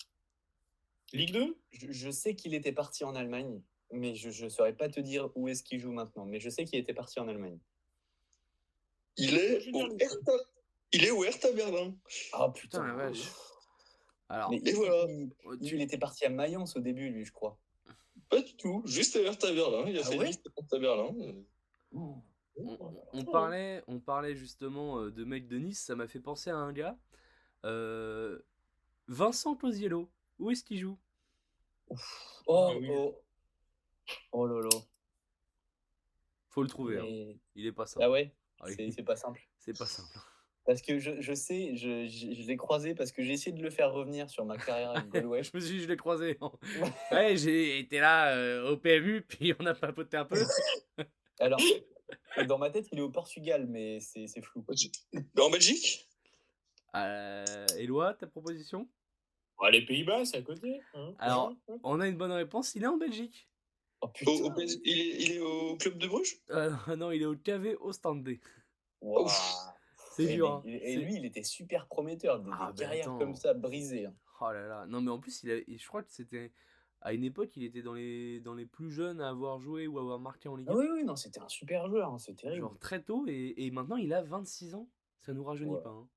Ligue 1.14 1.32
2 1.34 1.58
Je, 1.72 1.92
je 1.92 2.10
sais 2.12 2.36
qu'il 2.36 2.54
était 2.54 2.72
parti 2.72 3.04
en 3.04 3.16
Allemagne, 3.16 3.62
mais 3.92 4.16
je 4.16 4.44
ne 4.44 4.50
saurais 4.50 4.76
pas 4.76 4.90
te 4.90 5.00
dire 5.00 5.30
où 5.36 5.48
est-ce 5.48 5.64
qu'il 5.64 5.80
joue 5.80 5.92
maintenant. 5.92 6.26
Mais 6.26 6.40
je 6.40 6.50
sais 6.50 6.66
qu'il 6.66 6.80
était 6.80 6.94
parti 6.94 7.20
en 7.20 7.28
Allemagne. 7.28 7.58
Il 9.18 9.36
est 9.36 9.70
au 9.74 9.98
Hertha. 9.98 10.34
Il 10.94 11.04
est 11.04 11.12
au 11.12 11.24
Hertha 11.24 11.52
Berlin. 11.52 11.96
Ah 12.34 12.50
Putain, 12.54 12.86
la 12.86 12.94
vache. 12.94 13.24
Alors, 14.30 14.49
Mais 14.51 14.57
Et 14.57 14.69
il, 14.69 14.75
voilà. 14.75 15.05
il- 15.09 15.32
il 15.61 15.67
tu- 15.69 15.82
était 15.82 15.97
parti 15.97 16.25
à 16.25 16.30
Mayence 16.30 16.75
au 16.75 16.80
début, 16.80 17.09
lui, 17.09 17.23
je 17.25 17.32
crois. 17.32 17.57
Pas 18.30 18.41
du 18.41 18.55
tout. 18.57 18.82
Juste 18.86 19.15
à 19.15 19.21
Hertha 19.21 19.53
Berlin. 19.53 19.86
Il 19.88 19.97
a 19.97 20.01
Ah 20.05 20.09
fait 20.09 20.17
ouais 20.17 20.28
Nice 20.28 20.41
à 20.45 20.49
Hertha 20.61 20.80
Berlin. 20.80 21.15
on, 21.93 22.21
on 23.13 23.23
parlait, 23.25 23.84
on 23.88 23.99
parlait 23.99 24.36
justement 24.36 24.99
euh, 24.99 25.11
de 25.11 25.23
mec 25.23 25.47
de 25.47 25.57
Nice, 25.57 25.80
ça 25.80 25.95
m'a 25.95 26.07
fait 26.07 26.19
penser 26.19 26.49
à 26.49 26.57
un 26.57 26.73
gars. 26.73 26.97
Euh, 27.65 28.39
Vincent 29.07 29.55
Cosiello. 29.55 30.09
Où 30.39 30.51
est-ce 30.51 30.63
qu'il 30.63 30.78
joue? 30.80 30.97
Oh, 31.89 31.95
Ah 32.49 32.75
oui. 32.78 32.88
oh. 32.91 33.15
Oh 34.34 34.45
là 34.45 34.61
là. 34.61 34.69
Faut 36.49 36.61
le 36.63 36.69
trouver. 36.69 36.99
hein. 36.99 37.38
Il 37.55 37.65
est 37.65 37.71
pas 37.71 37.86
simple. 37.86 38.03
Ah 38.05 38.09
ouais? 38.11 38.34
Ah 38.59 38.65
c'est 38.71 39.03
pas 39.03 39.15
simple. 39.15 39.47
C'est 39.59 39.78
pas 39.78 39.86
simple. 39.86 40.09
Parce 40.68 40.82
que 40.82 40.99
je, 40.99 41.22
je 41.22 41.34
sais, 41.34 41.78
je, 41.78 42.07
je, 42.07 42.34
je 42.34 42.45
l'ai 42.45 42.57
croisé 42.57 42.93
parce 42.93 43.13
que 43.13 43.24
j'ai 43.24 43.32
essayé 43.32 43.55
de 43.55 43.63
le 43.63 43.70
faire 43.70 43.93
revenir 43.93 44.30
sur 44.30 44.43
ma 44.45 44.57
carrière 44.57 44.91
avec 44.91 45.09
Galway. 45.13 45.41
Je 45.41 45.51
me 45.53 45.61
suis 45.61 45.78
dit, 45.78 45.82
je 45.84 45.88
l'ai 45.88 45.95
croisé. 45.95 46.38
ouais, 47.11 47.38
j'ai 47.38 47.80
été 47.80 47.99
là 48.01 48.36
euh, 48.36 48.72
au 48.72 48.78
PMU, 48.78 49.22
puis 49.22 49.53
on 49.59 49.65
a 49.65 49.74
papoté 49.74 50.18
un 50.18 50.26
peu. 50.26 50.36
Alors, 51.39 51.61
dans 52.47 52.57
ma 52.57 52.70
tête, 52.70 52.89
il 52.91 52.99
est 52.99 53.01
au 53.01 53.09
Portugal, 53.09 53.65
mais 53.65 54.01
c'est 54.01 54.28
c'est 54.28 54.41
flou. 54.41 54.65
En 55.39 55.49
Belgique? 55.49 56.07
Euh, 56.95 57.65
Éloi, 57.78 58.13
ta 58.15 58.28
proposition? 58.28 58.89
Ah, 59.59 59.72
Les 59.72 59.86
Pays-Bas, 59.86 60.26
c'est 60.26 60.38
à 60.38 60.41
côté. 60.41 60.82
hein. 60.93 61.13
Alors. 61.18 61.53
On 61.84 62.01
a 62.01 62.07
une 62.07 62.18
bonne 62.18 62.32
réponse, 62.34 62.76
il 62.76 62.84
est 62.84 62.88
en 62.88 62.97
Belgique. 62.97 63.47
Oh 64.01 64.09
putain. 64.09 64.32
au 64.32 64.53
il, 64.59 64.99
est, 64.99 65.22
il 65.24 65.32
est 65.32 65.39
au 65.39 65.76
club 65.78 65.97
de 65.97 66.07
Bruges? 66.07 66.41
Euh, 66.51 66.72
non, 66.97 67.11
il 67.11 67.22
est 67.22 67.26
au 67.26 67.36
KV 67.36 67.78
Ostende. 67.80 68.38
Waouh. 69.01 69.28
C'est 70.18 70.24
Et, 70.32 70.36
dur. 70.36 70.51
hein. 70.51 70.63
et 70.65 70.95
lui, 70.97 71.15
il 71.15 71.26
était 71.26 71.43
super 71.43 71.88
prometteur. 71.88 72.39
Des, 72.41 72.49
Ah, 72.53 72.72
des 72.72 72.78
bah, 72.84 72.86
carrières 72.89 73.05
attends. 73.05 73.18
comme 73.20 73.36
ça 73.36 73.53
brisées. 73.53 74.05
hein. 74.07 74.13
Oh 74.41 74.51
là 74.51 74.68
là. 74.68 74.86
Non, 74.88 75.01
mais 75.01 75.11
en 75.11 75.20
plus, 75.20 75.41
il 75.43 75.51
a, 75.51 75.57
je 75.68 75.88
crois 75.88 76.03
que 76.03 76.11
c'était. 76.11 76.51
À 77.01 77.13
une 77.13 77.24
époque, 77.24 77.55
il 77.55 77.63
était 77.63 77.84
dans 77.84 77.93
les, 77.93 78.39
dans 78.39 78.55
les 78.55 78.65
plus 78.65 78.89
jeunes 78.91 79.22
à 79.22 79.30
avoir 79.30 79.59
joué 79.59 79.86
ou 79.88 79.99
à 79.99 80.01
avoir 80.01 80.20
marqué 80.20 80.49
en 80.49 80.55
Ligue 80.55 80.68
1. 80.70 80.74
Ah 80.74 80.76
oui, 80.78 80.88
oui, 80.91 81.03
non, 81.03 81.15
c'était 81.15 81.39
un 81.39 81.47
super 81.47 81.88
joueur, 81.88 82.11
hein, 82.11 82.18
c'est 82.18 82.36
terrible. 82.36 82.61
Genre 82.61 82.78
très 82.80 83.03
tôt, 83.03 83.26
et, 83.28 83.53
et 83.57 83.70
maintenant 83.72 83.97
il 83.97 84.11
a 84.13 84.24
26 84.24 84.74
ans. 84.74 84.89
Ça 85.22 85.32
nous 85.34 85.43
rajeunit 85.43 85.70
Ouais. 85.76 85.82
pas. 85.82 85.89
Hein. 85.89 86.07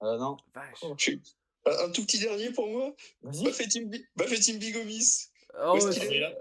Ah 0.00 0.16
non, 0.18 0.38
Vache. 0.54 0.78
Oh. 0.82 0.96
Un, 1.66 1.90
tout 1.90 2.02
petit 2.02 2.18
dernier 2.18 2.50
pour 2.50 2.66
moi? 2.68 2.94
Bafetim 3.22 4.56
Bigomis. 4.58 5.28
Oh, 5.58 5.72
Où 5.74 5.76
est-ce 5.88 6.00
ouais, 6.00 6.22
a- 6.24 6.34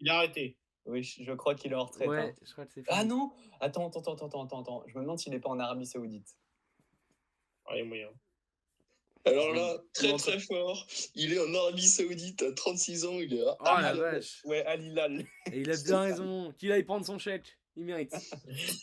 il 0.00 0.08
a 0.08 0.14
arrêté. 0.18 0.56
Oui, 0.86 1.02
je, 1.02 1.32
crois 1.32 1.54
qu'il 1.54 1.72
est 1.72 1.76
en 1.76 1.84
retraite. 1.84 2.08
ouais, 2.08 2.18
hein. 2.18 2.34
je 2.44 2.52
crois 2.52 2.66
que 2.66 2.72
c'est 2.72 2.84
Ah 2.88 3.04
non 3.04 3.32
Attends, 3.60 3.88
attends, 3.88 4.00
attends, 4.00 4.26
attends, 4.26 4.44
attends, 4.44 4.60
attends. 4.60 4.84
Je 4.88 4.96
me 4.98 5.02
demande 5.02 5.18
s'il 5.18 5.32
n'est 5.32 5.40
pas 5.40 5.50
en 5.50 5.60
Arabie 5.60 5.86
Saoudite. 5.86 6.36
Ah, 7.66 7.74
il 7.74 7.78
y 7.78 7.82
a 7.82 7.84
moyen. 7.84 8.08
Alors 9.24 9.52
là, 9.52 9.78
très 9.94 10.16
très 10.16 10.40
fort. 10.40 10.84
Il 11.14 11.32
est 11.32 11.38
en 11.38 11.54
Arabie 11.54 11.86
Saoudite 11.86 12.42
à 12.42 12.52
36 12.52 13.04
ans. 13.04 13.20
Il 13.20 13.34
est 13.34 13.46
à 13.46 13.56
Oh 13.60 13.80
la 13.80 13.94
vache. 13.94 14.42
Ouais, 14.44 14.64
Al 14.64 14.82
Hilal. 14.82 15.24
Et 15.52 15.60
il 15.60 15.70
a 15.70 15.76
bien 15.76 16.00
raison. 16.00 16.52
Qu'il 16.58 16.72
aille 16.72 16.82
prendre 16.82 17.06
son 17.06 17.18
chèque. 17.18 17.56
Il 17.76 17.84
mérite. 17.84 18.14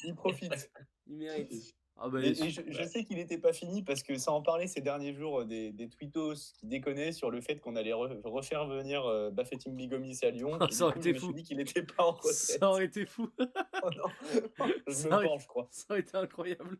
il 0.05 0.15
profite. 0.15 0.71
Il 1.07 1.17
mérite. 1.17 1.75
Ah 2.01 2.07
bah, 2.09 2.21
Et, 2.23 2.33
je, 2.33 2.61
je 2.67 2.83
sais 2.83 3.03
qu'il 3.03 3.17
n'était 3.17 3.37
pas 3.37 3.51
fini 3.51 3.83
parce 3.83 4.03
que 4.03 4.17
ça 4.17 4.31
en 4.31 4.41
parlait 4.41 4.67
ces 4.67 4.79
derniers 4.81 5.13
jours 5.13 5.41
euh, 5.41 5.45
des, 5.45 5.71
des 5.71 5.89
tweetos 5.89 6.53
qui 6.57 6.65
déconnaient 6.65 7.11
sur 7.11 7.29
le 7.29 7.41
fait 7.41 7.59
qu'on 7.59 7.75
allait 7.75 7.91
re- 7.91 8.21
refaire 8.23 8.65
venir 8.67 9.05
euh, 9.05 9.31
Bafetim 9.31 9.71
Bigomis 9.75 10.17
à 10.23 10.29
Lyon. 10.29 10.57
Ah, 10.61 10.67
ça 10.71 10.85
aurait 10.85 10.93
coup, 10.93 10.99
été 10.99 11.09
je 11.09 11.15
me 11.15 11.19
fou. 11.19 11.25
suis 11.27 11.35
dit 11.35 11.43
qu'il 11.43 11.57
n'était 11.57 11.83
pas 11.83 12.03
en 12.05 12.11
retraite. 12.11 12.33
Ça 12.59 12.69
aurait 12.69 12.85
été 12.85 13.05
fou. 13.05 13.29
Oh 13.83 13.89
non. 13.95 14.67
je 14.87 14.91
Ça 14.93 15.07
me 15.09 15.13
aurait- 15.15 15.25
penche, 15.27 15.43
je 15.43 15.47
crois. 15.47 15.67
Ça 15.71 15.85
aurait 15.89 15.99
été 16.01 16.15
incroyable. 16.17 16.77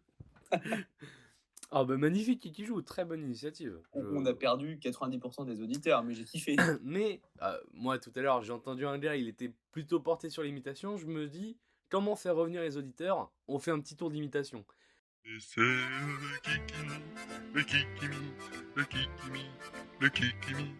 Ah 1.71 1.83
bah 1.83 1.97
magnifique 1.97 2.51
qui 2.51 2.65
joue, 2.65 2.81
très 2.81 3.05
bonne 3.05 3.21
initiative. 3.21 3.79
Je- 3.93 3.99
on 4.01 4.25
a 4.25 4.33
perdu 4.33 4.77
90% 4.81 5.45
des 5.45 5.61
auditeurs, 5.61 6.03
mais 6.03 6.13
j'ai 6.15 6.23
kiffé. 6.23 6.55
Mais 6.81 7.21
euh, 7.43 7.57
moi 7.73 7.99
tout 7.99 8.11
à 8.15 8.21
l'heure 8.21 8.41
j'ai 8.41 8.51
entendu 8.53 8.85
un 8.87 8.97
gars, 8.97 9.15
il 9.15 9.27
était 9.27 9.53
plutôt 9.71 9.99
porté 9.99 10.29
sur 10.29 10.41
l'imitation. 10.41 10.97
Je 10.97 11.05
me 11.05 11.27
dis 11.27 11.57
comment 11.89 12.15
faire 12.15 12.35
revenir 12.35 12.61
les 12.61 12.75
auditeurs? 12.77 13.31
On 13.47 13.59
fait 13.59 13.69
un 13.71 13.79
petit 13.79 13.95
tour 13.95 14.09
d'imitation. 14.09 14.65
Et 15.31 15.39
c'est 15.41 15.59
le 15.61 16.39
kikimi, 16.41 17.03
le 17.53 17.61
kikimi, 17.63 18.33
le 18.75 18.83
kikimi, 18.83 19.45
le 19.99 20.09
kikimi. 20.09 20.75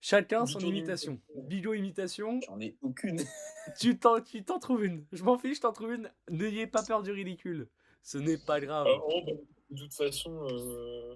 Chacun 0.00 0.44
son 0.44 0.58
Bigot 0.58 0.70
imitation. 0.72 1.20
Bigot 1.36 1.74
imitation. 1.74 2.40
J'en 2.40 2.60
ai 2.60 2.76
aucune. 2.82 3.20
Tu 3.80 3.98
t'en, 3.98 4.20
tu 4.20 4.44
t'en 4.44 4.58
trouves 4.58 4.84
une. 4.84 5.06
Je 5.12 5.22
m'en 5.22 5.38
fiche, 5.38 5.56
je 5.56 5.60
t'en 5.62 5.72
trouve 5.72 5.92
une. 5.94 6.12
N'ayez 6.28 6.66
pas 6.66 6.82
peur 6.82 7.02
du 7.02 7.10
ridicule. 7.12 7.66
Ce 8.02 8.18
n'est 8.18 8.36
pas 8.36 8.60
grave. 8.60 8.86
Euh, 8.86 8.98
oh, 9.06 9.22
bah, 9.24 9.32
de 9.70 9.80
toute 9.80 9.94
façon, 9.94 10.46
euh, 10.50 11.14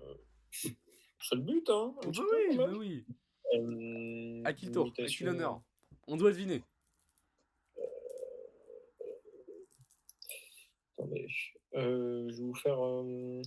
c'est 0.50 1.34
le 1.34 1.42
but. 1.42 1.68
Hein, 1.68 1.94
Bah 2.02 2.10
oui, 2.48 2.56
bah 2.56 2.70
oui. 2.74 3.04
Euh, 3.54 4.42
À 4.46 4.54
qui 4.54 4.66
le 4.66 4.72
tour? 4.72 4.86
À 4.86 4.90
qui 4.90 5.00
imitation. 5.02 5.26
l'honneur? 5.26 5.62
On 6.06 6.16
doit 6.16 6.30
deviner. 6.30 6.62
Attendez. 10.96 11.26
Euh, 11.78 12.28
je 12.30 12.36
vais 12.36 12.42
vous 12.42 12.54
faire. 12.54 12.84
euh, 12.84 13.42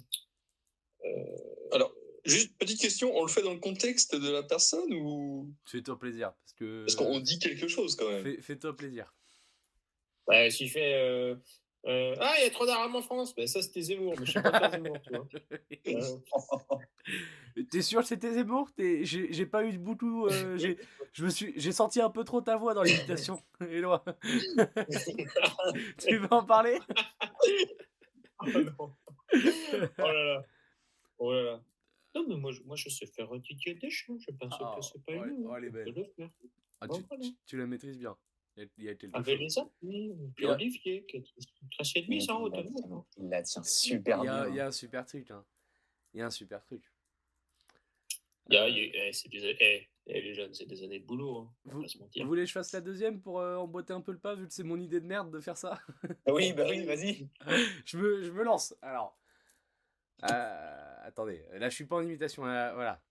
euh, 1.06 1.70
Alors, 1.74 1.94
juste 2.26 2.58
petite 2.58 2.80
question, 2.82 3.16
on 3.16 3.24
le 3.24 3.30
fait 3.30 3.42
dans 3.42 3.54
le 3.54 3.60
contexte 3.60 4.16
de 4.16 4.30
la 4.32 4.44
personne 4.44 4.92
ou? 4.94 5.54
Fais-toi 5.66 5.98
plaisir. 6.00 6.34
Parce 6.34 6.54
que. 6.54 6.84
parce 6.86 6.96
qu'on 6.96 7.20
dit 7.20 7.40
quelque 7.40 7.68
chose 7.68 7.96
quand 7.96 8.10
même 8.10 8.24
Fais, 8.24 8.42
fais-toi 8.42 8.76
plaisir. 8.76 9.14
ouais, 10.28 10.50
S'il 10.50 10.70
fait. 10.70 10.94
euh, 10.96 11.36
euh, 11.88 12.16
ah, 12.20 12.36
il 12.40 12.44
y 12.44 12.48
a 12.48 12.52
trop 12.52 12.66
d'arabes 12.68 12.94
en 12.96 13.02
France. 13.02 13.34
Ben, 13.36 13.48
ça, 13.48 13.62
c'était 13.62 13.82
Zemmour. 13.82 14.14
Mais 14.20 14.26
je 14.26 14.32
sais 14.34 14.42
pas 14.42 14.52
faire 14.52 14.72
Zemmour, 14.72 15.02
tu 15.02 15.10
vois. 15.16 15.28
Euh, 17.58 17.64
T'es 17.70 17.82
sûr 17.82 18.00
que 18.02 18.08
c'était 18.08 18.32
Zemmour? 18.34 18.72
T'es- 18.74 19.04
J'ai 19.04 19.34
j'ai 19.34 19.46
pas 19.46 19.66
eu 19.66 19.74
de 19.74 19.78
boutou. 19.78 20.26
euh, 20.28 20.56
j'ai- 20.58 20.78
je 21.12 21.26
me 21.26 21.30
suis, 21.30 21.52
j'ai 21.58 21.74
senti 21.74 22.00
un 22.00 22.10
peu 22.10 22.24
trop 22.24 22.40
ta 22.40 22.56
voix 22.56 22.74
dans 22.74 22.84
l'imitation. 23.24 23.42
Éloi. 23.60 24.06
tu 25.98 26.18
veux 26.18 26.32
en 26.34 26.46
parler? 26.46 26.80
Non. 28.48 28.96
Oh 29.98 30.08
là 30.08 30.24
là. 30.24 30.46
Oh 31.20 31.32
là 31.34 31.42
là. 31.44 31.64
Non, 32.14 32.26
mais 32.28 32.36
moi, 32.36 32.52
je, 32.52 32.62
moi, 32.64 32.76
je 32.76 32.90
sais 32.90 33.06
faire 33.06 33.32
Didier 33.40 33.76
Deschamps. 33.76 34.18
Je 34.20 34.32
pense 34.32 34.54
Ah, 34.60 34.74
que 34.76 34.82
c'est 34.86 35.02
pas 35.04 35.14
ouais, 35.14 35.30
une. 35.30 35.46
oh, 35.48 35.56
elle 35.56 35.66
est 35.66 35.70
belle. 35.70 35.94
Le. 36.18 36.28
Ah, 36.82 36.88
tu, 36.88 37.02
voilà. 37.08 37.24
tu- 37.24 37.36
tu 37.46 37.58
la 37.58 37.66
maîtrises 37.68 37.98
bien. 37.98 38.18
Il 38.58 38.64
y 38.64 38.66
a, 38.66 38.70
il 38.78 38.84
y 38.84 38.90
a 38.90 38.96
quelque 38.96 39.16
Avec 39.16 39.40
les 39.40 39.58
amis, 39.60 40.14
puis 40.36 40.44
Yeah. 40.46 40.54
Olivier, 40.56 41.06
qui 41.06 41.18
est 41.18 41.24
tracé 41.72 42.02
de 42.02 42.08
mise 42.10 42.30
en 42.30 42.42
haut. 42.42 42.50
la 42.50 42.64
tient- 42.64 43.06
il 43.18 43.30
la 43.30 43.44
tient 43.44 43.64
super 43.64 44.18
Il 44.24 44.26
y, 44.26 44.28
a, 44.28 44.42
bien. 44.44 44.50
il 44.50 44.56
y 44.56 44.60
a 44.60 44.68
un 44.68 44.72
super 44.72 45.06
truc. 45.06 45.32
hein. 45.32 45.46
Il 46.14 46.20
y 46.20 46.22
a 46.22 46.26
un 46.26 46.30
super 46.32 46.62
truc. 46.66 46.84
Il 48.50 48.56
y 48.56 48.58
a- 48.58 48.68
il 48.68 48.78
y 48.78 48.98
a- 48.98 49.08
eh, 49.08 49.14
c'est 49.14 49.30
des, 49.30 49.56
eh, 49.62 49.88
eh, 50.08 50.22
les 50.22 50.34
jeunes, 50.34 50.54
c'est 50.54 50.66
des 50.66 50.84
années 50.84 51.00
de 51.00 51.06
boulot. 51.06 51.38
Hein. 51.40 51.52
Vous, 51.66 51.82
pas 51.84 51.88
se 51.88 51.98
mentir. 51.98 52.24
vous 52.24 52.30
voulez 52.30 52.44
que 52.44 52.48
je 52.48 52.54
fasse 52.54 52.72
la 52.74 52.82
deuxième 52.82 53.22
pour 53.22 53.40
euh, 53.40 53.56
emboîter 53.58 53.94
un 53.94 54.02
peu 54.02 54.12
le 54.12 54.20
pas, 54.20 54.36
vu 54.36 54.48
que 54.48 54.54
c'est 54.54 54.64
mon 54.64 54.80
idée 54.80 55.00
de 55.00 55.06
merde 55.06 55.32
de 55.32 55.40
faire 55.40 55.58
ça? 55.58 55.80
Oui, 56.28 56.54
bah 56.54 56.66
oui, 56.70 56.84
vas-y. 56.86 57.28
je, 57.86 57.98
me, 57.98 58.24
je 58.24 58.32
me 58.32 58.44
lance. 58.44 58.76
Alors. 58.82 59.18
Euh, 60.30 60.96
attendez, 61.04 61.44
là 61.54 61.68
je 61.70 61.74
suis 61.76 61.86
pas 61.86 61.96
en 61.96 62.02
imitation. 62.04 62.46
là, 62.46 62.74
voilà. 62.74 63.02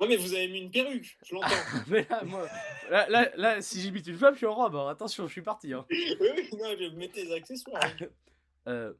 Ouais, 0.00 0.06
mais 0.06 0.16
vous 0.16 0.32
avez 0.32 0.46
mis 0.46 0.60
une 0.60 0.70
perruque, 0.70 1.18
je 1.24 1.34
l'entends. 1.34 1.48
Mais 1.88 2.06
là, 2.08 2.22
moi, 2.22 2.46
là, 2.88 3.08
là, 3.08 3.30
là, 3.36 3.60
si 3.60 3.80
j'imite 3.80 4.06
une 4.06 4.16
femme, 4.16 4.34
je 4.34 4.38
suis 4.38 4.46
en 4.46 4.54
robe. 4.54 4.76
hein. 4.76 4.86
Attention, 4.86 5.26
je 5.26 5.32
suis 5.32 5.42
parti. 5.42 5.72
hein. 5.72 5.84
oui, 5.90 6.16
oui, 6.20 6.48
non, 6.52 6.68
je 6.78 6.94
mettais 6.94 7.24
les 7.24 7.32
accessoires. 7.32 7.82
hein. 7.84 8.06
Euh, 8.68 8.92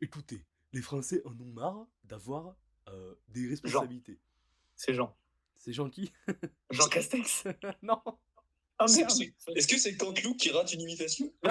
écoutez, 0.00 0.44
les 0.72 0.80
Français 0.80 1.20
en 1.24 1.32
ont 1.32 1.52
marre 1.52 1.84
d'avoir 2.04 2.54
euh, 2.88 3.14
des 3.28 3.48
responsabilités. 3.48 4.20
C'est 4.76 4.94
Jean. 4.94 5.14
C'est 5.56 5.72
Jean 5.72 5.88
qui? 5.90 6.12
Jean 6.70 6.86
Castex. 6.88 7.44
Non 7.82 8.00
Ah 8.78 8.84
Est-ce 8.86 9.66
que 9.66 9.78
c'est 9.78 9.96
Canteloup 9.96 10.34
qui 10.36 10.50
rate 10.50 10.72
une 10.74 10.82
imitation? 10.82 11.32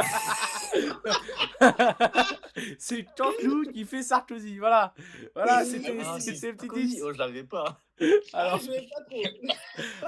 C'est 2.80 3.06
Canteloup 3.18 3.64
qui 3.72 3.84
fait 3.86 4.04
Sarkozy. 4.04 4.58
Voilà. 4.60 4.94
Voilà, 5.34 5.66
c'était 5.66 5.98
Ah, 6.04 6.20
c'était. 6.20 6.54
Oh, 7.02 7.12
je 7.14 7.18
l'avais 7.18 7.44
pas. 7.44 7.82
Ah, 8.00 8.06
Alors, 8.34 8.60
je 8.62 8.72
l'avais 8.72 8.88
pas 8.88 9.02
trop. 9.04 9.24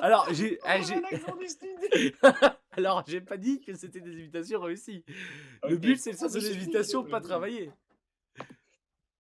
alors 0.02 0.34
j'ai 0.34 0.60
ah, 0.64 0.78
Oh, 0.80 0.84
sud. 0.84 2.16
alors 2.72 3.04
j'ai 3.08 3.22
pas 3.22 3.38
dit 3.38 3.62
que 3.62 3.74
c'était 3.76 4.02
des 4.02 4.12
imitations 4.14 4.62
réussies. 4.62 5.04
Le 5.68 5.78
but 5.78 5.98
c'est 6.00 6.12
de 6.12 6.18
Ah, 6.22 6.30
faire 6.30 6.42
des 6.42 6.54
imitations, 6.56 7.04
pas 7.04 7.20
le- 7.20 7.26
travailler. 7.26 7.72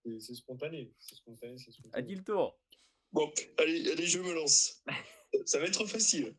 C'est- 0.05 0.19
C'est 0.19 0.35
spontané. 0.35 0.91
C'est 0.99 1.15
spontané, 1.15 1.57
c'est 1.57 1.69
À 1.69 1.73
spontané. 1.73 2.07
qui 2.07 2.15
le 2.15 2.23
tour? 2.23 2.57
Bon, 3.11 3.31
allez, 3.57 3.91
allez, 3.91 4.05
je 4.07 4.19
me 4.19 4.33
lance. 4.33 4.83
Ça 5.45 5.59
va 5.59 5.65
être 5.65 5.85
facile. 5.85 6.35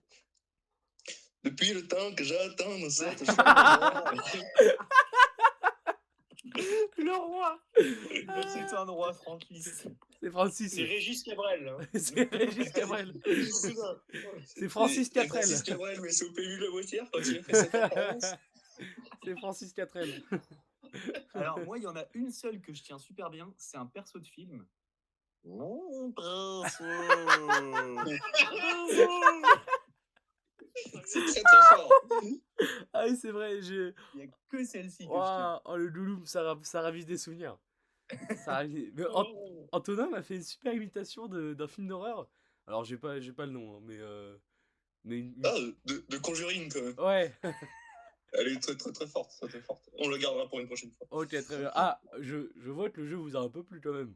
Depuis 1.45 1.73
le 1.73 1.87
temps 1.87 2.15
que 2.15 2.25
j'attends 2.25 2.79
dans 2.79 2.91
cette 2.91 3.25
chambre. 3.25 4.13
Le 6.97 7.15
roi 7.15 7.61
C'est 7.75 8.75
un 8.75 8.85
roi, 8.85 9.13
Francis. 9.13 9.87
C'est 10.21 10.31
Francis. 10.31 10.75
C'est 10.75 10.83
Régis 10.85 11.23
Cabrel. 11.23 11.69
hein. 11.69 11.79
C'est 11.99 12.29
Régis 12.35 12.71
Cabrel. 12.73 13.15
C'est 14.45 14.69
Francis 14.69 15.07
C'est 15.07 15.13
Catrel. 15.13 15.43
Francis 15.43 15.63
Cabrel, 15.63 16.01
mais 16.01 16.11
c'est 16.11 16.25
au 16.25 16.33
PMU 16.33 16.59
la 16.59 16.71
voiture 16.71 17.09
quand 17.13 17.21
il 17.21 17.39
a 17.39 17.43
fait 17.43 17.55
sa 17.55 17.67
performance. 17.67 18.25
C'est 19.25 19.37
Francis 19.39 19.73
Catrel. 19.73 20.23
Alors, 21.35 21.59
moi, 21.61 21.79
il 21.79 21.85
y 21.85 21.87
en 21.87 21.97
a 21.97 22.05
une 22.15 22.31
seule 22.31 22.61
que 22.61 22.73
je 22.73 22.83
tiens 22.83 22.99
super 22.99 23.29
bien. 23.31 23.53
C'est 23.59 23.77
un 23.77 23.87
perso 23.87 24.19
de 24.19 24.27
film. 24.27 24.65
Mon 25.45 26.13
perso. 26.13 26.85
C'est 31.07 31.25
très 31.27 31.43
très 31.43 31.77
fort. 31.77 31.93
Ah 32.93 33.05
oui, 33.07 33.17
c'est 33.17 33.31
vrai, 33.31 33.61
j'ai... 33.63 33.95
Il 34.15 34.21
n'y 34.21 34.23
a 34.23 34.31
que 34.49 34.65
celle-ci 34.65 34.99
que 35.07 35.13
je 35.13 35.59
oh, 35.65 35.77
le 35.77 35.87
louloum, 35.89 36.27
ça, 36.27 36.57
ça 36.63 36.83
ravive 36.83 37.05
des 37.05 37.19
souvenirs. 37.19 37.59
Ça 38.45 38.65
Mais 38.65 39.07
An-. 39.13 39.27
Antonin 39.73 40.09
m'a 40.09 40.23
fait 40.23 40.37
une 40.37 40.43
super 40.43 40.73
imitation 40.73 41.27
d'un 41.29 41.69
film 41.69 41.89
d'horreur. 41.89 42.29
Alors, 42.67 42.85
j'ai 42.85 42.97
pas, 42.97 43.15
pas 43.37 43.47
le 43.47 43.53
nom, 43.53 43.77
hein, 43.77 43.81
mais... 43.85 43.99
euh, 43.99 44.37
mais 45.05 45.19
une- 45.21 45.41
Ah, 45.45 45.55
de, 45.87 46.05
de 46.09 46.19
Conjuring 46.19 46.71
quand 46.73 46.83
même. 46.83 46.99
Ouais, 46.99 47.33
Elle 48.33 48.49
est 48.49 48.61
très 48.61 48.77
très 48.77 48.93
très 48.93 49.07
forte, 49.07 49.31
très 49.39 49.49
très 49.49 49.63
forte. 49.63 49.89
On 49.99 50.09
le 50.09 50.19
gardera 50.19 50.47
pour 50.49 50.61
une 50.61 50.67
prochaine 50.67 50.91
fois. 50.93 51.07
ok, 51.11 51.29
très 51.29 51.59
bien. 51.59 51.71
Ah, 51.75 52.01
je, 52.19 52.51
je 52.57 52.71
vois 52.71 52.91
que 52.91 53.01
le 53.01 53.07
jeu 53.07 53.17
vous 53.17 53.37
a 53.37 53.41
un 53.41 53.49
peu 53.49 53.63
plu 53.63 53.81
quand 53.81 53.93
même. 53.95 54.15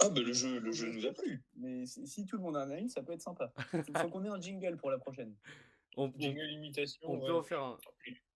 Ah, 0.00 0.08
bah 0.10 0.20
le 0.20 0.32
jeu, 0.32 0.60
le 0.60 0.72
jeu 0.72 0.90
nous 0.92 1.06
a 1.06 1.12
plu. 1.12 1.42
Mais 1.56 1.86
si, 1.86 2.06
si 2.06 2.26
tout 2.26 2.36
le 2.36 2.42
monde 2.42 2.56
en 2.56 2.70
a 2.70 2.78
une, 2.78 2.88
ça 2.88 3.02
peut 3.02 3.12
être 3.12 3.22
sympa. 3.22 3.52
Il 3.88 3.96
faut 3.98 4.08
qu'on 4.08 4.24
ait 4.24 4.28
un 4.28 4.40
jingle 4.40 4.76
pour 4.76 4.90
la 4.90 4.98
prochaine. 4.98 5.34
On, 5.96 6.12
Jingle 6.18 6.50
imitation. 6.50 7.00
on 7.04 7.18
ouais. 7.18 7.26
peut 7.26 7.34
en 7.34 7.42
faire 7.42 7.62
un. 7.62 7.78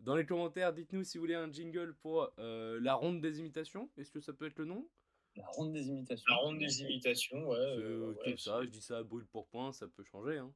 Dans 0.01 0.17
les 0.17 0.25
commentaires, 0.25 0.73
dites-nous 0.73 1.05
si 1.05 1.19
vous 1.19 1.23
voulez 1.23 1.35
un 1.35 1.53
jingle 1.53 1.95
pour 2.01 2.33
euh, 2.39 2.81
la 2.81 2.95
ronde 2.95 3.21
des 3.21 3.39
imitations. 3.39 3.91
Est-ce 3.99 4.11
que 4.11 4.21
ça 4.21 4.33
peut 4.33 4.47
être 4.47 4.59
le 4.59 4.65
nom? 4.65 4.89
La 5.37 5.47
ronde 5.47 5.75
des 5.75 5.89
imitations. 5.89 6.25
La 6.31 6.37
ronde 6.37 6.59
des 6.59 6.81
imitations, 6.81 7.49
ouais. 7.51 7.59
Euh, 7.59 8.15
ouais, 8.15 8.35
ça, 8.39 8.63
je 8.65 8.69
dis 8.71 8.81
ça 8.81 8.99
à 8.99 9.03
brûle 9.03 9.27
pour 9.27 9.47
point, 9.49 9.73
ça 9.73 9.87
peut 9.89 10.03
changer. 10.05 10.39
Hein. 10.39 10.53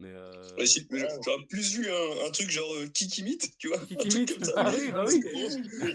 Mais. 0.00 0.08
Euh... 0.12 0.32
Ouais, 0.56 0.66
si, 0.66 0.86
mais 0.90 1.06
J'aurais 1.24 1.44
plus 1.48 1.74
vu 1.76 1.88
un, 1.90 2.26
un 2.26 2.30
truc 2.30 2.50
genre 2.50 2.74
euh, 2.74 2.86
Kikimite, 2.88 3.56
tu 3.58 3.68
vois. 3.68 3.78
Qui 3.78 3.94
un 3.94 3.96
truc 3.98 4.14
imite 4.14 4.34
comme 4.34 4.44
ça. 4.44 4.52
Ah 4.56 4.72
oui, 4.76 4.90
bah 4.90 5.04
oui. 5.06 5.22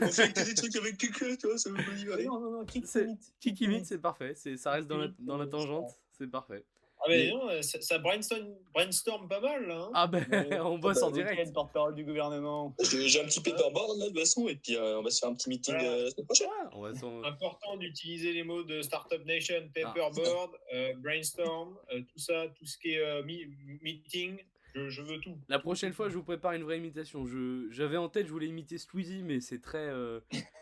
On 0.02 0.08
fait 0.08 0.32
que 0.32 0.46
des 0.46 0.54
trucs 0.54 0.76
avec 0.76 0.98
Kike, 0.98 1.38
tu 1.40 1.48
vois, 1.48 1.58
ça 1.58 1.70
veut 1.72 1.76
pas 1.76 1.92
dire. 1.96 2.12
Ah 2.14 2.24
non, 2.24 2.40
non, 2.40 2.52
non, 2.52 2.66
kick 2.66 2.86
C'est- 2.88 3.98
parfait. 3.98 4.34
C'est, 4.36 4.58
ça 4.58 4.72
reste 4.72 4.88
dans 4.88 4.98
la, 4.98 5.08
dans 5.20 5.38
la 5.38 5.48
tangente, 5.48 5.90
c'est 6.18 6.30
parfait. 6.30 6.64
Ah, 7.06 7.10
Mais- 7.10 7.30
non, 7.30 7.50
euh, 7.50 7.62
ça, 7.62 7.80
ça 7.82 7.98
brainstorm, 8.00 8.42
brainstorm 8.74 9.28
pas 9.28 9.40
mal, 9.40 9.68
là. 9.68 9.76
hein. 9.78 9.92
Ah 9.94 10.08
ben, 10.08 10.26
on 10.66 10.80
bosse 10.80 11.04
en 11.04 11.12
direct. 11.12 11.46
le 11.48 11.54
porte-parole 11.54 11.94
du 11.96 12.04
gouvernement. 12.04 12.76
J'ai 12.82 13.22
un 13.22 13.26
petit 13.26 13.42
paperboard 13.42 13.98
là 14.00 14.06
de 14.06 14.10
toute 14.10 14.20
façon, 14.20 14.48
et 14.48 14.56
puis 14.56 14.76
euh, 14.76 14.98
on 15.00 15.04
va 15.04 15.10
se 15.12 15.20
faire 15.20 15.30
un 15.30 15.36
petit 15.36 15.50
meeting 15.50 15.76
Voilà. 15.76 15.90
euh, 15.92 16.04
la 16.06 16.10
semaine 16.12 16.26
prochaine. 16.26 16.48
Ouais, 16.48 16.70
on 16.74 16.82
va 16.82 16.96
s'en- 16.96 17.24
Important 17.24 17.78
d'utiliser 17.78 18.34
les 18.34 18.44
mots 18.44 18.64
de 18.64 18.82
Startup 18.82 19.24
Nation, 19.26 19.56
Ah. 19.68 19.82
Paperboard, 19.94 20.52
euh, 20.74 20.94
Brainstorm, 20.98 21.78
euh, 21.94 22.00
tout 22.02 22.20
ça, 22.20 22.48
tout 22.58 22.66
ce 22.66 22.78
qui 22.78 22.94
est 22.94 23.00
euh, 23.00 23.24
mi- 23.24 23.46
meeting. 23.82 24.38
Je, 24.74 24.90
je 24.90 25.02
veux 25.04 25.20
tout. 25.22 25.38
La 25.48 25.60
prochaine 25.60 25.94
fois, 25.94 26.10
je 26.10 26.16
vous 26.16 26.24
prépare 26.24 26.52
une 26.54 26.64
vraie 26.64 26.78
imitation. 26.80 27.26
Je, 27.26 27.68
j'avais 27.72 27.96
en 27.98 28.10
tête, 28.10 28.26
je 28.28 28.32
voulais 28.32 28.48
imiter 28.48 28.78
Squeezie, 28.78 29.22
mais 29.24 29.40
c'est 29.40 29.62
très, 29.62 29.78
euh, 29.88 30.20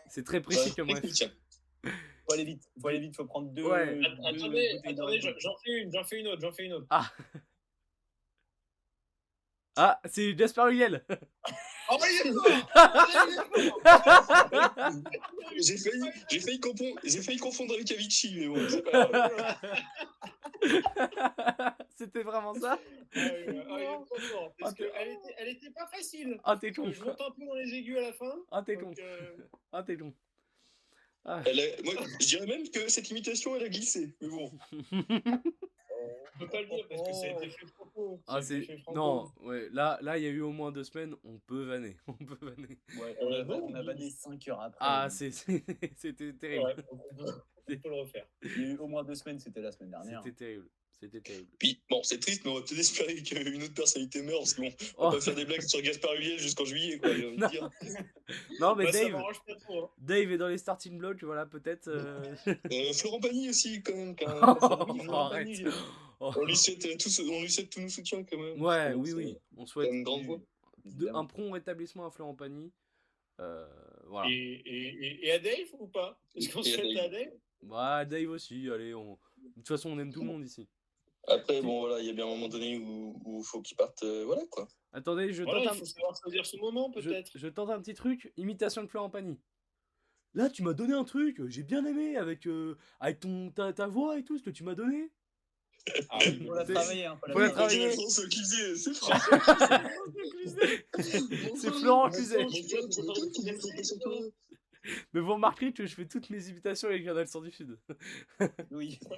c'est 0.08 0.24
très 0.24 0.40
précis 0.40 0.72
comme 0.74 0.90
ref. 0.92 1.02
Faut 2.26 2.32
aller 2.34 2.44
vite. 2.44 2.62
Faut 2.80 2.88
aller 2.88 3.00
vite. 3.00 3.16
Faut 3.16 3.24
prendre 3.26 3.48
deux. 3.50 3.64
Ouais. 3.64 3.94
deux 3.96 4.02
Att- 4.06 4.12
Attendez, 4.26 4.74
bouteilles 4.76 4.92
attendez, 4.92 5.20
j'en- 5.20 5.56
fais 5.64 5.70
une, 5.82 5.92
j'en 5.92 6.04
fais 6.04 6.20
une 6.20 6.28
autre, 6.28 6.40
j'en 6.42 6.52
fais 6.52 6.64
une 6.64 6.72
autre. 6.74 6.86
Ah, 9.76 10.00
c'est 10.06 10.36
Jasper 10.38 10.68
Huguel. 10.70 11.04
Oh, 11.90 11.96
J'ai 15.56 15.76
failli, 15.76 16.10
j'ai 16.30 16.40
failli, 16.40 16.60
confondre, 16.60 16.98
j'ai 17.04 17.22
failli 17.22 17.38
confondre 17.38 17.74
avec 17.74 17.90
Avicii, 17.90 18.34
mais 18.40 18.46
bon, 18.48 18.68
c'est 18.68 18.82
pas 18.82 19.06
grave. 19.06 19.56
C'était 21.96 22.22
vraiment 22.22 22.54
ça? 22.54 22.78
Ah, 22.80 23.18
oui. 23.46 23.60
Ah, 23.68 23.76
il 23.78 23.82
est 23.82 24.04
trop 24.06 24.18
fort. 24.18 24.54
Parce 24.58 24.72
Ah, 24.72 24.74
t'es- 24.76 24.90
qu'elle 24.90 25.08
était, 25.12 25.34
elle 25.38 25.48
était 25.48 25.70
pas 25.70 25.86
facile. 25.88 26.40
Ah, 26.44 26.56
t'es 26.56 26.72
con. 26.72 26.90
Je 26.90 27.02
monte 27.04 27.20
un 27.20 27.30
peu 27.30 27.44
dans 27.46 27.54
les 27.54 27.72
aigus 27.74 27.98
à 27.98 28.02
la 28.02 28.12
fin. 28.12 28.34
Ah, 28.50 28.62
t'es 28.64 28.76
con. 28.76 28.92
euh, 28.98 29.36
Ah, 29.72 29.82
t'es 29.82 29.96
con. 29.96 30.12
Ah. 31.24 31.42
Elle 31.46 31.60
a- 31.60 31.82
moi, 31.82 31.94
je 32.20 32.26
dirais 32.26 32.46
même 32.46 32.68
que 32.68 32.88
cette 32.88 33.10
imitation, 33.10 33.56
elle 33.56 33.64
a 33.64 33.68
glissé. 33.68 34.14
Mais 34.20 34.28
bon, 34.28 34.50
on 34.92 36.38
peut 36.38 36.48
pas 36.48 36.60
le 36.60 36.66
dire 36.68 36.86
parce 36.88 37.02
que 37.02 37.12
ça 37.14 37.26
a 37.26 37.30
été 37.30 37.48
fait 37.50 37.66
franco. 37.66 38.20
Ah, 38.26 38.42
c'est. 38.42 38.66
Non, 38.94 39.30
ouais, 39.42 39.68
là, 39.72 39.98
là, 40.02 40.18
il 40.18 40.24
y 40.24 40.26
a 40.26 40.30
eu 40.30 40.40
au 40.42 40.50
moins 40.52 40.70
deux 40.72 40.84
semaines, 40.84 41.14
on 41.24 41.38
peut 41.38 41.64
vanner. 41.64 41.96
On 42.06 42.12
peut 42.12 42.36
vanner. 42.42 42.78
Ouais, 43.00 43.16
on 43.20 43.32
a, 43.32 43.44
on 43.46 43.74
a 43.74 43.82
vanné 43.82 44.10
5 44.10 44.48
heures 44.48 44.60
après. 44.60 44.78
Ah, 44.80 45.08
c'est, 45.10 45.30
c'était 45.96 46.32
terrible. 46.34 46.64
Ouais, 46.66 46.74
on 46.90 46.96
peut, 47.14 47.32
on 47.68 47.76
peut 47.76 47.88
le 47.88 47.94
refaire. 48.00 48.26
Il 48.42 48.50
y 48.50 48.64
a 48.64 48.68
eu 48.68 48.76
au 48.76 48.86
moins 48.86 49.02
deux 49.04 49.14
semaines, 49.14 49.38
c'était 49.38 49.62
la 49.62 49.72
semaine 49.72 49.90
dernière. 49.90 50.22
C'était 50.22 50.36
terrible. 50.36 50.68
C'était 51.00 51.20
terrible. 51.20 51.48
puis 51.58 51.82
bon, 51.90 52.02
c'est 52.02 52.18
triste, 52.18 52.42
mais 52.44 52.50
on 52.50 52.54
va 52.54 52.60
peut-être 52.62 52.78
espérer 52.78 53.22
qu'une 53.22 53.62
autre 53.62 53.74
personnalité 53.74 54.22
meurt, 54.22 54.38
parce 54.38 54.54
qu'on 54.54 54.68
Oh. 54.96 55.04
va 55.10 55.16
pas 55.16 55.20
faire 55.20 55.34
des 55.34 55.44
blagues 55.44 55.60
sur 55.62 55.82
Gaspard 55.82 56.14
Huliel 56.14 56.38
jusqu'en 56.38 56.64
juillet, 56.64 56.98
quoi. 56.98 57.10
Non. 57.16 57.48
dire. 57.48 57.70
Non, 58.60 58.74
mais 58.74 58.84
Bah, 58.86 58.92
ça 58.92 58.98
Dave, 59.10 59.12
pas 59.46 59.54
trop. 59.56 59.84
hein. 59.84 59.90
Dave 59.98 60.32
est 60.32 60.38
dans 60.38 60.48
les 60.48 60.56
starting 60.58 60.96
blocks, 60.98 61.22
voilà, 61.24 61.44
peut-être. 61.46 61.88
euh, 61.88 62.22
Euh, 62.72 62.92
Florent 62.94 63.20
Pagny 63.20 63.50
aussi, 63.50 63.82
quand 63.82 63.94
même. 63.94 64.16
quand 64.16 64.28
même. 64.94 65.08
Oh. 65.10 65.28
Pagny, 65.30 65.64
Oh. 66.20 66.32
On 66.36 66.44
lui 66.44 66.56
souhaite 66.56 66.86
euh, 66.86 66.94
tous, 66.98 67.20
on 67.20 67.42
lui 67.42 67.50
souhaite 67.50 67.68
tous 67.70 67.80
nos 67.80 67.88
soutiens, 67.88 68.22
quand 68.24 68.38
même. 68.38 68.62
Ouais, 68.62 68.94
oui, 68.94 69.12
oui. 69.12 69.36
On 69.56 69.66
souhaite 69.66 69.92
une 69.92 70.04
grande 70.04 70.24
voix. 70.24 70.40
de, 70.84 71.08
un 71.08 71.24
prompt 71.26 71.50
rétablissement 71.52 72.06
à 72.06 72.10
Florent 72.10 72.34
Pagny. 72.36 72.70
Euh, 73.40 73.66
voilà. 74.06 74.30
Et, 74.30 74.62
et, 74.64 75.26
et, 75.26 75.32
à 75.32 75.38
Dave 75.40 75.66
ou 75.80 75.88
pas? 75.88 76.18
Est-ce 76.36 76.48
qu'on 76.50 76.60
à 76.60 76.62
souhaite 76.62 76.96
à 76.98 77.08
Dave? 77.08 77.32
Bah, 77.62 78.04
Dave 78.04 78.30
aussi, 78.30 78.70
allez. 78.70 78.94
On... 78.94 79.18
De 79.42 79.52
toute 79.56 79.68
façon, 79.68 79.90
on 79.90 79.98
aime 79.98 80.12
tout 80.12 80.20
le 80.20 80.26
monde 80.26 80.44
ici. 80.46 80.66
Après, 81.28 81.62
bon, 81.62 81.80
voilà, 81.80 82.00
il 82.00 82.06
y 82.06 82.10
a 82.10 82.12
bien 82.12 82.24
un 82.26 82.28
moment 82.28 82.48
donné 82.48 82.76
où 82.78 83.38
il 83.40 83.44
faut 83.44 83.62
qu'il 83.62 83.76
parte, 83.76 84.02
euh, 84.02 84.24
voilà, 84.24 84.42
quoi. 84.50 84.68
Attendez, 84.92 85.32
je 85.32 85.42
Voilà, 85.42 85.60
tente 85.60 85.72
il 85.72 85.76
un... 85.76 85.78
faut 85.80 85.84
savoir 85.86 86.16
choisir 86.22 86.44
ce 86.46 86.56
moment 86.58 86.92
je, 86.96 87.00
peut-être. 87.08 87.30
je 87.34 87.48
tente 87.48 87.70
un 87.70 87.80
petit 87.80 87.94
truc, 87.94 88.32
imitation 88.36 88.82
de 88.82 88.88
Florent 88.88 89.10
Pagny. 89.10 89.38
Là, 90.34 90.50
tu 90.50 90.62
m'as 90.62 90.72
donné 90.74 90.92
un 90.94 91.04
truc, 91.04 91.40
j'ai 91.48 91.62
bien 91.62 91.84
aimé 91.86 92.16
avec, 92.16 92.46
euh, 92.46 92.76
avec 93.00 93.20
ton, 93.20 93.50
ta, 93.50 93.72
ta 93.72 93.86
voix 93.86 94.18
et 94.18 94.24
tout, 94.24 94.36
ce 94.38 94.42
que 94.42 94.50
tu 94.50 94.64
m'as 94.64 94.74
donné. 94.74 95.10
Ah, 96.10 96.18
oui, 96.20 96.46
Faut 96.46 96.54
la 96.54 96.64
C'est- 96.66 96.72
travailler. 96.72 97.04
Hein, 97.06 97.18
faut 97.32 97.38
la 97.38 97.50
travailler. 97.50 97.90
C'est 101.56 101.70
Florent. 101.72 102.10
Cluzet. 102.10 102.46
Mais 105.12 105.20
vous 105.20 105.32
remarquerez 105.34 105.72
que 105.72 105.86
je 105.86 105.94
fais 105.94 106.06
toutes 106.06 106.28
mes 106.30 106.48
imitations 106.48 106.88
avec 106.88 107.06
un 107.06 107.16
accent 107.16 107.40
du 107.40 107.50
Sud. 107.50 107.78
Oui. 108.70 108.98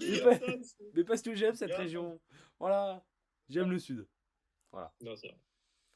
Mais, 0.00 0.20
pas- 0.20 1.04
parce 1.06 1.22
que 1.22 1.34
j'aime 1.34 1.54
cette 1.54 1.72
région. 1.74 2.20
Voilà, 2.58 3.04
j'aime 3.48 3.70
le 3.70 3.78
Sud. 3.78 4.06
Non, 5.00 5.16
c'est 5.16 5.28
vrai. 5.28 5.38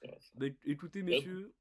C'est 0.01 0.09
vrai. 0.09 0.19
Bah, 0.35 0.47
écoutez, 0.65 1.03
messieurs. 1.03 1.55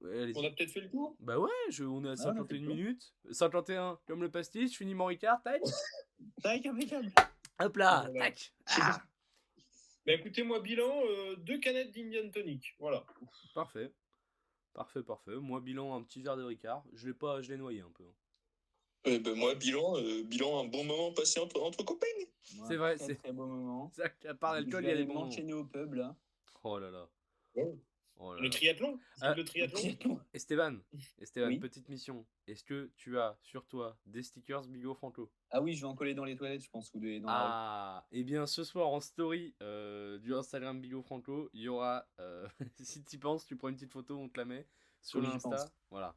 Ouais. 0.00 0.32
On 0.36 0.44
a 0.44 0.50
peut-être 0.50 0.70
fait 0.70 0.80
le 0.80 0.90
tour? 0.90 1.16
Bah 1.20 1.38
ouais, 1.38 1.48
je, 1.70 1.84
on 1.84 2.04
est 2.04 2.08
à 2.08 2.14
Ah, 2.18 2.24
on 2.26 2.30
a 2.30 2.34
51 2.34 2.46
fait 2.46 2.54
le 2.58 2.66
tour. 2.66 2.74
minutes. 2.76 3.14
51 3.30 3.98
comme 4.06 4.22
le 4.22 4.30
pastis, 4.30 4.72
je 4.72 4.76
finis 4.76 4.94
mon 4.94 5.06
Ricard, 5.06 5.42
tac. 5.42 5.62
Tac, 6.42 6.66
impeccable. 6.66 7.10
Hop 7.60 7.76
là, 7.76 8.02
Voilà. 8.10 8.24
tac. 8.26 8.52
Ah, 8.66 9.02
Bah 10.06 10.12
écoutez, 10.12 10.42
moi, 10.42 10.60
bilan, 10.60 11.02
euh, 11.06 11.36
deux 11.36 11.58
canettes 11.58 11.92
d'Indian 11.92 12.28
Tonic. 12.30 12.74
Voilà. 12.78 13.06
parfait. 13.54 13.92
Parfait, 14.74 15.02
parfait. 15.02 15.36
Moi, 15.36 15.60
bilan, 15.60 15.94
un 15.94 16.02
petit 16.02 16.20
verre 16.22 16.36
de 16.36 16.42
Ricard. 16.42 16.84
Je 16.92 17.06
l'ai 17.06 17.14
pas, 17.14 17.40
je 17.40 17.50
l'ai 17.50 17.56
noyé 17.56 17.80
un 17.80 17.90
peu. 17.92 18.04
Euh, 19.06 19.18
ben, 19.18 19.34
moi, 19.36 19.54
bilan, 19.54 19.96
euh, 19.98 20.22
bilan, 20.22 20.60
un 20.60 20.68
bon 20.68 20.84
moment 20.84 21.12
passé 21.12 21.38
entre, 21.40 21.60
entre 21.62 21.84
copains. 21.84 22.06
C'est 22.66 22.76
vrai, 22.76 22.96
c'est- 22.98 23.16
Très 23.16 23.32
beau 23.32 23.46
moment. 23.46 23.90
Ça, 23.94 24.04
à 24.28 24.34
part 24.34 24.54
l'alcool, 24.54 24.84
il 24.84 24.88
y 24.88 24.90
a 24.90 24.94
des 24.94 25.02
aller 25.02 25.04
bons 25.06 25.26
moments. 25.26 25.60
au 25.60 25.64
pub 25.64 25.94
là. 25.94 26.16
Oh 26.62 26.78
là 26.78 26.90
là. 26.90 27.08
Oh. 27.56 27.78
Oh 28.20 28.32
là 28.32 28.38
Le 28.38 28.44
là. 28.44 28.50
triathlon 28.50 28.98
Ah, 29.20 29.34
Le 29.34 29.44
triathlon 29.44 30.20
Esteban, 30.34 30.76
Esteban, 31.20 31.48
Oui. 31.48 31.58
petite 31.58 31.88
mission. 31.88 32.24
Est-ce 32.46 32.62
que 32.62 32.90
tu 32.96 33.18
as 33.18 33.36
sur 33.42 33.66
toi 33.66 33.98
des 34.06 34.22
stickers 34.22 34.62
Bigo 34.68 34.94
Franco? 34.94 35.30
Ah 35.50 35.60
oui, 35.60 35.74
je 35.74 35.80
vais 35.82 35.88
en 35.88 35.94
coller 35.96 36.14
dans 36.14 36.24
les 36.24 36.36
toilettes, 36.36 36.62
je 36.62 36.70
pense, 36.70 36.90
ou 36.94 37.00
des- 37.00 37.18
dans. 37.20 37.26
Ah, 37.28 38.06
et 38.12 38.22
bien 38.22 38.46
ce 38.46 38.62
soir 38.64 38.88
en 38.88 39.00
story 39.00 39.54
euh, 39.62 40.18
du 40.18 40.32
Instagram 40.34 40.80
Bigo 40.80 41.02
Franco, 41.02 41.50
il 41.52 41.62
y 41.62 41.68
aura, 41.68 42.06
euh, 42.20 42.46
si 42.80 43.02
tu 43.04 43.16
y 43.16 43.18
penses, 43.18 43.44
tu 43.46 43.56
prends 43.56 43.68
une 43.68 43.74
petite 43.74 43.92
photo, 43.92 44.16
on 44.16 44.28
te 44.28 44.38
la 44.38 44.44
met 44.46 44.66
sur 45.02 45.20
j'y 45.22 45.26
l'Insta. 45.30 45.70
Voilà. 45.90 46.14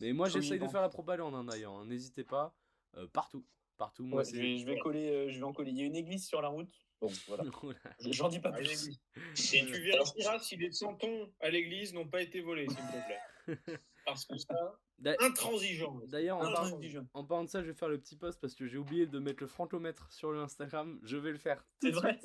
Mais 0.00 0.12
moi 0.12 0.28
j'essaye 0.28 0.58
de 0.58 0.66
faire 0.66 0.82
la 0.82 0.88
propagande 0.88 1.34
hein, 1.34 1.44
d'ailleurs, 1.44 1.72
hein, 1.74 1.86
n'hésitez 1.86 2.24
pas, 2.24 2.54
euh, 2.96 3.06
partout. 3.08 3.44
Partout, 3.76 4.04
moi 4.06 4.22
Ouais, 4.22 4.24
je, 4.24 4.40
vais, 4.40 4.56
je 4.56 4.64
vais 4.64 4.78
coller, 4.78 5.10
euh, 5.10 5.30
je 5.30 5.36
vais 5.36 5.44
en 5.44 5.52
coller. 5.52 5.70
Il 5.70 5.76
y 5.78 5.82
a 5.82 5.84
une 5.84 5.96
église 5.96 6.26
sur 6.26 6.40
la 6.40 6.48
route. 6.48 6.72
Bon, 6.98 7.10
voilà. 7.28 7.44
J'en 8.10 8.28
dis 8.30 8.40
pas 8.40 8.50
plus. 8.52 8.88
Et 9.54 9.66
tu 9.66 9.80
vérifieras 9.82 10.38
si 10.38 10.56
les 10.56 10.72
santons 10.72 11.30
à 11.40 11.50
l'église 11.50 11.92
n'ont 11.92 12.08
pas 12.08 12.22
été 12.22 12.40
volés, 12.40 12.66
s'il 12.68 12.76
te 12.78 13.04
plaît. 13.04 13.78
Parce 14.06 14.24
que 14.24 14.38
ça, 14.38 14.78
intransigeant. 15.20 16.00
D'ailleurs, 16.06 16.38
en, 16.38 16.40
parlant- 16.52 16.80
en 17.12 17.44
de 17.44 17.48
ça, 17.48 17.60
je 17.60 17.66
vais 17.66 17.74
faire 17.74 17.88
le 17.88 17.98
petit 17.98 18.16
post 18.16 18.40
parce 18.40 18.54
que 18.54 18.64
j'ai 18.64 18.78
oublié 18.78 19.06
de 19.06 19.18
mettre 19.18 19.42
le 19.42 19.48
francomètre 19.48 20.12
sur 20.12 20.30
le 20.30 20.38
Instagram. 20.40 21.00
Je 21.02 21.16
vais 21.16 21.32
le 21.32 21.38
faire. 21.38 21.66
C'est 21.82 21.90
vrai. 21.90 22.18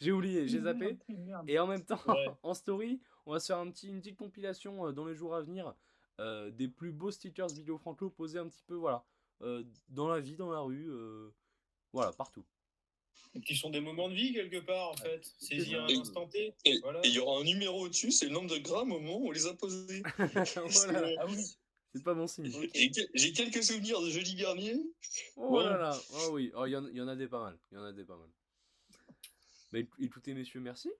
J'ai 0.00 0.10
oublié, 0.10 0.48
j'ai 0.48 0.60
zappé. 0.60 0.98
Et 1.46 1.58
en 1.60 1.68
même 1.68 1.84
temps, 1.84 2.00
Ouais. 2.08 2.26
en 2.42 2.54
story, 2.54 3.00
on 3.24 3.32
va 3.32 3.40
se 3.40 3.46
faire 3.46 3.58
un 3.58 3.70
petit, 3.70 3.88
une 3.88 4.00
petite 4.00 4.16
compilation 4.18 4.86
euh, 4.88 4.92
dans 4.92 5.04
les 5.06 5.14
jours 5.14 5.34
à 5.34 5.42
venir 5.42 5.74
euh, 6.20 6.50
des 6.50 6.68
plus 6.68 6.92
beaux 6.92 7.10
stickers 7.10 7.48
vidéo 7.48 7.78
franco 7.78 8.10
posés 8.10 8.38
un 8.38 8.48
petit 8.48 8.62
peu, 8.66 8.74
voilà, 8.74 9.04
euh, 9.42 9.62
dans 9.88 10.08
la 10.08 10.20
vie, 10.20 10.36
dans 10.36 10.50
la 10.50 10.60
rue, 10.60 10.88
euh, 10.90 11.30
voilà, 11.92 12.12
partout. 12.12 12.44
Qui 13.44 13.56
sont 13.56 13.70
des 13.70 13.80
moments 13.80 14.08
de 14.08 14.14
vie 14.14 14.32
quelque 14.32 14.58
part, 14.60 14.90
en 14.90 14.96
fait. 14.96 15.24
Saisir 15.38 15.84
un 15.84 15.88
instant 15.88 16.26
T. 16.26 16.54
Et 16.64 16.78
Voilà. 16.80 17.00
il 17.04 17.12
y 17.12 17.18
aura 17.18 17.40
un 17.40 17.44
numéro 17.44 17.84
au-dessus, 17.86 18.10
c'est 18.10 18.26
le 18.26 18.32
nombre 18.32 18.50
de 18.50 18.58
grammes 18.58 18.90
au 18.92 18.98
moment 19.00 19.18
où 19.18 19.28
on 19.28 19.30
les 19.32 19.46
a 19.46 19.54
posés. 19.54 20.02
Voilà, 20.56 21.08
Ah 21.20 21.26
oui. 21.28 21.44
c'est 21.94 22.02
pas 22.02 22.14
bon 22.14 22.26
signe. 22.26 22.50
J'ai 22.74 22.90
que- 22.90 23.00
j'ai 23.14 23.32
quelques 23.32 23.62
souvenirs 23.62 24.00
de 24.00 24.10
jeudi 24.10 24.34
dernier. 24.34 24.74
Oh 25.36 25.60
là 25.60 25.76
là, 25.76 26.00
oh 26.14 26.28
oui, 26.32 26.50
oh, 26.54 26.66
il 26.66 26.70
y, 26.72 26.76
en- 26.76 26.86
il 26.88 26.96
y 26.96 27.00
en 27.00 27.08
a 27.08 27.16
des 27.16 27.28
pas 27.28 27.40
mal, 27.40 27.58
il 27.70 27.74
y 27.74 27.78
en 27.78 27.84
a 27.84 27.92
des 27.92 28.04
pas 28.04 28.16
mal. 28.16 28.28
Bah, 29.72 29.78
éc- 29.80 29.88
écoutez 30.00 30.32
messieurs, 30.34 30.60
merci? 30.60 30.90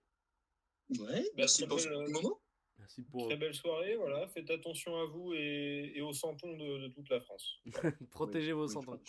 Ouais, 0.99 1.29
merci 1.35 1.65
pour 1.65 1.79
ce 1.79 1.89
moment. 1.89 2.39
Merci 2.79 3.03
pour 3.03 3.27
Très 3.27 3.37
belle 3.37 3.53
soirée, 3.53 3.95
voilà. 3.95 4.27
Faites 4.29 4.49
attention 4.49 4.95
à 4.99 5.05
vous 5.05 5.33
et, 5.33 5.91
et 5.95 6.01
aux 6.01 6.13
santons 6.13 6.55
de, 6.57 6.79
de 6.79 6.87
toute 6.87 7.09
la 7.09 7.19
France. 7.19 7.59
protéger 8.09 8.53
vos 8.53 8.65
Oui, 8.67 8.73
santons. 8.73 8.99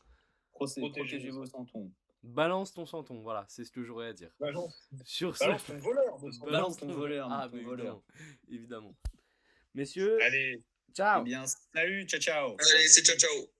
Protégez 0.52 0.80
Protégez 0.90 1.30
vos 1.30 1.46
santons. 1.46 1.90
Balance 2.22 2.74
ton 2.74 2.84
santon, 2.84 3.20
voilà, 3.22 3.46
c'est 3.48 3.64
ce 3.64 3.70
que 3.72 3.82
j'aurais 3.82 4.08
à 4.08 4.12
dire. 4.12 4.30
Balance, 4.38 4.90
Sur 5.04 5.34
ce, 5.36 5.44
balance 5.44 5.64
ton 5.64 5.78
voleur. 5.78 6.18
Balance 6.42 6.76
ton 6.76 6.92
voleur, 6.92 7.28
Ah, 7.30 7.48
ton 7.50 7.62
voleur. 7.62 8.02
évidemment, 8.50 8.92
évidemment. 8.92 8.96
Messieurs, 9.72 10.18
Allez, 10.22 10.62
ciao 10.92 11.22
Eh 11.22 11.24
bien, 11.24 11.46
salut, 11.46 12.04
ciao, 12.06 12.20
ciao. 12.20 12.48
Allez, 12.58 12.88
c'est 12.88 13.02
ciao 13.04 13.16
ciao. 13.16 13.59